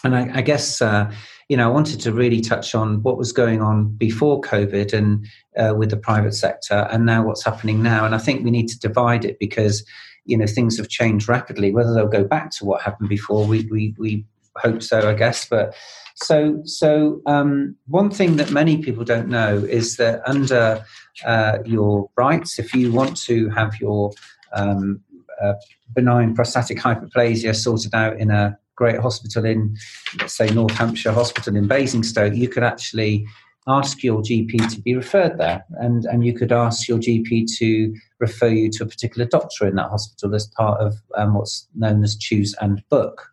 and 0.04 0.16
I, 0.16 0.30
I 0.36 0.42
guess 0.42 0.82
uh, 0.82 1.12
you 1.50 1.58
know 1.58 1.70
I 1.70 1.72
wanted 1.72 2.00
to 2.02 2.14
really 2.14 2.42
touch 2.42 2.76
on 2.76 3.02
what 3.04 3.18
was 3.18 3.32
going 3.32 3.62
on 3.62 3.96
before 3.96 4.42
COVID 4.42 4.94
and 4.94 5.26
uh, 5.58 5.74
with 5.76 5.90
the 5.90 5.98
private 5.98 6.34
sector, 6.34 6.88
and 6.92 7.06
now 7.06 7.24
what's 7.26 7.44
happening 7.44 7.82
now. 7.82 8.06
And 8.06 8.14
I 8.14 8.18
think 8.18 8.44
we 8.44 8.52
need 8.52 8.68
to 8.70 8.80
divide 8.80 9.26
it 9.26 9.38
because 9.40 9.86
you 10.26 10.38
know 10.38 10.48
things 10.48 10.78
have 10.78 10.90
changed 10.90 11.30
rapidly. 11.30 11.72
Whether 11.72 11.94
they'll 11.94 12.08
go 12.08 12.24
back 12.24 12.52
to 12.52 12.66
what 12.66 12.82
happened 12.82 13.10
before, 13.10 13.46
we 13.46 13.68
we, 13.72 13.96
we 13.98 14.26
hope 14.58 14.84
so, 14.84 15.10
I 15.10 15.14
guess. 15.14 15.48
But 15.48 15.76
so 16.16 16.62
so 16.66 17.22
um, 17.26 17.76
one 17.88 18.10
thing 18.10 18.36
that 18.38 18.52
many 18.52 18.78
people 18.78 19.04
don't 19.04 19.30
know 19.30 19.58
is 19.58 19.98
that 19.98 20.28
under 20.28 20.84
uh, 21.26 21.60
your 21.66 22.10
rights, 22.18 22.60
if 22.60 22.74
you 22.74 22.92
want 22.92 23.18
to 23.24 23.50
have 23.50 23.80
your 23.80 24.12
um, 24.54 25.02
uh, 25.42 25.54
benign 25.96 26.36
prostatic 26.36 26.78
hyperplasia 26.78 27.56
sorted 27.56 27.94
out 27.94 28.20
in 28.20 28.30
a 28.32 28.58
great 28.76 29.00
hospital 29.00 29.46
in, 29.46 29.76
let's 30.20 30.34
say, 30.34 30.50
North 30.50 30.74
Hampshire 30.74 31.12
Hospital 31.12 31.56
in 31.56 31.68
Basingstoke, 31.68 32.36
you 32.36 32.50
could 32.50 32.64
actually 32.64 33.26
ask 33.68 34.04
your 34.04 34.22
GP 34.22 34.70
to 34.74 34.82
be 34.82 34.96
referred 34.96 35.38
there, 35.38 35.66
and 35.80 36.06
and 36.06 36.26
you 36.26 36.34
could 36.34 36.52
ask 36.52 36.88
your 36.88 36.98
GP 36.98 37.46
to 37.58 37.94
refer 38.20 38.50
you 38.50 38.70
to 38.72 38.84
a 38.84 38.88
particular 38.88 39.26
doctor 39.26 39.68
in 39.68 39.76
that 39.76 39.90
hospital 39.90 40.36
as 40.36 40.48
part 40.48 40.80
of 40.82 40.96
um, 41.16 41.36
what's 41.36 41.68
known 41.76 42.04
as 42.04 42.16
choose 42.16 42.54
and 42.62 42.84
book. 42.90 43.30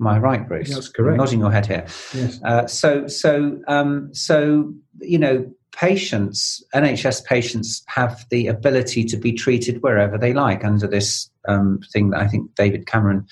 Am 0.00 0.06
I 0.06 0.18
right, 0.18 0.46
Bruce? 0.46 0.72
That's 0.72 0.88
correct. 0.88 1.16
Nodding 1.16 1.40
your 1.40 1.50
head 1.50 1.66
here. 1.66 1.86
Yes. 2.14 2.40
Uh, 2.44 2.66
so 2.66 3.06
so 3.06 3.58
um, 3.68 4.12
so 4.14 4.72
you 5.00 5.18
know 5.18 5.50
patients, 5.72 6.62
NHS 6.74 7.24
patients, 7.24 7.82
have 7.86 8.24
the 8.30 8.46
ability 8.46 9.04
to 9.04 9.16
be 9.16 9.32
treated 9.32 9.82
wherever 9.82 10.16
they 10.16 10.32
like 10.32 10.64
under 10.64 10.86
this 10.86 11.30
um, 11.48 11.80
thing 11.92 12.10
that 12.10 12.20
I 12.20 12.28
think 12.28 12.54
David 12.54 12.86
Cameron, 12.86 13.26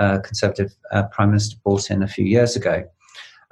uh, 0.00 0.18
Conservative 0.18 0.74
uh, 0.90 1.04
Prime 1.04 1.30
Minister, 1.30 1.56
brought 1.62 1.90
in 1.90 2.02
a 2.02 2.08
few 2.08 2.24
years 2.24 2.56
ago. 2.56 2.84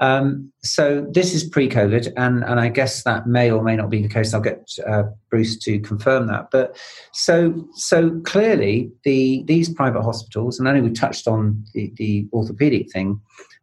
Um, 0.00 0.52
so 0.62 1.06
this 1.10 1.34
is 1.34 1.42
pre-COVID, 1.42 2.12
and 2.16 2.44
and 2.44 2.60
I 2.60 2.68
guess 2.68 3.02
that 3.02 3.26
may 3.26 3.50
or 3.50 3.62
may 3.62 3.76
not 3.76 3.90
be 3.90 4.00
the 4.00 4.08
case. 4.08 4.32
I'll 4.32 4.40
get 4.40 4.70
uh, 4.86 5.04
Bruce 5.28 5.58
to 5.60 5.80
confirm 5.80 6.28
that. 6.28 6.50
But 6.50 6.76
so 7.12 7.68
so 7.74 8.20
clearly, 8.20 8.90
the 9.04 9.42
these 9.46 9.68
private 9.68 10.02
hospitals, 10.02 10.58
and 10.58 10.68
I 10.68 10.72
know 10.72 10.82
we 10.82 10.92
touched 10.92 11.26
on 11.26 11.64
the, 11.74 11.92
the 11.96 12.28
orthopedic 12.32 12.92
thing. 12.92 13.20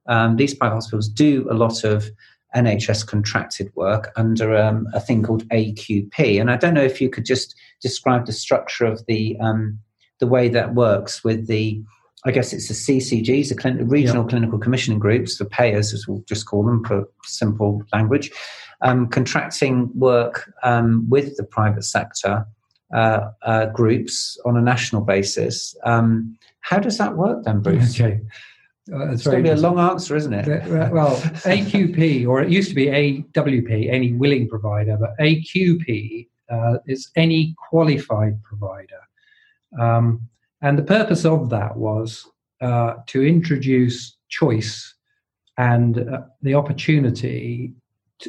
Um, 0.07 0.35
these 0.35 0.53
private 0.53 0.75
hospitals 0.75 1.07
do 1.07 1.47
a 1.49 1.53
lot 1.53 1.83
of 1.83 2.09
NHS 2.55 3.07
contracted 3.07 3.71
work 3.75 4.11
under 4.15 4.55
um, 4.55 4.87
a 4.93 4.99
thing 4.99 5.23
called 5.23 5.47
AQP. 5.49 6.39
And 6.39 6.51
I 6.51 6.57
don't 6.57 6.73
know 6.73 6.83
if 6.83 7.01
you 7.01 7.09
could 7.09 7.25
just 7.25 7.55
describe 7.81 8.25
the 8.25 8.31
structure 8.31 8.85
of 8.85 9.05
the 9.07 9.37
um, 9.39 9.79
the 10.19 10.27
way 10.27 10.49
that 10.49 10.75
works 10.75 11.23
with 11.23 11.47
the, 11.47 11.83
I 12.25 12.31
guess 12.31 12.53
it's 12.53 12.67
the 12.67 12.73
CCGs, 12.73 13.49
the 13.49 13.55
clin- 13.55 13.89
regional 13.89 14.23
yeah. 14.23 14.29
clinical 14.29 14.57
commissioning 14.57 14.99
groups, 14.99 15.37
the 15.37 15.45
payers, 15.45 15.93
as 15.93 16.07
we'll 16.07 16.23
just 16.27 16.47
call 16.47 16.63
them 16.63 16.83
for 16.83 17.07
simple 17.23 17.83
language, 17.93 18.31
um, 18.81 19.07
contracting 19.07 19.91
work 19.93 20.51
um, 20.63 21.07
with 21.09 21.37
the 21.37 21.43
private 21.43 21.83
sector 21.83 22.45
uh, 22.93 23.29
uh, 23.43 23.67
groups 23.67 24.39
on 24.45 24.57
a 24.57 24.61
national 24.61 25.03
basis. 25.03 25.75
Um, 25.83 26.37
how 26.61 26.79
does 26.79 26.97
that 26.97 27.15
work 27.15 27.43
then, 27.43 27.61
Bruce? 27.61 27.99
Okay. 27.99 28.21
Uh, 28.91 29.11
it's 29.11 29.23
going 29.23 29.37
to 29.37 29.43
be 29.43 29.49
a 29.49 29.55
long 29.55 29.79
answer, 29.79 30.15
isn't 30.15 30.33
it? 30.33 30.47
well, 30.91 31.15
AQP, 31.17 32.27
or 32.27 32.41
it 32.41 32.49
used 32.49 32.69
to 32.69 32.75
be 32.75 32.85
AWP, 32.85 33.91
any 33.91 34.13
willing 34.13 34.47
provider, 34.47 34.97
but 34.99 35.17
AQP 35.19 36.27
uh, 36.49 36.77
is 36.85 37.09
any 37.15 37.55
qualified 37.69 38.41
provider. 38.43 39.01
Um, 39.79 40.29
and 40.61 40.77
the 40.77 40.83
purpose 40.83 41.25
of 41.25 41.49
that 41.49 41.77
was 41.77 42.27
uh, 42.61 42.95
to 43.07 43.23
introduce 43.23 44.17
choice 44.29 44.93
and 45.57 45.99
uh, 45.99 46.21
the 46.41 46.55
opportunity 46.55 47.73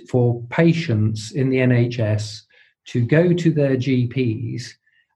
for 0.09 0.43
patients 0.51 1.33
in 1.33 1.51
the 1.51 1.59
NHS 1.59 2.43
to 2.87 3.05
go 3.05 3.33
to 3.33 3.51
their 3.51 3.77
GPs. 3.77 4.71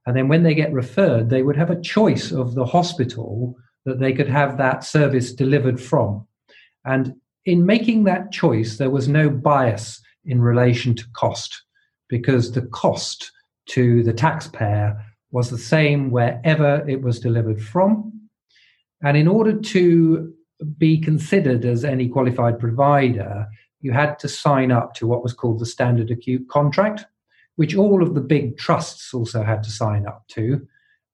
And 0.06 0.16
then 0.16 0.28
when 0.28 0.42
they 0.42 0.54
get 0.54 0.72
referred, 0.72 1.30
they 1.30 1.42
would 1.42 1.56
have 1.56 1.70
a 1.70 1.80
choice 1.80 2.32
of 2.32 2.54
the 2.54 2.64
hospital 2.64 3.56
that 3.84 3.98
they 3.98 4.12
could 4.12 4.28
have 4.28 4.56
that 4.58 4.84
service 4.84 5.32
delivered 5.32 5.80
from. 5.80 6.26
And 6.84 7.14
in 7.44 7.66
making 7.66 8.04
that 8.04 8.32
choice, 8.32 8.78
there 8.78 8.90
was 8.90 9.08
no 9.08 9.30
bias 9.30 10.00
in 10.24 10.40
relation 10.40 10.94
to 10.94 11.04
cost 11.12 11.62
because 12.08 12.52
the 12.52 12.62
cost 12.62 13.30
to 13.66 14.02
the 14.02 14.12
taxpayer 14.12 15.02
was 15.31 15.51
the 15.51 15.59
same 15.59 16.11
wherever 16.11 16.85
it 16.89 17.03
was 17.03 17.20
delivered 17.20 17.62
from. 17.62 18.12
And 19.03 19.16
in 19.16 19.28
order 19.28 19.59
to 19.59 20.35
be 20.76 20.99
considered 20.99 21.64
as 21.64 21.85
any 21.85 22.09
qualified 22.09 22.59
provider, 22.59 23.47
you 23.81 23.93
had 23.93 24.18
to 24.18 24.28
sign 24.28 24.70
up 24.70 24.95
to 24.95 25.07
what 25.07 25.22
was 25.22 25.33
called 25.33 25.59
the 25.59 25.66
standard 25.66 26.11
acute 26.11 26.49
contract, 26.49 27.07
which 27.57 27.74
all 27.74 28.03
of 28.03 28.14
the 28.14 28.20
big 28.20 28.59
trusts 28.59 29.14
also 29.14 29.43
had 29.43 29.62
to 29.62 29.70
sign 29.70 30.07
up 30.07 30.24
to. 30.28 30.66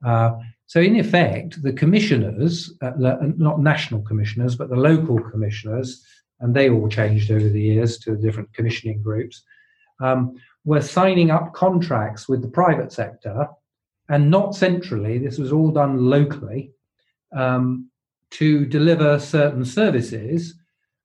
Uh, 0.05 0.33
so, 0.67 0.81
in 0.81 0.97
effect, 0.97 1.63
the 1.63 1.73
commissioners, 1.73 2.73
uh, 2.83 2.93
not 2.99 3.61
national 3.61 4.03
commissioners, 4.03 4.57
but 4.57 4.69
the 4.69 4.77
local 4.77 5.21
commissioners, 5.21 6.05
and 6.41 6.55
they 6.55 6.69
all 6.69 6.89
changed 6.89 7.31
over 7.31 7.49
the 7.49 7.63
years 7.63 7.99
to 7.99 8.17
different 8.17 8.53
commissioning 8.53 9.01
groups, 9.01 9.45
um, 10.01 10.35
were 10.65 10.83
signing 10.83 11.31
up 11.31 11.55
contracts 11.55 12.29
with 12.29 12.43
the 12.43 12.49
private 12.49 12.93
sector 12.93 13.49
and 14.09 14.31
not 14.31 14.55
centrally. 14.55 15.19
This 15.19 15.39
was 15.39 15.53
all 15.53 15.71
done 15.71 16.07
locally 16.07 16.73
um, 17.35 17.91
to 18.31 18.65
deliver 18.67 19.19
certain 19.19 19.65
services 19.65 20.55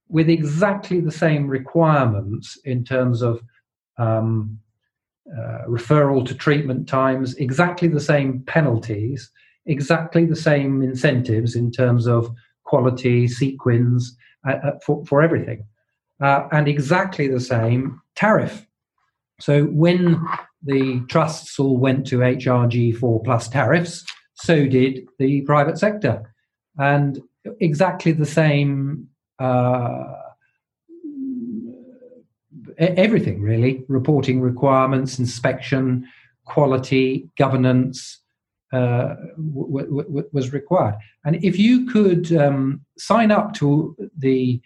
with 0.09 0.29
exactly 0.29 0.99
the 0.99 1.11
same 1.11 1.47
requirements 1.47 2.57
in 2.65 2.83
terms 2.83 3.21
of 3.21 3.41
um, 3.97 4.59
uh, 5.31 5.65
referral 5.67 6.25
to 6.25 6.35
treatment 6.35 6.87
times, 6.87 7.35
exactly 7.35 7.87
the 7.87 7.99
same 7.99 8.43
penalties, 8.47 9.31
exactly 9.65 10.25
the 10.25 10.35
same 10.35 10.81
incentives 10.81 11.55
in 11.55 11.71
terms 11.71 12.07
of 12.07 12.29
quality, 12.63 13.27
CQUINs 13.27 14.03
uh, 14.47 14.51
uh, 14.51 14.71
for, 14.85 15.05
for 15.05 15.21
everything, 15.21 15.63
uh, 16.19 16.47
and 16.51 16.67
exactly 16.67 17.27
the 17.27 17.39
same 17.39 18.01
tariff. 18.15 18.65
So 19.39 19.65
when 19.65 20.25
the 20.63 21.01
trusts 21.09 21.59
all 21.59 21.77
went 21.77 22.05
to 22.07 22.19
HRG4 22.19 23.23
plus 23.23 23.47
tariffs, 23.47 24.05
so 24.35 24.67
did 24.67 25.07
the 25.19 25.41
private 25.41 25.77
sector. 25.77 26.33
And 26.77 27.19
exactly 27.59 28.11
the 28.11 28.25
same 28.25 29.07
uh, 29.39 30.13
everything 32.77 33.41
really 33.41 33.83
reporting 33.87 34.41
requirements 34.41 35.19
inspection 35.19 36.07
quality 36.45 37.29
governance 37.37 38.19
uh, 38.73 39.15
w- 39.37 39.85
w- 39.85 40.29
was 40.31 40.53
required 40.53 40.95
and 41.25 41.43
if 41.43 41.57
you 41.57 41.85
could 41.87 42.31
um, 42.35 42.81
sign 42.97 43.31
up 43.31 43.53
to 43.53 43.95
the 44.17 44.61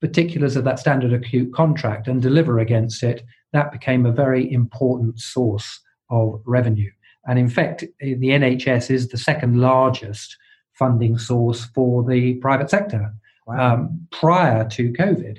particulars 0.00 0.56
of 0.56 0.64
that 0.64 0.78
standard 0.78 1.12
acute 1.12 1.52
contract 1.52 2.06
and 2.06 2.20
deliver 2.20 2.58
against 2.58 3.02
it 3.02 3.22
that 3.54 3.72
became 3.72 4.04
a 4.04 4.12
very 4.12 4.52
important 4.52 5.18
source 5.18 5.80
of 6.10 6.42
revenue 6.44 6.90
and 7.26 7.38
in 7.38 7.48
fact 7.48 7.82
the 8.00 8.28
nhs 8.40 8.90
is 8.90 9.08
the 9.08 9.16
second 9.16 9.58
largest 9.58 10.36
funding 10.74 11.16
source 11.16 11.64
for 11.66 12.04
the 12.04 12.34
private 12.34 12.68
sector 12.68 13.12
wow. 13.46 13.74
um, 13.74 14.06
prior 14.10 14.68
to 14.68 14.92
COVID. 14.92 15.38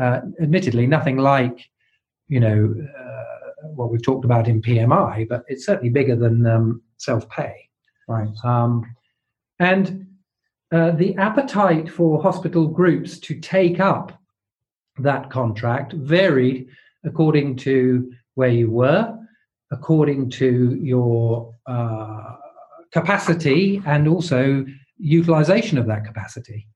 Uh, 0.00 0.20
admittedly, 0.40 0.86
nothing 0.86 1.18
like 1.18 1.68
you 2.28 2.40
know 2.40 2.74
uh, 2.98 3.68
what 3.74 3.90
we've 3.90 4.02
talked 4.02 4.24
about 4.24 4.48
in 4.48 4.60
PMI, 4.60 5.28
but 5.28 5.44
it's 5.48 5.64
certainly 5.64 5.90
bigger 5.90 6.16
than 6.16 6.46
um, 6.46 6.82
self-pay. 6.98 7.54
Right. 8.08 8.28
Um, 8.44 8.94
and 9.58 10.06
uh, 10.72 10.90
the 10.90 11.16
appetite 11.16 11.88
for 11.88 12.20
hospital 12.20 12.66
groups 12.66 13.18
to 13.20 13.38
take 13.38 13.78
up 13.78 14.20
that 14.98 15.30
contract 15.30 15.92
varied 15.92 16.68
according 17.04 17.56
to 17.56 18.12
where 18.34 18.48
you 18.48 18.70
were, 18.70 19.16
according 19.70 20.30
to 20.30 20.78
your 20.80 21.54
uh, 21.66 22.34
capacity 22.92 23.82
and 23.86 24.06
also 24.08 24.64
utilization 24.98 25.78
of 25.78 25.86
that 25.86 26.04
capacity. 26.04 26.66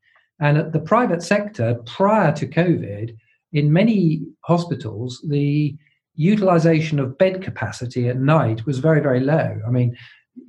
And 0.40 0.58
at 0.58 0.72
the 0.72 0.80
private 0.80 1.22
sector, 1.22 1.76
prior 1.86 2.32
to 2.32 2.46
COVID, 2.46 3.16
in 3.52 3.72
many 3.72 4.22
hospitals, 4.42 5.24
the 5.28 5.76
utilization 6.14 6.98
of 6.98 7.18
bed 7.18 7.42
capacity 7.42 8.08
at 8.08 8.18
night 8.18 8.66
was 8.66 8.78
very, 8.78 9.00
very 9.00 9.20
low. 9.20 9.60
I 9.66 9.70
mean, 9.70 9.96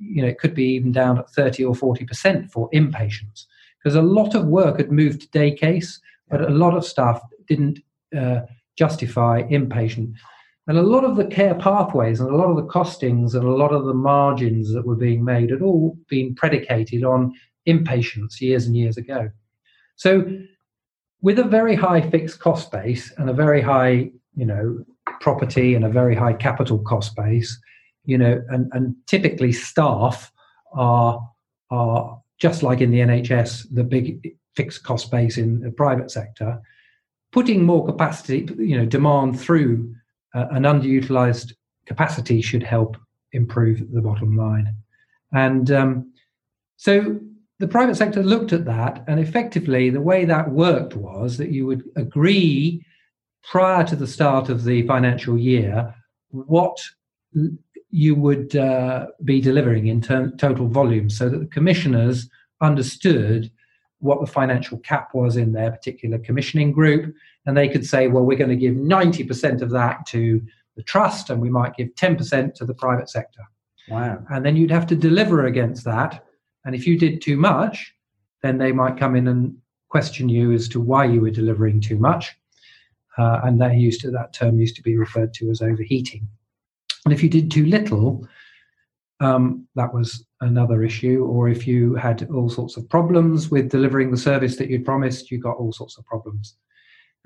you 0.00 0.22
know, 0.22 0.28
it 0.28 0.38
could 0.38 0.54
be 0.54 0.74
even 0.74 0.92
down 0.92 1.18
at 1.18 1.30
30 1.30 1.64
or 1.64 1.74
40% 1.74 2.50
for 2.50 2.68
inpatients 2.70 3.46
because 3.78 3.96
a 3.96 4.02
lot 4.02 4.34
of 4.34 4.46
work 4.46 4.78
had 4.78 4.92
moved 4.92 5.22
to 5.22 5.28
day 5.30 5.52
case, 5.54 6.00
but 6.28 6.42
a 6.42 6.50
lot 6.50 6.76
of 6.76 6.84
staff 6.84 7.20
didn't 7.46 7.80
uh, 8.16 8.40
justify 8.80 9.42
inpatient. 9.42 10.14
And 10.66 10.78
a 10.78 10.82
lot 10.82 11.04
of 11.04 11.16
the 11.16 11.26
care 11.26 11.54
pathways 11.54 12.18
and 12.18 12.30
a 12.30 12.36
lot 12.36 12.48
of 12.50 12.56
the 12.56 12.72
costings 12.76 13.34
and 13.34 13.44
a 13.44 13.58
lot 13.62 13.72
of 13.72 13.84
the 13.84 13.94
margins 13.94 14.72
that 14.72 14.86
were 14.86 14.96
being 14.96 15.22
made 15.22 15.50
had 15.50 15.60
all 15.60 15.98
been 16.08 16.34
predicated 16.34 17.04
on 17.04 17.34
inpatients 17.68 18.40
years 18.40 18.66
and 18.66 18.74
years 18.74 18.96
ago. 18.96 19.30
So, 19.96 20.24
with 21.20 21.38
a 21.38 21.44
very 21.44 21.74
high 21.74 22.00
fixed 22.10 22.40
cost 22.40 22.72
base 22.72 23.12
and 23.18 23.28
a 23.28 23.34
very 23.34 23.60
high, 23.60 24.10
you 24.34 24.46
know, 24.46 24.82
property 25.20 25.74
and 25.74 25.84
a 25.84 25.90
very 25.90 26.14
high 26.14 26.32
capital 26.32 26.78
cost 26.78 27.14
base, 27.14 27.58
you 28.06 28.16
know, 28.16 28.42
and, 28.48 28.70
and 28.72 28.94
typically 29.06 29.52
staff 29.52 30.32
are 30.72 31.20
are 31.70 32.18
just 32.38 32.62
like 32.62 32.80
in 32.80 32.90
the 32.90 33.00
NHS, 33.00 33.66
the 33.74 33.84
big 33.84 34.34
fixed 34.56 34.82
cost 34.82 35.10
base 35.10 35.36
in 35.36 35.60
the 35.60 35.70
private 35.70 36.10
sector, 36.10 36.58
putting 37.32 37.64
more 37.64 37.84
capacity, 37.86 38.48
you 38.58 38.76
know, 38.76 38.86
demand 38.86 39.40
through 39.40 39.94
uh, 40.34 40.46
an 40.50 40.64
underutilized 40.64 41.52
capacity 41.86 42.40
should 42.40 42.62
help 42.62 42.96
improve 43.32 43.82
the 43.92 44.00
bottom 44.00 44.36
line. 44.36 44.74
And 45.32 45.70
um, 45.70 46.12
so 46.76 47.20
the 47.58 47.68
private 47.68 47.96
sector 47.96 48.22
looked 48.22 48.52
at 48.52 48.64
that, 48.64 49.04
and 49.06 49.20
effectively, 49.20 49.90
the 49.90 50.00
way 50.00 50.24
that 50.24 50.50
worked 50.50 50.96
was 50.96 51.36
that 51.38 51.50
you 51.50 51.66
would 51.66 51.84
agree 51.96 52.84
prior 53.42 53.84
to 53.84 53.96
the 53.96 54.06
start 54.06 54.48
of 54.48 54.64
the 54.64 54.86
financial 54.86 55.38
year 55.38 55.94
what 56.30 56.78
you 57.90 58.14
would 58.14 58.54
uh, 58.56 59.06
be 59.24 59.40
delivering 59.40 59.88
in 59.88 60.00
ter- 60.00 60.30
total 60.36 60.68
volume 60.68 61.10
so 61.10 61.28
that 61.28 61.38
the 61.38 61.46
commissioners 61.46 62.28
understood 62.60 63.50
what 64.00 64.20
the 64.20 64.26
financial 64.26 64.78
cap 64.78 65.14
was 65.14 65.36
in 65.36 65.52
their 65.52 65.70
particular 65.70 66.18
commissioning 66.18 66.72
group 66.72 67.14
and 67.46 67.56
they 67.56 67.68
could 67.68 67.86
say, 67.86 68.08
well, 68.08 68.24
we're 68.24 68.38
going 68.38 68.50
to 68.50 68.56
give 68.56 68.74
90% 68.74 69.62
of 69.62 69.70
that 69.70 70.06
to 70.06 70.42
the 70.76 70.82
trust 70.82 71.30
and 71.30 71.40
we 71.40 71.50
might 71.50 71.76
give 71.76 71.94
10% 71.94 72.54
to 72.54 72.64
the 72.64 72.74
private 72.74 73.08
sector. 73.08 73.42
Wow. 73.88 74.22
And 74.30 74.44
then 74.44 74.56
you'd 74.56 74.70
have 74.70 74.86
to 74.88 74.96
deliver 74.96 75.46
against 75.46 75.84
that. 75.84 76.24
And 76.64 76.74
if 76.74 76.86
you 76.86 76.98
did 76.98 77.20
too 77.20 77.36
much, 77.36 77.94
then 78.42 78.58
they 78.58 78.72
might 78.72 78.98
come 78.98 79.16
in 79.16 79.28
and 79.28 79.56
question 79.88 80.28
you 80.28 80.52
as 80.52 80.68
to 80.68 80.80
why 80.80 81.04
you 81.04 81.20
were 81.20 81.30
delivering 81.30 81.80
too 81.80 81.98
much. 81.98 82.34
Uh, 83.18 83.40
and 83.44 83.60
that 83.60 83.74
used 83.74 84.00
to 84.00 84.10
that 84.10 84.32
term 84.32 84.58
used 84.58 84.76
to 84.76 84.82
be 84.82 84.96
referred 84.96 85.34
to 85.34 85.50
as 85.50 85.60
overheating. 85.60 86.26
And 87.04 87.12
if 87.12 87.22
you 87.22 87.28
did 87.28 87.50
too 87.50 87.66
little, 87.66 88.26
um, 89.20 89.66
that 89.74 89.92
was 89.92 90.24
another 90.40 90.82
issue. 90.82 91.26
Or 91.28 91.48
if 91.48 91.66
you 91.66 91.94
had 91.94 92.28
all 92.30 92.48
sorts 92.48 92.76
of 92.76 92.88
problems 92.88 93.50
with 93.50 93.70
delivering 93.70 94.10
the 94.10 94.16
service 94.16 94.56
that 94.56 94.68
you'd 94.68 94.84
promised, 94.84 95.30
you 95.30 95.38
got 95.38 95.56
all 95.56 95.72
sorts 95.72 95.98
of 95.98 96.04
problems. 96.06 96.56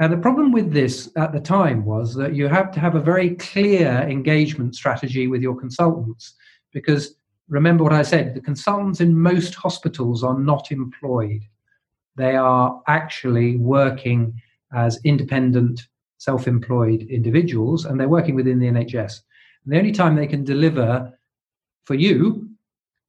And 0.00 0.12
the 0.12 0.18
problem 0.18 0.50
with 0.50 0.72
this 0.72 1.10
at 1.16 1.32
the 1.32 1.40
time 1.40 1.84
was 1.84 2.14
that 2.16 2.34
you 2.34 2.48
have 2.48 2.72
to 2.72 2.80
have 2.80 2.96
a 2.96 3.00
very 3.00 3.36
clear 3.36 4.04
engagement 4.08 4.74
strategy 4.74 5.28
with 5.28 5.40
your 5.40 5.54
consultants 5.54 6.34
because 6.72 7.14
remember 7.48 7.84
what 7.84 7.92
I 7.92 8.02
said 8.02 8.34
the 8.34 8.40
consultants 8.40 9.00
in 9.00 9.16
most 9.16 9.54
hospitals 9.54 10.24
are 10.24 10.36
not 10.36 10.72
employed. 10.72 11.42
They 12.16 12.34
are 12.34 12.82
actually 12.88 13.56
working 13.56 14.40
as 14.74 14.98
independent, 15.04 15.86
self 16.18 16.48
employed 16.48 17.02
individuals 17.02 17.84
and 17.84 17.98
they're 17.98 18.08
working 18.08 18.34
within 18.34 18.58
the 18.58 18.66
NHS. 18.66 19.20
And 19.64 19.72
the 19.72 19.78
only 19.78 19.92
time 19.92 20.16
they 20.16 20.26
can 20.26 20.42
deliver 20.42 21.16
for 21.84 21.94
you 21.94 22.48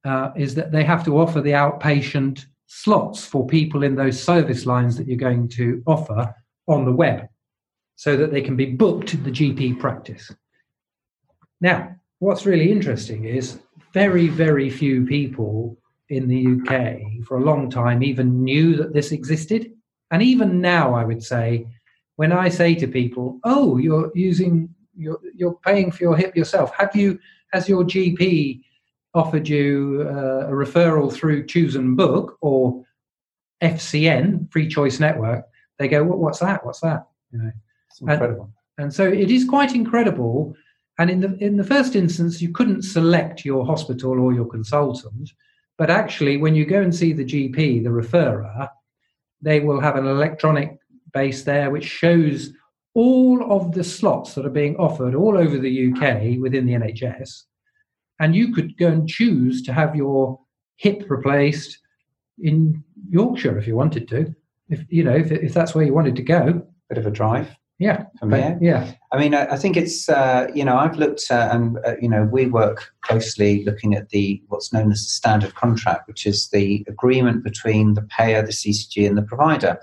uh, 0.06 0.30
is 0.36 0.54
that 0.54 0.70
they 0.70 0.84
have 0.84 1.04
to 1.04 1.18
offer 1.18 1.40
the 1.40 1.50
outpatient 1.50 2.46
slots 2.66 3.24
for 3.24 3.46
people 3.46 3.82
in 3.82 3.96
those 3.96 4.22
service 4.22 4.64
lines 4.64 4.96
that 4.96 5.06
you're 5.08 5.16
going 5.16 5.48
to 5.48 5.82
offer 5.86 6.32
on 6.68 6.84
the 6.84 6.92
web 6.92 7.28
so 7.96 8.16
that 8.16 8.30
they 8.30 8.40
can 8.40 8.56
be 8.56 8.66
booked 8.66 9.22
the 9.24 9.30
GP 9.30 9.80
practice. 9.80 10.32
Now, 11.60 11.96
what's 12.20 12.46
really 12.46 12.70
interesting 12.70 13.24
is 13.24 13.58
very, 13.92 14.28
very 14.28 14.70
few 14.70 15.06
people 15.06 15.76
in 16.08 16.28
the 16.28 16.46
UK 16.54 17.24
for 17.26 17.38
a 17.38 17.44
long 17.44 17.68
time 17.68 18.02
even 18.02 18.44
knew 18.44 18.76
that 18.76 18.92
this 18.92 19.10
existed. 19.10 19.72
And 20.12 20.22
even 20.22 20.60
now, 20.60 20.94
I 20.94 21.04
would 21.04 21.22
say, 21.22 21.66
when 22.14 22.32
I 22.32 22.48
say 22.48 22.74
to 22.76 22.86
people, 22.86 23.40
"Oh, 23.42 23.76
you're 23.76 24.12
using, 24.14 24.68
you're, 24.96 25.20
you're 25.34 25.58
paying 25.64 25.90
for 25.90 26.04
your 26.04 26.16
hip 26.16 26.36
yourself. 26.36 26.72
Have 26.76 26.94
you? 26.94 27.18
Has 27.52 27.68
your 27.68 27.84
GP 27.84 28.62
offered 29.16 29.48
you 29.48 30.06
uh, 30.08 30.46
a 30.46 30.52
referral 30.52 31.12
through 31.12 31.46
Choose 31.46 31.74
and 31.74 31.96
Book 31.96 32.36
or 32.40 32.84
FCN, 33.62 34.50
Free 34.52 34.68
Choice 34.68 35.00
Network?" 35.00 35.44
They 35.78 35.88
go, 35.88 36.04
well, 36.04 36.18
"What's 36.18 36.38
that? 36.38 36.64
What's 36.64 36.80
that?" 36.80 37.06
You 37.32 37.38
know, 37.38 37.50
it's 37.90 38.00
incredible. 38.00 38.52
And, 38.78 38.84
and 38.84 38.94
so 38.94 39.04
it 39.04 39.30
is 39.30 39.44
quite 39.44 39.74
incredible. 39.74 40.54
And 40.98 41.10
in 41.10 41.20
the 41.20 41.36
in 41.44 41.56
the 41.56 41.64
first 41.64 41.96
instance, 41.96 42.40
you 42.40 42.52
couldn't 42.52 42.82
select 42.82 43.44
your 43.44 43.66
hospital 43.66 44.20
or 44.20 44.32
your 44.32 44.46
consultant, 44.46 45.30
but 45.78 45.90
actually, 45.90 46.36
when 46.36 46.54
you 46.54 46.64
go 46.64 46.80
and 46.80 46.94
see 46.94 47.12
the 47.12 47.24
GP, 47.24 47.82
the 47.82 47.90
referrer, 47.90 48.68
they 49.42 49.60
will 49.60 49.80
have 49.80 49.96
an 49.96 50.06
electronic 50.06 50.78
base 51.12 51.44
there 51.44 51.70
which 51.70 51.84
shows 51.84 52.50
all 52.94 53.52
of 53.52 53.72
the 53.72 53.84
slots 53.84 54.34
that 54.34 54.46
are 54.46 54.50
being 54.50 54.76
offered 54.76 55.14
all 55.14 55.36
over 55.36 55.58
the 55.58 55.92
UK 55.92 56.38
within 56.40 56.64
the 56.66 56.72
NHS. 56.72 57.42
And 58.18 58.34
you 58.34 58.52
could 58.52 58.76
go 58.78 58.88
and 58.88 59.08
choose 59.08 59.62
to 59.62 59.72
have 59.72 59.94
your 59.94 60.40
hip 60.76 61.04
replaced 61.08 61.78
in 62.38 62.82
Yorkshire 63.10 63.58
if 63.58 63.66
you 63.66 63.76
wanted 63.76 64.08
to. 64.08 64.34
If 64.68 64.84
you 64.88 65.04
know, 65.04 65.14
if, 65.14 65.30
if 65.30 65.54
that's 65.54 65.74
where 65.74 65.84
you 65.84 65.94
wanted 65.94 66.16
to 66.16 66.22
go. 66.22 66.66
Bit 66.88 66.98
of 66.98 67.06
a 67.06 67.10
drive. 67.10 67.56
Yeah, 67.78 68.04
from 68.18 68.32
here. 68.32 68.58
Yeah, 68.60 68.92
I 69.12 69.18
mean, 69.18 69.34
I, 69.34 69.52
I 69.52 69.56
think 69.58 69.76
it's 69.76 70.08
uh, 70.08 70.48
you 70.54 70.64
know 70.64 70.78
I've 70.78 70.96
looked 70.96 71.24
uh, 71.30 71.50
and 71.52 71.78
uh, 71.84 71.96
you 72.00 72.08
know 72.08 72.24
we 72.24 72.46
work 72.46 72.90
closely 73.02 73.64
looking 73.64 73.94
at 73.94 74.08
the 74.10 74.42
what's 74.48 74.72
known 74.72 74.90
as 74.90 75.02
the 75.02 75.10
standard 75.10 75.54
contract, 75.54 76.08
which 76.08 76.26
is 76.26 76.48
the 76.48 76.84
agreement 76.88 77.44
between 77.44 77.92
the 77.94 78.02
payer, 78.02 78.40
the 78.40 78.52
CCG, 78.52 79.06
and 79.06 79.18
the 79.18 79.22
provider. 79.22 79.78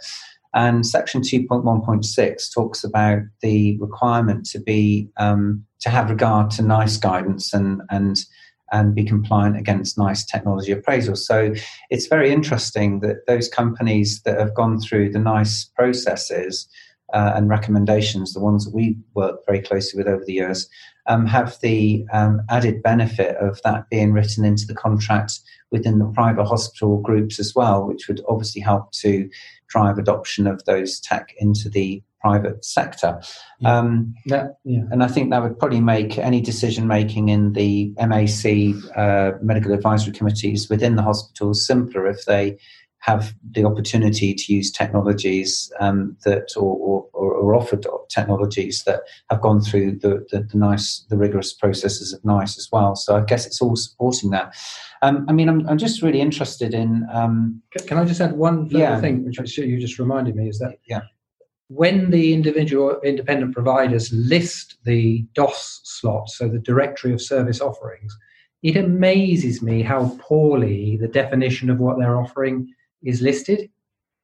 And 0.56 0.86
Section 0.86 1.22
two 1.22 1.46
point 1.46 1.66
one 1.66 1.82
point 1.82 2.06
six 2.06 2.50
talks 2.50 2.84
about 2.84 3.22
the 3.42 3.78
requirement 3.80 4.46
to 4.48 4.60
be 4.60 5.10
um, 5.18 5.64
to 5.84 5.90
have 5.90 6.10
regard 6.10 6.50
to 6.52 6.62
NICE 6.62 6.98
guidance 6.98 7.54
and 7.54 7.82
and 7.90 8.26
and 8.72 8.96
be 8.96 9.04
compliant 9.04 9.56
against 9.56 10.00
NICE 10.00 10.26
technology 10.26 10.74
appraisals. 10.74 11.20
So 11.20 11.54
it's 11.92 12.08
very 12.08 12.32
interesting 12.32 13.02
that 13.02 13.28
those 13.28 13.48
companies 13.48 14.24
that 14.24 14.40
have 14.40 14.56
gone 14.56 14.80
through 14.80 15.12
the 15.12 15.20
NICE 15.20 15.66
processes 15.76 16.68
uh, 17.14 17.34
and 17.36 17.50
recommendations, 17.50 18.34
the 18.34 18.40
ones 18.40 18.66
that 18.66 18.74
we 18.74 18.98
work 19.14 19.46
very 19.46 19.62
closely 19.62 20.00
with 20.00 20.08
over 20.08 20.26
the 20.26 20.34
years, 20.34 20.68
um, 21.06 21.28
have 21.28 21.60
the 21.62 22.06
um, 22.14 22.42
added 22.50 22.82
benefit 22.82 23.36
of 23.36 23.62
that 23.64 23.88
being 23.90 24.12
written 24.12 24.44
into 24.44 24.66
the 24.66 24.74
contract 24.74 25.40
within 25.70 26.00
the 26.00 26.12
private 26.16 26.46
hospital 26.46 27.00
groups 27.00 27.40
as 27.40 27.54
well, 27.56 27.86
which 27.86 28.08
would 28.08 28.22
obviously 28.28 28.62
help 28.62 28.92
to 28.94 29.30
drive 29.68 30.00
adoption 30.00 30.48
of 30.48 30.64
those 30.66 31.00
tech 31.00 31.34
into 31.38 31.70
the 31.70 32.02
private 32.24 32.64
sector. 32.64 33.22
Yeah. 33.60 33.78
Um, 33.78 34.16
yeah, 34.26 34.48
yeah. 34.64 34.84
And 34.92 35.04
I 35.04 35.08
think 35.08 35.30
that 35.30 35.44
would 35.44 35.60
probably 35.60 35.82
make 35.82 36.18
any 36.18 36.40
decision 36.40 36.88
making 36.88 37.30
in 37.30 37.54
the 37.54 37.94
MAC 37.98 38.76
uh, 38.96 39.38
medical 39.42 39.74
advisory 39.74 40.14
committees 40.14 40.70
within 40.70 40.96
the 40.96 41.04
hospitals 41.04 41.68
simpler 41.68 42.08
if 42.08 42.26
they 42.26 42.58
have 43.00 43.34
the 43.52 43.66
opportunity 43.66 44.34
to 44.34 44.54
use 44.54 44.72
technologies 44.72 45.70
um, 45.82 46.16
that 46.24 46.54
or, 46.56 46.78
or, 47.12 47.34
or, 47.34 47.54
offered 47.54 47.86
technologies 48.10 48.84
that 48.86 49.02
have 49.30 49.42
gone 49.42 49.60
through 49.60 49.92
the, 50.00 50.26
the, 50.32 50.40
the, 50.50 50.58
NICE 50.58 51.06
the 51.10 51.18
rigorous 51.18 51.52
processes 51.52 52.14
of 52.14 52.24
NICE 52.24 52.58
as 52.58 52.70
well 52.72 52.96
so 52.96 53.18
i 53.18 53.22
guess 53.22 53.46
it's 53.46 53.62
all 53.62 53.76
supporting 53.76 54.30
that 54.30 54.56
um, 55.02 55.26
i 55.28 55.34
mean 55.34 55.50
I'm, 55.50 55.68
I'm 55.68 55.78
just 55.78 56.02
really 56.02 56.22
interested 56.22 56.74
in 56.74 57.06
um, 57.12 57.62
can 57.88 57.98
i 57.98 58.06
just 58.06 58.22
add 58.22 58.38
one 58.38 58.70
yeah. 58.72 59.00
thing 59.02 59.26
which 59.26 59.38
i'm 59.38 59.46
sure 59.46 59.66
you 59.66 59.80
just 59.80 60.00
reminded 60.00 60.36
me 60.36 60.48
is 60.48 60.60
that 60.60 60.78
yeah 60.88 61.02
when 61.74 62.12
the 62.12 62.34
individual 62.34 63.00
independent 63.04 63.54
providers 63.54 64.12
list 64.14 64.78
the 64.86 65.26
DOS 65.34 65.82
slots, 65.84 66.38
so 66.38 66.48
the 66.48 66.60
directory 66.60 67.14
of 67.14 67.22
service 67.22 67.62
offerings, 67.62 68.16
it 68.62 68.78
amazes 68.78 69.62
me 69.62 69.82
how 69.82 70.16
poorly 70.20 70.98
the 70.98 71.08
definition 71.08 71.70
of 71.70 71.80
what 71.80 71.98
they're 71.98 72.20
offering 72.20 72.72
is 73.02 73.22
listed. 73.22 73.70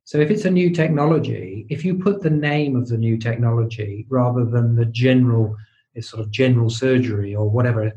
So 0.03 0.19
if 0.19 0.31
it's 0.31 0.45
a 0.45 0.51
new 0.51 0.69
technology, 0.69 1.65
if 1.69 1.83
you 1.83 1.95
put 1.95 2.21
the 2.21 2.29
name 2.29 2.75
of 2.75 2.87
the 2.87 2.97
new 2.97 3.17
technology 3.17 4.05
rather 4.09 4.45
than 4.45 4.75
the 4.75 4.85
general, 4.85 5.55
sort 5.99 6.21
of 6.23 6.31
general 6.31 6.69
surgery 6.69 7.35
or 7.35 7.49
whatever, 7.49 7.91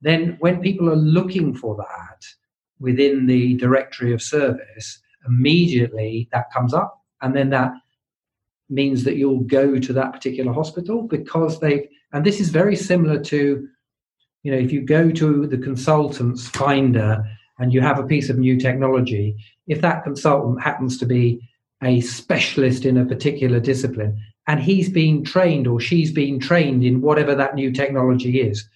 then 0.00 0.36
when 0.40 0.60
people 0.60 0.88
are 0.88 0.96
looking 0.96 1.54
for 1.54 1.76
that 1.76 2.24
within 2.80 3.26
the 3.26 3.54
directory 3.58 4.12
of 4.12 4.22
service, 4.22 5.00
immediately 5.28 6.28
that 6.32 6.52
comes 6.52 6.72
up, 6.72 7.00
and 7.20 7.36
then 7.36 7.50
that 7.50 7.72
means 8.68 9.04
that 9.04 9.16
you'll 9.16 9.40
go 9.40 9.78
to 9.78 9.92
that 9.92 10.12
particular 10.12 10.52
hospital 10.52 11.02
because 11.02 11.60
they 11.60 11.88
and 12.12 12.24
this 12.24 12.40
is 12.40 12.50
very 12.50 12.76
similar 12.76 13.18
to 13.20 13.68
you 14.42 14.52
know 14.52 14.58
if 14.58 14.72
you 14.72 14.80
go 14.80 15.10
to 15.10 15.46
the 15.46 15.58
consultant's 15.58 16.48
finder 16.48 17.24
and 17.58 17.72
you 17.72 17.80
have 17.80 17.98
a 17.98 18.06
piece 18.06 18.28
of 18.28 18.38
new 18.38 18.58
technology, 18.58 19.36
if 19.66 19.80
that 19.80 20.02
consultant 20.02 20.60
happens 20.60 20.98
to 20.98 21.06
be 21.06 21.48
a 21.82 22.00
specialist 22.00 22.84
in 22.84 22.96
a 22.96 23.04
particular 23.04 23.60
discipline 23.60 24.20
and 24.48 24.60
he's 24.60 24.88
been 24.88 25.22
trained 25.22 25.66
or 25.66 25.78
she's 25.78 26.12
been 26.12 26.40
trained 26.40 26.84
in 26.84 27.00
whatever 27.00 27.34
that 27.34 27.54
new 27.54 27.70
technology 27.70 28.40
is, 28.40 28.68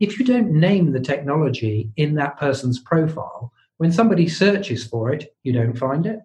if 0.00 0.18
you 0.18 0.24
don't 0.24 0.52
name 0.52 0.92
the 0.92 1.00
technology 1.00 1.90
in 1.96 2.14
that 2.14 2.38
person's 2.38 2.78
profile, 2.78 3.52
when 3.78 3.90
somebody 3.90 4.28
searches 4.28 4.84
for 4.84 5.12
it, 5.12 5.34
you 5.42 5.52
don't 5.52 5.76
find 5.76 6.06
it. 6.06 6.20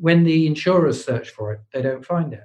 When 0.00 0.24
the 0.24 0.46
insurers 0.46 1.04
search 1.04 1.30
for 1.30 1.52
it, 1.52 1.60
they 1.72 1.82
don't 1.82 2.04
find 2.04 2.32
it. 2.32 2.44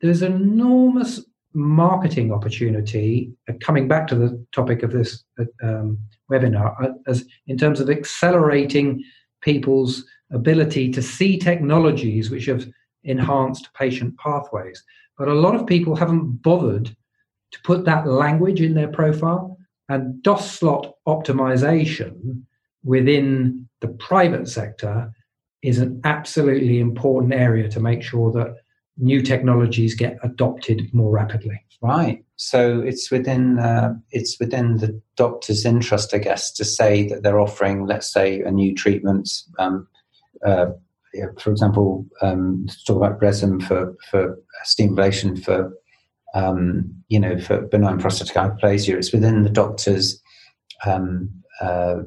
There's 0.00 0.22
enormous 0.22 1.20
marketing 1.54 2.32
opportunity, 2.32 3.32
uh, 3.48 3.52
coming 3.60 3.86
back 3.86 4.06
to 4.08 4.14
the 4.14 4.44
topic 4.52 4.82
of 4.82 4.90
this 4.90 5.22
uh, 5.38 5.44
um, 5.62 5.98
webinar, 6.30 6.74
uh, 6.82 6.94
as 7.06 7.24
in 7.46 7.58
terms 7.58 7.78
of 7.78 7.90
accelerating 7.90 9.04
people's 9.42 10.04
ability 10.30 10.90
to 10.90 11.02
see 11.02 11.36
technologies 11.36 12.30
which 12.30 12.46
have 12.46 12.66
enhanced 13.04 13.68
patient 13.74 14.16
pathways. 14.18 14.82
But 15.18 15.28
a 15.28 15.34
lot 15.34 15.54
of 15.54 15.66
people 15.66 15.94
haven't 15.94 16.42
bothered 16.42 16.86
to 17.50 17.60
put 17.62 17.84
that 17.84 18.06
language 18.06 18.60
in 18.60 18.74
their 18.74 18.88
profile. 18.88 19.58
And 19.88 20.22
DOS 20.22 20.58
slot 20.58 20.94
optimization 21.06 22.42
within 22.82 23.68
the 23.80 23.88
private 23.88 24.48
sector 24.48 25.12
is 25.62 25.78
an 25.78 26.00
absolutely 26.04 26.80
important 26.80 27.32
area 27.32 27.68
to 27.68 27.80
make 27.80 28.02
sure 28.02 28.32
that 28.32 28.56
new 28.98 29.22
technologies 29.22 29.94
get 29.94 30.18
adopted 30.22 30.92
more 30.92 31.10
rapidly. 31.10 31.64
Right. 31.80 32.24
So 32.36 32.80
it's 32.80 33.10
within 33.10 33.58
uh, 33.58 33.94
it's 34.10 34.38
within 34.38 34.76
the 34.76 35.00
doctor's 35.16 35.64
interest, 35.64 36.14
I 36.14 36.18
guess, 36.18 36.52
to 36.52 36.64
say 36.64 37.08
that 37.08 37.22
they're 37.22 37.40
offering, 37.40 37.86
let's 37.86 38.12
say, 38.12 38.40
a 38.40 38.50
new 38.50 38.74
treatment. 38.74 39.28
Um, 39.58 39.88
uh, 40.44 40.66
for 41.38 41.50
example, 41.50 42.06
um, 42.20 42.66
talk 42.86 42.96
about 42.96 43.20
Rezum 43.20 43.62
for 43.62 43.96
for 44.10 44.38
stimulation 44.64 45.36
for 45.36 45.72
um, 46.34 46.92
you 47.08 47.18
know 47.18 47.38
for 47.38 47.62
benign 47.62 47.98
prostatic 47.98 48.34
hyperplasia. 48.34 48.96
It's 48.96 49.12
within 49.12 49.42
the 49.42 49.50
doctor's. 49.50 50.20
Um, 50.84 51.30
uh, 51.60 51.98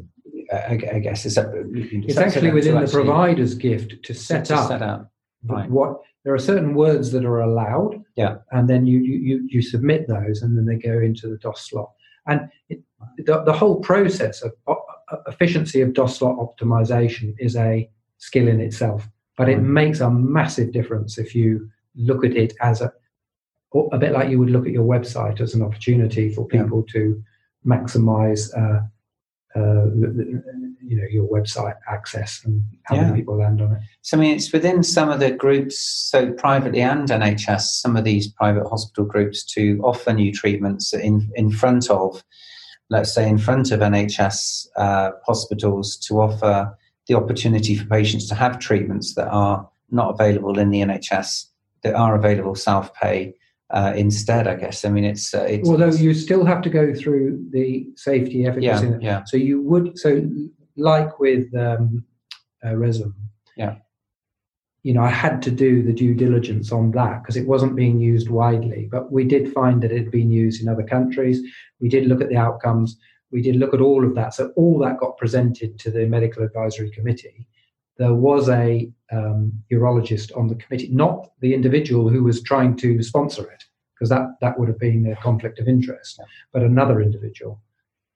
I, 0.51 0.79
I, 0.93 0.99
guess 0.99 1.25
is 1.25 1.35
that, 1.35 1.47
it's 1.53 2.17
actually 2.17 2.51
within 2.51 2.79
the 2.79 2.87
provider's 2.87 3.55
gift 3.55 4.03
to 4.03 4.13
set 4.13 4.45
to 4.45 4.55
up, 4.55 4.67
set 4.67 4.81
up 4.81 5.11
right. 5.45 5.69
what 5.69 6.01
there 6.23 6.33
are 6.33 6.39
certain 6.39 6.73
words 6.73 7.11
that 7.11 7.25
are 7.25 7.39
allowed. 7.39 8.03
Yeah. 8.15 8.37
And 8.51 8.69
then 8.69 8.85
you 8.85 8.99
you 8.99 9.47
you 9.49 9.61
submit 9.61 10.07
those, 10.07 10.41
and 10.41 10.57
then 10.57 10.65
they 10.65 10.75
go 10.75 10.99
into 10.99 11.27
the 11.27 11.37
DOS 11.37 11.69
slot. 11.69 11.91
And 12.27 12.49
it, 12.69 12.81
the, 13.17 13.43
the 13.43 13.53
whole 13.53 13.79
process 13.81 14.41
of 14.41 14.53
uh, 14.67 14.75
efficiency 15.27 15.81
of 15.81 15.93
DOS 15.93 16.17
slot 16.17 16.37
optimization 16.37 17.35
is 17.37 17.55
a 17.55 17.89
skill 18.17 18.47
in 18.47 18.59
itself, 18.59 19.07
but 19.37 19.49
it 19.49 19.59
mm. 19.59 19.65
makes 19.65 19.99
a 19.99 20.09
massive 20.09 20.71
difference 20.71 21.17
if 21.17 21.35
you 21.35 21.69
look 21.95 22.25
at 22.25 22.35
it 22.35 22.53
as 22.61 22.81
a 22.81 22.91
a 23.91 23.97
bit 23.97 24.13
like 24.13 24.29
you 24.29 24.39
would 24.39 24.49
look 24.49 24.65
at 24.65 24.71
your 24.71 24.85
website 24.85 25.41
as 25.41 25.53
an 25.53 25.61
opportunity 25.61 26.31
for 26.31 26.47
people 26.47 26.85
yeah. 26.87 26.93
to 26.93 27.23
maximize 27.65 28.49
uh, 28.57 28.81
uh, 29.55 29.85
you 30.85 30.97
know 30.97 31.07
your 31.09 31.27
website 31.27 31.75
access 31.87 32.41
and 32.45 32.63
how 32.83 32.95
yeah. 32.95 33.03
many 33.03 33.17
people 33.21 33.37
land 33.37 33.61
on 33.61 33.73
it. 33.73 33.81
So 34.01 34.17
I 34.17 34.19
mean, 34.19 34.35
it's 34.35 34.51
within 34.51 34.83
some 34.83 35.09
of 35.09 35.19
the 35.19 35.31
groups, 35.31 35.79
so 35.79 36.31
privately 36.33 36.81
and 36.81 37.07
NHS, 37.07 37.61
some 37.61 37.95
of 37.95 38.03
these 38.03 38.27
private 38.27 38.67
hospital 38.67 39.05
groups 39.05 39.43
to 39.53 39.79
offer 39.83 40.13
new 40.13 40.31
treatments 40.31 40.93
in 40.93 41.31
in 41.35 41.51
front 41.51 41.89
of, 41.89 42.23
let's 42.89 43.13
say, 43.13 43.27
in 43.27 43.37
front 43.37 43.71
of 43.71 43.79
NHS 43.79 44.67
uh, 44.75 45.11
hospitals 45.25 45.97
to 46.07 46.21
offer 46.21 46.77
the 47.07 47.15
opportunity 47.15 47.75
for 47.75 47.85
patients 47.85 48.27
to 48.29 48.35
have 48.35 48.59
treatments 48.59 49.15
that 49.15 49.27
are 49.27 49.69
not 49.91 50.09
available 50.09 50.57
in 50.59 50.71
the 50.71 50.81
NHS 50.81 51.45
that 51.83 51.93
are 51.93 52.15
available 52.15 52.55
self 52.55 52.93
pay 52.93 53.35
uh, 53.69 53.93
instead. 53.95 54.47
I 54.47 54.55
guess. 54.55 54.85
I 54.85 54.89
mean, 54.89 55.03
it's, 55.03 55.33
uh, 55.33 55.43
it's 55.43 55.67
although 55.67 55.91
you 55.91 56.13
still 56.13 56.45
have 56.45 56.61
to 56.63 56.69
go 56.69 56.93
through 56.93 57.45
the 57.51 57.87
safety 57.95 58.45
efficacy. 58.45 58.87
Yeah, 58.87 58.97
yeah. 59.01 59.23
So 59.25 59.37
you 59.37 59.61
would 59.61 59.97
so 59.97 60.27
like 60.77 61.19
with 61.19 61.53
um, 61.55 62.05
uh, 62.63 62.69
Rezum. 62.69 63.13
Yeah. 63.55 63.75
You 64.83 64.93
know, 64.93 65.01
I 65.01 65.09
had 65.09 65.41
to 65.43 65.51
do 65.51 65.81
the 65.81 65.93
due 65.93 66.13
diligence 66.13 66.71
on 66.71 66.91
that 66.91 67.23
because 67.23 67.37
it 67.37 67.47
wasn't 67.47 67.75
being 67.75 67.99
used 67.99 68.29
widely, 68.29 68.87
but 68.91 69.11
we 69.11 69.23
did 69.23 69.51
find 69.51 69.81
that 69.81 69.91
it 69.91 69.97
had 69.97 70.11
been 70.11 70.29
used 70.29 70.61
in 70.61 70.69
other 70.69 70.83
countries. 70.83 71.41
We 71.79 71.89
did 71.89 72.05
look 72.05 72.21
at 72.21 72.29
the 72.29 72.37
outcomes. 72.37 72.95
We 73.31 73.41
did 73.41 73.55
look 73.55 73.73
at 73.73 73.81
all 73.81 74.05
of 74.05 74.13
that. 74.13 74.35
So 74.35 74.51
all 74.55 74.77
that 74.79 74.99
got 74.99 75.17
presented 75.17 75.79
to 75.79 75.89
the 75.89 76.05
medical 76.05 76.43
advisory 76.43 76.91
committee 76.91 77.47
there 77.97 78.13
was 78.13 78.49
a 78.49 78.91
um, 79.11 79.53
urologist 79.71 80.35
on 80.37 80.47
the 80.47 80.55
committee, 80.55 80.89
not 80.91 81.31
the 81.39 81.53
individual 81.53 82.09
who 82.09 82.23
was 82.23 82.41
trying 82.43 82.75
to 82.77 83.01
sponsor 83.03 83.43
it, 83.49 83.63
because 83.93 84.09
that, 84.09 84.35
that 84.41 84.59
would 84.59 84.67
have 84.67 84.79
been 84.79 85.05
a 85.11 85.15
conflict 85.21 85.59
of 85.59 85.67
interest, 85.67 86.19
but 86.51 86.61
another 86.61 87.01
individual. 87.01 87.61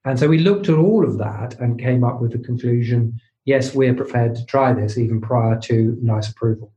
And 0.06 0.18
so 0.18 0.28
we 0.28 0.40
looked 0.40 0.70
at 0.70 0.78
all 0.78 1.06
of 1.06 1.18
that 1.18 1.60
and 1.60 1.80
came 1.80 2.04
up 2.04 2.22
with 2.22 2.32
the 2.32 2.40
conclusion 2.40 3.20
yes, 3.50 3.74
we're 3.74 3.96
prepared 3.96 4.36
to 4.36 4.46
try 4.46 4.74
this 4.74 4.98
even 4.98 5.20
prior 5.20 5.60
to 5.60 5.98
NICE 6.02 6.30
approval. 6.30 6.72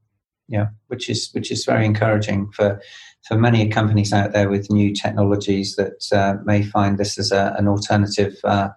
Yeah, 0.48 0.68
which 0.88 1.08
is 1.08 1.30
which 1.32 1.50
is 1.50 1.64
very 1.64 1.84
encouraging 1.84 2.50
for 2.50 2.80
for 3.26 3.36
many 3.38 3.68
companies 3.68 4.12
out 4.12 4.32
there 4.32 4.50
with 4.50 4.70
new 4.70 4.92
technologies 4.92 5.76
that 5.76 6.02
uh, 6.12 6.42
may 6.44 6.62
find 6.62 6.98
this 6.98 7.18
as 7.18 7.30
a, 7.30 7.54
an 7.58 7.68
alternative 7.68 8.34
uh, 8.44 8.70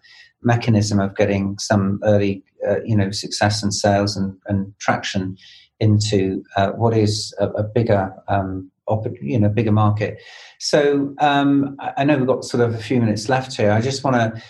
mechanism 0.45 0.99
of 0.99 1.15
getting 1.15 1.57
some 1.57 1.99
early, 2.03 2.43
uh, 2.67 2.81
you 2.83 2.95
know, 2.95 3.11
success 3.11 3.61
and 3.63 3.73
sales 3.73 4.15
and, 4.15 4.37
and 4.45 4.73
traction 4.79 5.35
into 5.79 6.43
uh, 6.55 6.69
what 6.69 6.95
is 6.95 7.33
a, 7.39 7.49
a 7.49 7.63
bigger, 7.63 8.13
um, 8.29 8.71
you 9.19 9.39
know, 9.39 9.49
bigger 9.49 9.71
market. 9.71 10.21
So 10.59 11.13
um, 11.19 11.75
I 11.97 12.03
know 12.05 12.17
we've 12.17 12.27
got 12.27 12.45
sort 12.45 12.63
of 12.63 12.75
a 12.75 12.77
few 12.77 12.99
minutes 12.99 13.27
left 13.27 13.57
here. 13.57 13.71
I 13.71 13.81
just 13.81 14.03
want 14.03 14.15
to 14.15 14.41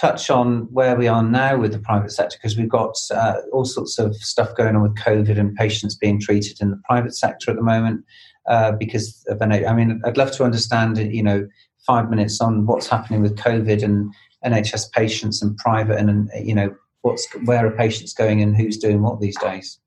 touch 0.00 0.28
on 0.28 0.62
where 0.72 0.96
we 0.96 1.06
are 1.06 1.22
now 1.22 1.56
with 1.56 1.72
the 1.72 1.78
private 1.78 2.10
sector 2.10 2.36
because 2.36 2.58
we've 2.58 2.68
got 2.68 2.96
uh, 3.14 3.36
all 3.52 3.64
sorts 3.64 3.98
of 3.98 4.14
stuff 4.16 4.54
going 4.56 4.76
on 4.76 4.82
with 4.82 4.96
COVID 4.96 5.38
and 5.38 5.54
patients 5.54 5.94
being 5.94 6.20
treated 6.20 6.60
in 6.60 6.70
the 6.70 6.80
private 6.84 7.14
sector 7.14 7.50
at 7.50 7.56
the 7.56 7.62
moment 7.62 8.04
uh, 8.48 8.72
because 8.72 9.24
of 9.28 9.40
an. 9.40 9.52
I 9.52 9.72
mean, 9.72 10.02
I'd 10.04 10.16
love 10.16 10.32
to 10.32 10.44
understand, 10.44 10.98
you 10.98 11.22
know, 11.22 11.46
five 11.86 12.10
minutes 12.10 12.40
on 12.40 12.66
what's 12.66 12.88
happening 12.88 13.22
with 13.22 13.36
COVID 13.36 13.82
and 13.82 14.12
NHS 14.44 14.92
patients 14.92 15.42
and 15.42 15.56
private, 15.56 15.98
and 15.98 16.30
you 16.34 16.54
know 16.54 16.74
what's 17.02 17.26
where 17.44 17.66
are 17.66 17.70
patients 17.70 18.12
going 18.12 18.42
and 18.42 18.56
who's 18.56 18.78
doing 18.78 19.02
what 19.02 19.20
these 19.20 19.38
days. 19.38 19.78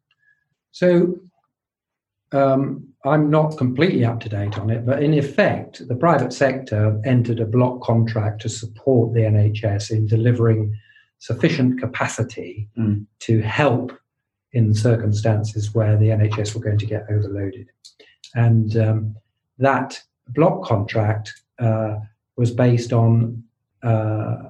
So 0.72 1.20
um, 2.32 2.88
I'm 3.04 3.30
not 3.30 3.58
completely 3.58 4.06
up 4.06 4.20
to 4.22 4.30
date 4.30 4.58
on 4.58 4.70
it, 4.70 4.86
but 4.86 5.04
in 5.04 5.14
effect, 5.14 5.88
the 5.88 5.95
private 5.95 6.34
sector 6.34 6.99
entered 7.04 7.39
a 7.39 7.45
block 7.45 7.82
contract 7.82 8.41
to 8.41 8.49
support 8.49 9.14
the 9.14 9.22
NHS 9.22 9.91
in 9.91 10.08
delivering 10.08 10.74
sufficient 11.18 11.80
capacity 11.80 12.70
mm. 12.78 13.06
to 13.20 13.41
help 13.41 13.91
in 14.54 14.74
circumstances 14.74 15.74
where 15.74 15.97
the 15.97 16.08
NHS 16.08 16.54
were 16.56 16.62
going 16.62 16.78
to 16.80 16.86
get 16.86 17.06
overloaded. 17.10 17.70
And 18.34 18.76
um, 18.78 19.16
that 19.58 20.02
block 20.30 20.64
contract 20.64 21.34
uh, 21.60 21.95
was 22.38 22.52
based 22.52 22.93
on 22.93 23.43
uh, 23.84 24.49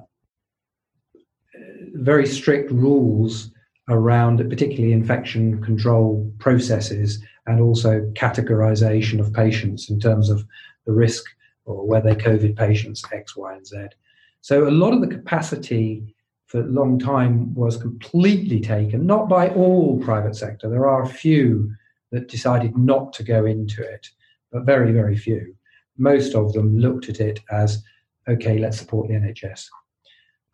very 1.94 2.26
strict 2.26 2.70
rules 2.70 3.50
around 3.88 4.38
particularly 4.48 4.92
infection 4.92 5.62
control 5.62 6.32
processes 6.38 7.22
and 7.46 7.60
also 7.60 8.00
categorization 8.14 9.20
of 9.20 9.32
patients 9.32 9.90
in 9.90 9.98
terms 9.98 10.30
of 10.30 10.44
the 10.86 10.92
risk 10.92 11.24
or 11.64 11.86
whether 11.86 12.14
they're 12.14 12.36
COVID 12.36 12.56
patients, 12.56 13.02
X, 13.12 13.36
Y, 13.36 13.54
and 13.54 13.66
Z. 13.66 13.88
So 14.40 14.68
a 14.68 14.70
lot 14.70 14.92
of 14.92 15.00
the 15.00 15.06
capacity 15.06 16.14
for 16.46 16.60
a 16.60 16.66
long 16.66 16.98
time 16.98 17.54
was 17.54 17.76
completely 17.76 18.60
taken, 18.60 19.06
not 19.06 19.28
by 19.28 19.48
all 19.50 19.98
private 20.00 20.36
sector. 20.36 20.68
There 20.68 20.86
are 20.86 21.02
a 21.02 21.08
few 21.08 21.72
that 22.10 22.28
decided 22.28 22.76
not 22.76 23.12
to 23.14 23.22
go 23.22 23.46
into 23.46 23.82
it, 23.82 24.08
but 24.50 24.64
very, 24.64 24.92
very 24.92 25.16
few. 25.16 25.54
Most 25.96 26.34
of 26.34 26.52
them 26.52 26.78
looked 26.78 27.08
at 27.08 27.20
it 27.20 27.40
as 27.50 27.82
okay, 28.28 28.58
let's 28.58 28.78
support 28.78 29.08
the 29.08 29.14
NHS. 29.14 29.66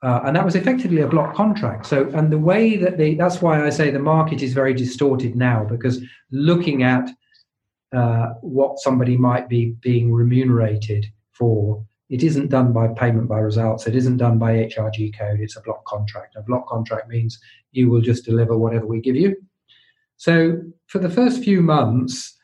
Uh, 0.00 0.20
and 0.24 0.36
that 0.36 0.44
was 0.44 0.54
effectively 0.54 1.00
a 1.00 1.08
block 1.08 1.34
contract. 1.34 1.84
So, 1.86 2.08
and 2.14 2.30
the 2.30 2.38
way 2.38 2.76
that 2.76 2.98
they, 2.98 3.14
that's 3.14 3.42
why 3.42 3.64
I 3.64 3.70
say 3.70 3.90
the 3.90 3.98
market 3.98 4.42
is 4.42 4.52
very 4.52 4.72
distorted 4.72 5.34
now 5.34 5.64
because 5.64 6.00
looking 6.30 6.84
at 6.84 7.10
uh, 7.94 8.34
what 8.42 8.78
somebody 8.78 9.16
might 9.16 9.48
be 9.48 9.74
being 9.80 10.12
remunerated 10.12 11.06
for, 11.32 11.84
it 12.10 12.22
isn't 12.22 12.48
done 12.48 12.72
by 12.72 12.88
payment 12.88 13.28
by 13.28 13.38
results. 13.38 13.86
It 13.86 13.96
isn't 13.96 14.18
done 14.18 14.38
by 14.38 14.52
HRG 14.52 15.18
code. 15.18 15.40
It's 15.40 15.56
a 15.56 15.62
block 15.62 15.84
contract. 15.84 16.36
A 16.36 16.42
block 16.42 16.68
contract 16.68 17.08
means 17.08 17.38
you 17.72 17.90
will 17.90 18.00
just 18.00 18.24
deliver 18.24 18.56
whatever 18.56 18.86
we 18.86 19.00
give 19.00 19.16
you. 19.16 19.36
So, 20.16 20.62
for 20.86 21.00
the 21.00 21.10
first 21.10 21.42
few 21.42 21.60
months, 21.60 22.36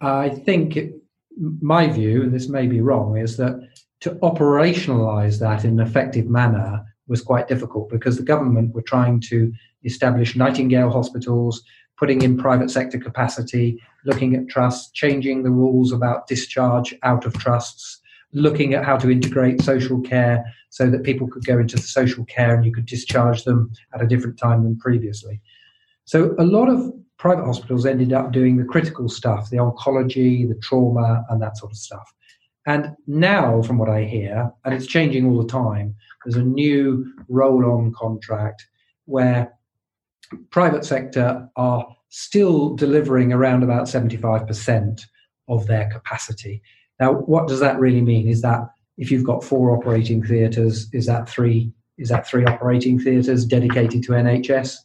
I 0.00 0.28
think 0.28 0.76
it, 0.76 0.94
my 1.38 1.88
view, 1.88 2.22
and 2.22 2.32
this 2.32 2.48
may 2.48 2.66
be 2.66 2.80
wrong, 2.80 3.16
is 3.16 3.36
that 3.36 3.68
to 4.00 4.10
operationalize 4.16 5.38
that 5.40 5.64
in 5.64 5.80
an 5.80 5.86
effective 5.86 6.26
manner 6.26 6.84
was 7.06 7.22
quite 7.22 7.48
difficult 7.48 7.90
because 7.90 8.16
the 8.16 8.22
government 8.22 8.74
were 8.74 8.82
trying 8.82 9.20
to 9.20 9.52
establish 9.84 10.36
Nightingale 10.36 10.90
hospitals, 10.90 11.62
putting 11.98 12.22
in 12.22 12.36
private 12.36 12.70
sector 12.70 12.98
capacity, 12.98 13.80
looking 14.04 14.34
at 14.34 14.48
trusts, 14.48 14.90
changing 14.92 15.42
the 15.42 15.50
rules 15.50 15.92
about 15.92 16.26
discharge 16.26 16.94
out 17.02 17.24
of 17.24 17.34
trusts, 17.34 18.00
looking 18.32 18.74
at 18.74 18.84
how 18.84 18.96
to 18.96 19.10
integrate 19.10 19.62
social 19.62 20.00
care 20.00 20.44
so 20.70 20.90
that 20.90 21.04
people 21.04 21.28
could 21.28 21.44
go 21.44 21.58
into 21.58 21.76
the 21.76 21.82
social 21.82 22.24
care 22.24 22.54
and 22.54 22.64
you 22.64 22.72
could 22.72 22.86
discharge 22.86 23.44
them 23.44 23.70
at 23.94 24.02
a 24.02 24.06
different 24.06 24.38
time 24.38 24.64
than 24.64 24.76
previously. 24.76 25.40
So 26.04 26.34
a 26.38 26.44
lot 26.44 26.68
of 26.68 26.92
private 27.18 27.44
hospitals 27.44 27.86
ended 27.86 28.12
up 28.12 28.32
doing 28.32 28.56
the 28.56 28.64
critical 28.64 29.08
stuff, 29.08 29.50
the 29.50 29.56
oncology, 29.56 30.48
the 30.48 30.58
trauma, 30.62 31.24
and 31.30 31.40
that 31.40 31.56
sort 31.56 31.72
of 31.72 31.78
stuff. 31.78 32.12
And 32.66 32.96
now, 33.06 33.62
from 33.62 33.78
what 33.78 33.90
I 33.90 34.04
hear, 34.04 34.50
and 34.64 34.74
it's 34.74 34.86
changing 34.86 35.26
all 35.26 35.40
the 35.40 35.48
time, 35.48 35.94
there's 36.24 36.36
a 36.36 36.42
new 36.42 37.12
roll 37.28 37.64
on 37.66 37.92
contract 37.92 38.66
where 39.04 39.52
private 40.50 40.84
sector 40.84 41.48
are 41.56 41.86
still 42.08 42.74
delivering 42.74 43.32
around 43.32 43.62
about 43.62 43.84
75% 43.84 45.02
of 45.48 45.66
their 45.66 45.90
capacity. 45.90 46.62
Now, 47.00 47.12
what 47.12 47.48
does 47.48 47.60
that 47.60 47.78
really 47.78 48.00
mean? 48.00 48.28
Is 48.28 48.40
that 48.42 48.62
if 48.96 49.10
you've 49.10 49.24
got 49.24 49.44
four 49.44 49.76
operating 49.76 50.22
theatres, 50.24 50.88
is 50.92 51.06
that 51.06 51.28
three? 51.28 51.72
Is 51.98 52.08
that 52.08 52.26
three 52.26 52.44
operating 52.44 52.98
theatres 52.98 53.44
dedicated 53.44 54.02
to 54.04 54.12
NHS? 54.12 54.76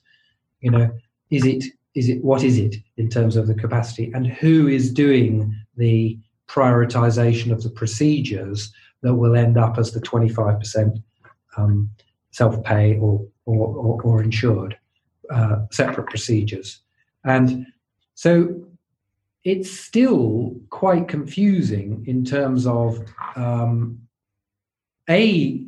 You 0.60 0.72
know, 0.72 0.92
is 1.30 1.46
it 1.46 1.64
is 1.96 2.10
it 2.10 2.24
what 2.24 2.44
is 2.44 2.58
it 2.58 2.76
in 2.98 3.10
terms 3.10 3.36
of 3.36 3.48
the 3.48 3.54
capacity, 3.54 4.12
and 4.14 4.28
who 4.28 4.68
is 4.68 4.92
doing 4.92 5.56
the 5.78 6.18
prioritization 6.48 7.52
of 7.52 7.64
the 7.64 7.70
procedures 7.70 8.74
that 9.02 9.16
will 9.16 9.36
end 9.36 9.58
up 9.58 9.78
as 9.78 9.92
the 9.92 10.02
25% 10.02 11.02
um, 11.58 11.90
self 12.32 12.62
pay 12.64 12.98
or, 12.98 13.26
or, 13.46 13.68
or, 13.68 14.02
or 14.02 14.24
insured 14.24 14.78
uh, 15.30 15.58
separate 15.72 16.08
procedures. 16.08 16.82
And 17.24 17.66
so 18.16 18.62
it's 19.44 19.72
still 19.72 20.56
quite 20.70 21.08
confusing 21.08 22.04
in 22.08 22.26
terms 22.26 22.68
of 22.68 23.00
um, 23.36 24.00
A, 25.10 25.66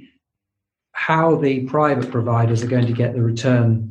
how 0.92 1.36
the 1.36 1.62
private 1.62 2.12
providers 2.12 2.64
are 2.64 2.68
going 2.68 2.86
to 2.86 2.94
get 2.94 3.14
the 3.14 3.22
return 3.22 3.91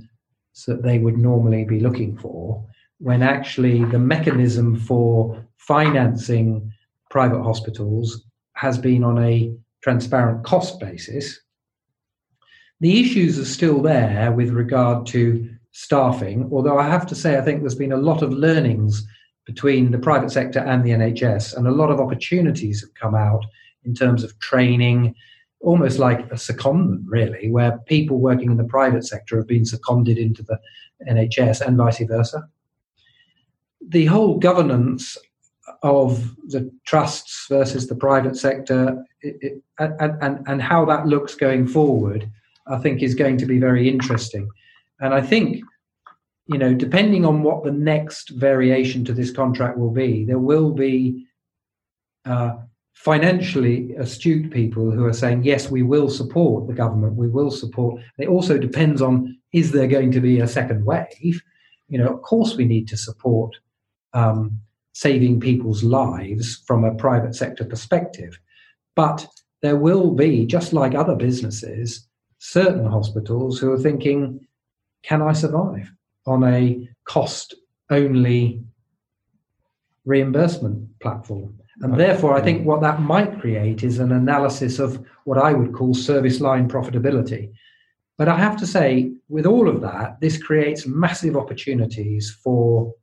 that 0.67 0.83
they 0.83 0.99
would 0.99 1.17
normally 1.17 1.65
be 1.65 1.81
looking 1.81 2.17
for 2.17 2.65
when 2.99 3.23
actually 3.23 3.85
the 3.87 3.99
mechanism 3.99 4.77
for 4.79 5.45
financing 5.57 6.71
private 7.11 7.43
hospitals 7.43 8.25
has 8.53 8.77
been 8.79 9.03
on 9.03 9.19
a 9.19 9.53
transparent 9.83 10.45
cost 10.45 10.79
basis. 10.79 11.41
The 12.81 13.01
issues 13.01 13.39
are 13.39 13.45
still 13.45 13.81
there 13.81 14.33
with 14.33 14.51
regard 14.51 15.07
to 15.09 15.49
staffing, 15.73 16.49
although 16.53 16.79
I 16.79 16.89
have 16.89 17.07
to 17.07 17.15
say, 17.15 17.39
I 17.39 17.43
think 17.43 17.61
there's 17.61 17.75
been 17.75 17.93
a 17.93 17.97
lot 17.97 18.23
of 18.23 18.33
learnings 18.33 19.07
between 19.47 19.91
the 19.91 19.99
private 19.99 20.31
sector 20.31 20.61
and 20.61 20.85
the 20.85 20.91
NHS, 20.91 21.57
and 21.57 21.67
a 21.67 21.73
lot 21.73 21.91
of 21.91 22.01
opportunities 22.01 22.81
have 22.83 22.95
come 22.95 23.15
out 23.15 23.45
in 23.85 23.95
terms 23.95 24.23
of 24.23 24.39
training, 24.39 25.15
almost 25.61 25.99
like 25.99 26.21
a 26.31 26.37
secondment, 26.37 27.03
really, 27.07 27.51
where 27.51 27.79
people 27.87 28.19
working 28.19 28.51
in 28.51 28.57
the 28.57 28.65
private 28.65 29.07
sector 29.07 29.37
have 29.37 29.47
been 29.47 29.65
seconded 29.65 30.19
into 30.19 30.43
the 30.43 30.59
NHS 31.09 31.61
and 31.61 31.77
vice 31.77 32.03
versa. 32.03 32.49
The 33.87 34.07
whole 34.07 34.39
governance 34.39 35.17
of 35.83 36.35
the 36.49 36.71
trusts 36.85 37.47
versus 37.49 37.87
the 37.87 37.95
private 37.95 38.37
sector 38.37 39.05
it, 39.23 39.37
it, 39.41 39.63
and, 39.79 40.17
and, 40.23 40.49
and 40.49 40.63
how 40.63 40.85
that 40.87 41.07
looks 41.07 41.35
going 41.35 41.67
forward, 41.67 42.31
I 42.67 42.79
think 42.79 43.03
is 43.03 43.15
going 43.15 43.37
to 43.39 43.47
be 43.47 43.59
very 43.59 43.89
interesting. 43.89 44.49
And 45.01 45.15
I 45.15 45.21
think, 45.21 45.63
you 46.47 46.59
know, 46.59 46.75
depending 46.75 47.25
on 47.25 47.43
what 47.43 47.65
the 47.65 47.73
next 47.73 48.31
variation 48.31 49.05
to 49.07 49.13
this 49.13 49.31
contract 49.31 49.79
will 49.79 49.91
be, 49.91 50.25
there 50.25 50.39
will 50.39 50.73
be 50.73 51.27
uh, 52.25 52.57
financially 52.95 53.95
astute 53.97 54.51
people 54.51 54.91
who 54.91 55.07
are 55.07 55.13
saying, 55.13 55.43
yes, 55.45 55.71
we 55.71 55.83
will 55.83 56.11
support 56.11 56.67
the 56.67 56.75
government, 56.75 57.17
we 57.17 57.29
will 57.29 57.51
support. 57.51 58.01
It 58.19 58.29
also 58.29 58.59
depends 58.59 59.01
on 59.01 59.39
is 59.53 59.73
there 59.73 59.87
going 59.87 60.13
to 60.13 60.21
be 60.21 60.41
a 60.41 60.47
second 60.47 60.85
wave? 60.85 61.43
You 61.89 61.99
know, 61.99 62.15
of 62.15 62.23
course, 62.23 62.57
we 62.57 62.67
need 62.67 62.89
to 62.89 62.97
support 62.97 63.57
um, 64.13 64.61
saving 64.93 65.41
people's 65.41 65.83
lives 65.83 66.63
from 66.67 66.85
a 66.85 66.95
private 66.95 67.35
sector 67.35 67.65
perspective. 67.65 68.39
But 68.95 69.27
there 69.63 69.77
will 69.77 70.13
be, 70.13 70.47
just 70.47 70.73
like 70.73 70.95
other 70.95 71.15
businesses, 71.15 72.07
certain 72.39 72.87
hospitals 72.87 73.59
who 73.59 73.73
are 73.73 73.79
thinking, 73.79 74.47
can 75.03 75.23
I 75.23 75.33
survive 75.33 75.91
on 76.27 76.45
a 76.45 76.89
cost 77.05 77.55
only 77.91 78.63
reimbursement 80.05 80.99
platform? 81.01 81.60
And 81.81 81.99
therefore, 81.99 82.35
I 82.35 82.43
think 82.43 82.67
what 82.67 82.83
that 82.83 83.01
might 83.01 83.41
create 83.41 83.83
is 83.83 83.99
an 83.99 84.13
analysis 84.13 84.79
of 84.79 85.03
what 85.25 85.39
I 85.39 85.55
would 85.55 85.73
call 85.73 85.95
service 85.95 86.41
line 86.41 86.69
profitability. 86.69 87.53
But 88.19 88.29
I 88.29 88.37
have 88.37 88.59
to 88.59 88.67
say, 88.67 89.13
with 89.31 89.47
all 89.47 89.67
of 89.67 89.81
that, 89.81 90.21
this 90.21 90.43
creates 90.43 90.87
massive 90.87 91.37
opportunities 91.37 92.31
for 92.45 92.95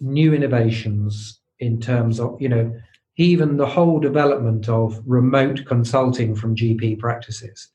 new 0.00 0.34
innovations 0.34 1.40
in 1.60 1.80
terms 1.80 2.20
of, 2.20 2.40
you 2.40 2.48
know, 2.50 2.74
even 3.16 3.56
the 3.56 3.66
whole 3.66 4.00
development 4.00 4.68
of 4.68 5.00
remote 5.06 5.64
consulting 5.66 6.34
from 6.34 6.56
GP 6.56 6.98
practices. 6.98 7.68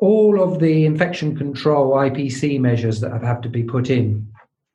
All 0.00 0.42
of 0.42 0.58
the 0.58 0.84
infection 0.84 1.36
control 1.36 1.92
IPC 1.92 2.58
measures 2.58 2.98
that 3.00 3.12
have 3.12 3.22
had 3.22 3.42
to 3.44 3.48
be 3.48 3.62
put 3.62 3.88
in 3.88 4.32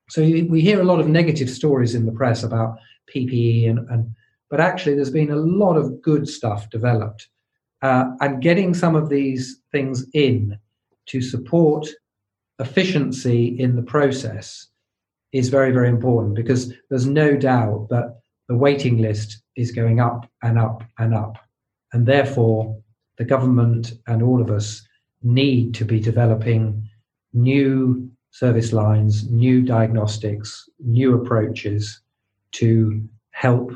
so 0.10 0.22
we 0.22 0.62
hear 0.62 0.80
a 0.80 0.86
lot 0.86 1.00
of 1.00 1.08
negative 1.08 1.50
stories 1.50 1.94
in 1.94 2.06
the 2.06 2.12
press 2.12 2.44
about 2.44 2.78
PPE, 3.14 3.70
and, 3.70 3.80
and 3.90 4.16
but 4.50 4.62
actually 4.62 4.96
there's 4.96 5.12
been 5.12 5.32
a 5.32 5.36
lot 5.36 5.76
of 5.76 6.02
good 6.02 6.28
stuff 6.28 6.70
developed, 6.70 7.28
uh, 7.82 8.06
and 8.22 8.42
getting 8.42 8.74
some 8.74 8.96
of 8.96 9.10
these 9.10 9.60
things 9.72 10.06
in 10.14 10.58
to 11.08 11.22
support 11.22 11.88
efficiency 12.60 13.60
in 13.60 13.76
the 13.76 13.84
process 13.84 14.68
is 15.34 15.50
very 15.50 15.72
very 15.72 15.90
important 15.90 16.36
because 16.36 16.74
there's 16.90 17.06
no 17.06 17.36
doubt 17.36 17.88
that 17.90 18.22
the 18.48 18.56
waiting 18.56 19.00
list 19.00 19.42
is 19.58 19.72
going 19.72 20.00
up 20.00 20.30
and 20.42 20.58
up 20.58 20.84
and 21.00 21.14
up, 21.14 21.38
and 21.92 22.06
therefore 22.06 22.78
the 23.18 23.26
government 23.26 23.94
and 24.08 24.24
all 24.24 24.42
of 24.42 24.52
us 24.52 24.88
need 25.22 25.74
to 25.74 25.84
be 25.84 26.00
developing 26.00 26.88
new 27.34 28.10
service 28.38 28.72
lines, 28.72 29.28
new 29.32 29.64
diagnostics, 29.64 30.70
new 30.80 31.16
approaches 31.16 32.02
to 32.52 33.02
help 33.32 33.72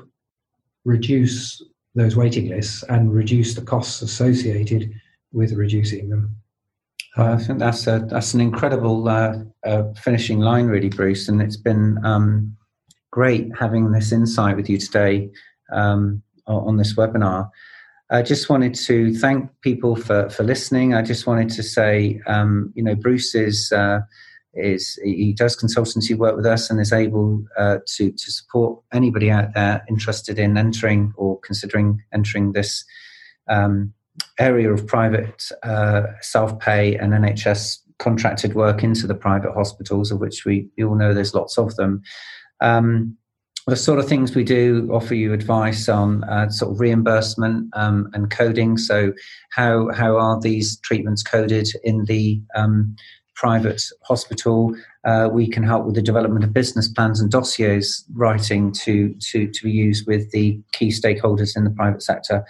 reduce 0.86 1.64
those 1.96 2.16
waiting 2.16 2.48
lists 2.48 2.84
and 2.84 3.12
reduce 3.12 3.56
the 3.56 3.64
costs 3.64 4.04
associated 4.04 4.94
with 5.34 5.54
reducing 5.54 6.10
them. 6.10 6.36
Uh, 7.18 7.32
I 7.32 7.38
think 7.38 7.58
that's 7.58 7.88
a 7.88 8.06
that's 8.08 8.36
an 8.36 8.42
incredible 8.42 9.10
uh, 9.10 9.40
uh, 9.66 9.84
finishing 10.00 10.40
line, 10.40 10.68
really, 10.68 10.90
Bruce. 10.90 11.28
And 11.28 11.42
it's 11.42 11.58
been 11.58 11.98
um, 12.06 12.56
great 13.10 13.50
having 13.60 13.92
this 13.92 14.12
insight 14.12 14.56
with 14.58 14.70
you 14.70 14.78
today 14.78 15.32
um, 15.74 16.22
on 16.46 16.78
this 16.78 16.94
webinar. 16.94 17.50
I 18.12 18.22
just 18.22 18.48
wanted 18.48 18.76
to 18.76 19.16
thank 19.16 19.50
people 19.62 19.96
for 19.96 20.30
for 20.30 20.44
listening. 20.44 20.94
I 20.94 21.02
just 21.02 21.26
wanted 21.26 21.50
to 21.50 21.64
say, 21.64 22.22
um, 22.28 22.72
you 22.76 22.84
know, 22.84 22.94
Bruce 22.94 23.34
is 24.54 25.00
he 25.04 25.34
does 25.34 25.56
consultancy 25.56 26.16
work 26.16 26.36
with 26.36 26.46
us 26.46 26.70
and 26.70 26.80
is 26.80 26.92
able 26.92 27.44
uh, 27.58 27.78
to 27.86 28.12
to 28.12 28.32
support 28.32 28.80
anybody 28.94 29.32
out 29.32 29.54
there 29.54 29.84
interested 29.90 30.38
in 30.38 30.58
entering 30.58 31.14
or 31.16 31.40
considering 31.40 32.02
entering 32.14 32.52
this 32.52 32.84
um, 33.50 33.94
area 34.40 34.72
of 34.72 34.86
private 34.88 35.44
uh, 35.64 36.04
self 36.22 36.60
pay 36.60 36.96
and 36.96 37.14
NHS 37.14 37.78
contracted 38.00 38.56
work 38.56 38.84
into 38.84 39.08
the 39.08 39.16
private 39.16 39.54
hospitals, 39.54 40.12
of 40.12 40.20
which 40.20 40.44
we, 40.44 40.68
we 40.76 40.84
all 40.84 40.96
know 40.96 41.14
there's 41.14 41.36
lots 41.36 41.58
of 41.58 41.76
them. 41.76 42.02
Um, 42.60 43.16
the 43.68 43.76
sort 43.76 44.00
of 44.00 44.08
things 44.08 44.34
we 44.34 44.44
do 44.44 44.90
offer 44.92 45.14
you 45.14 45.34
advice 45.34 45.88
on 45.88 46.24
uh, 46.24 46.50
sort 46.50 46.72
of 46.72 46.80
reimbursement 46.80 47.70
um, 47.74 48.10
and 48.14 48.32
coding. 48.32 48.76
So, 48.76 49.14
how 49.52 49.92
how 49.94 50.18
are 50.18 50.40
these 50.42 50.80
treatments 50.80 51.22
coded 51.22 51.68
in 51.84 52.06
the 52.06 52.42
um, 52.56 52.96
private 53.36 53.82
hospital. 54.04 54.76
Uh, 55.04 55.30
we 55.32 55.48
can 55.48 55.64
help 55.64 55.86
with 55.86 55.96
the 55.96 56.02
development 56.02 56.44
of 56.44 56.54
business 56.54 56.88
plans 56.88 57.20
and 57.20 57.32
dossiers 57.32 58.06
writing 58.14 58.72
to, 58.72 59.14
to, 59.20 59.48
to 59.48 59.64
be 59.64 59.72
used 59.72 60.06
with 60.08 60.32
the 60.32 60.60
key 60.74 60.90
stakeholders 60.90 61.56
in 61.56 61.64
the 61.64 61.70
private 61.72 62.04
sector. 62.04 62.46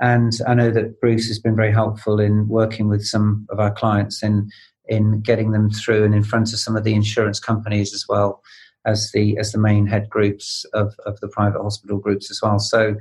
And 0.00 0.32
I 0.46 0.54
know 0.54 0.70
that 0.70 1.00
Bruce 1.00 1.26
has 1.28 1.38
been 1.38 1.56
very 1.56 1.72
helpful 1.72 2.20
in 2.20 2.48
working 2.48 2.88
with 2.88 3.04
some 3.04 3.46
of 3.50 3.58
our 3.58 3.72
clients 3.72 4.22
in, 4.22 4.50
in 4.86 5.20
getting 5.20 5.52
them 5.52 5.70
through 5.70 6.04
and 6.04 6.14
in 6.14 6.22
front 6.22 6.52
of 6.52 6.58
some 6.58 6.76
of 6.76 6.84
the 6.84 6.94
insurance 6.94 7.40
companies 7.40 7.94
as 7.94 8.04
well 8.08 8.42
as 8.84 9.10
the, 9.12 9.36
as 9.38 9.52
the 9.52 9.58
main 9.58 9.86
head 9.86 10.08
groups 10.08 10.64
of, 10.74 10.94
of 11.06 11.18
the 11.20 11.28
private 11.28 11.60
hospital 11.60 11.98
groups 11.98 12.30
as 12.30 12.40
well. 12.42 12.58
So 12.58 12.96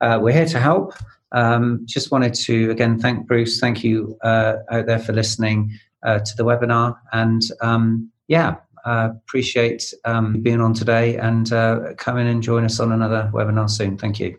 uh, 0.00 0.18
we're 0.20 0.34
here 0.34 0.46
to 0.46 0.58
help. 0.58 0.94
Um, 1.32 1.82
just 1.84 2.10
wanted 2.10 2.34
to 2.34 2.70
again 2.70 2.98
thank 2.98 3.28
Bruce. 3.28 3.60
Thank 3.60 3.84
you 3.84 4.18
uh, 4.22 4.56
out 4.70 4.86
there 4.86 4.98
for 4.98 5.12
listening 5.12 5.78
to 6.02 6.36
the 6.36 6.44
webinar. 6.44 6.96
And 7.12 7.42
um, 7.60 8.10
yeah, 8.28 8.56
uh, 8.84 9.10
appreciate 9.16 9.92
um, 10.04 10.42
being 10.42 10.60
on 10.60 10.74
today 10.74 11.16
and 11.16 11.52
uh, 11.52 11.94
come 11.96 12.18
in 12.18 12.26
and 12.26 12.42
join 12.42 12.64
us 12.64 12.80
on 12.80 12.92
another 12.92 13.30
webinar 13.32 13.68
soon. 13.68 13.98
Thank 13.98 14.20
you. 14.20 14.38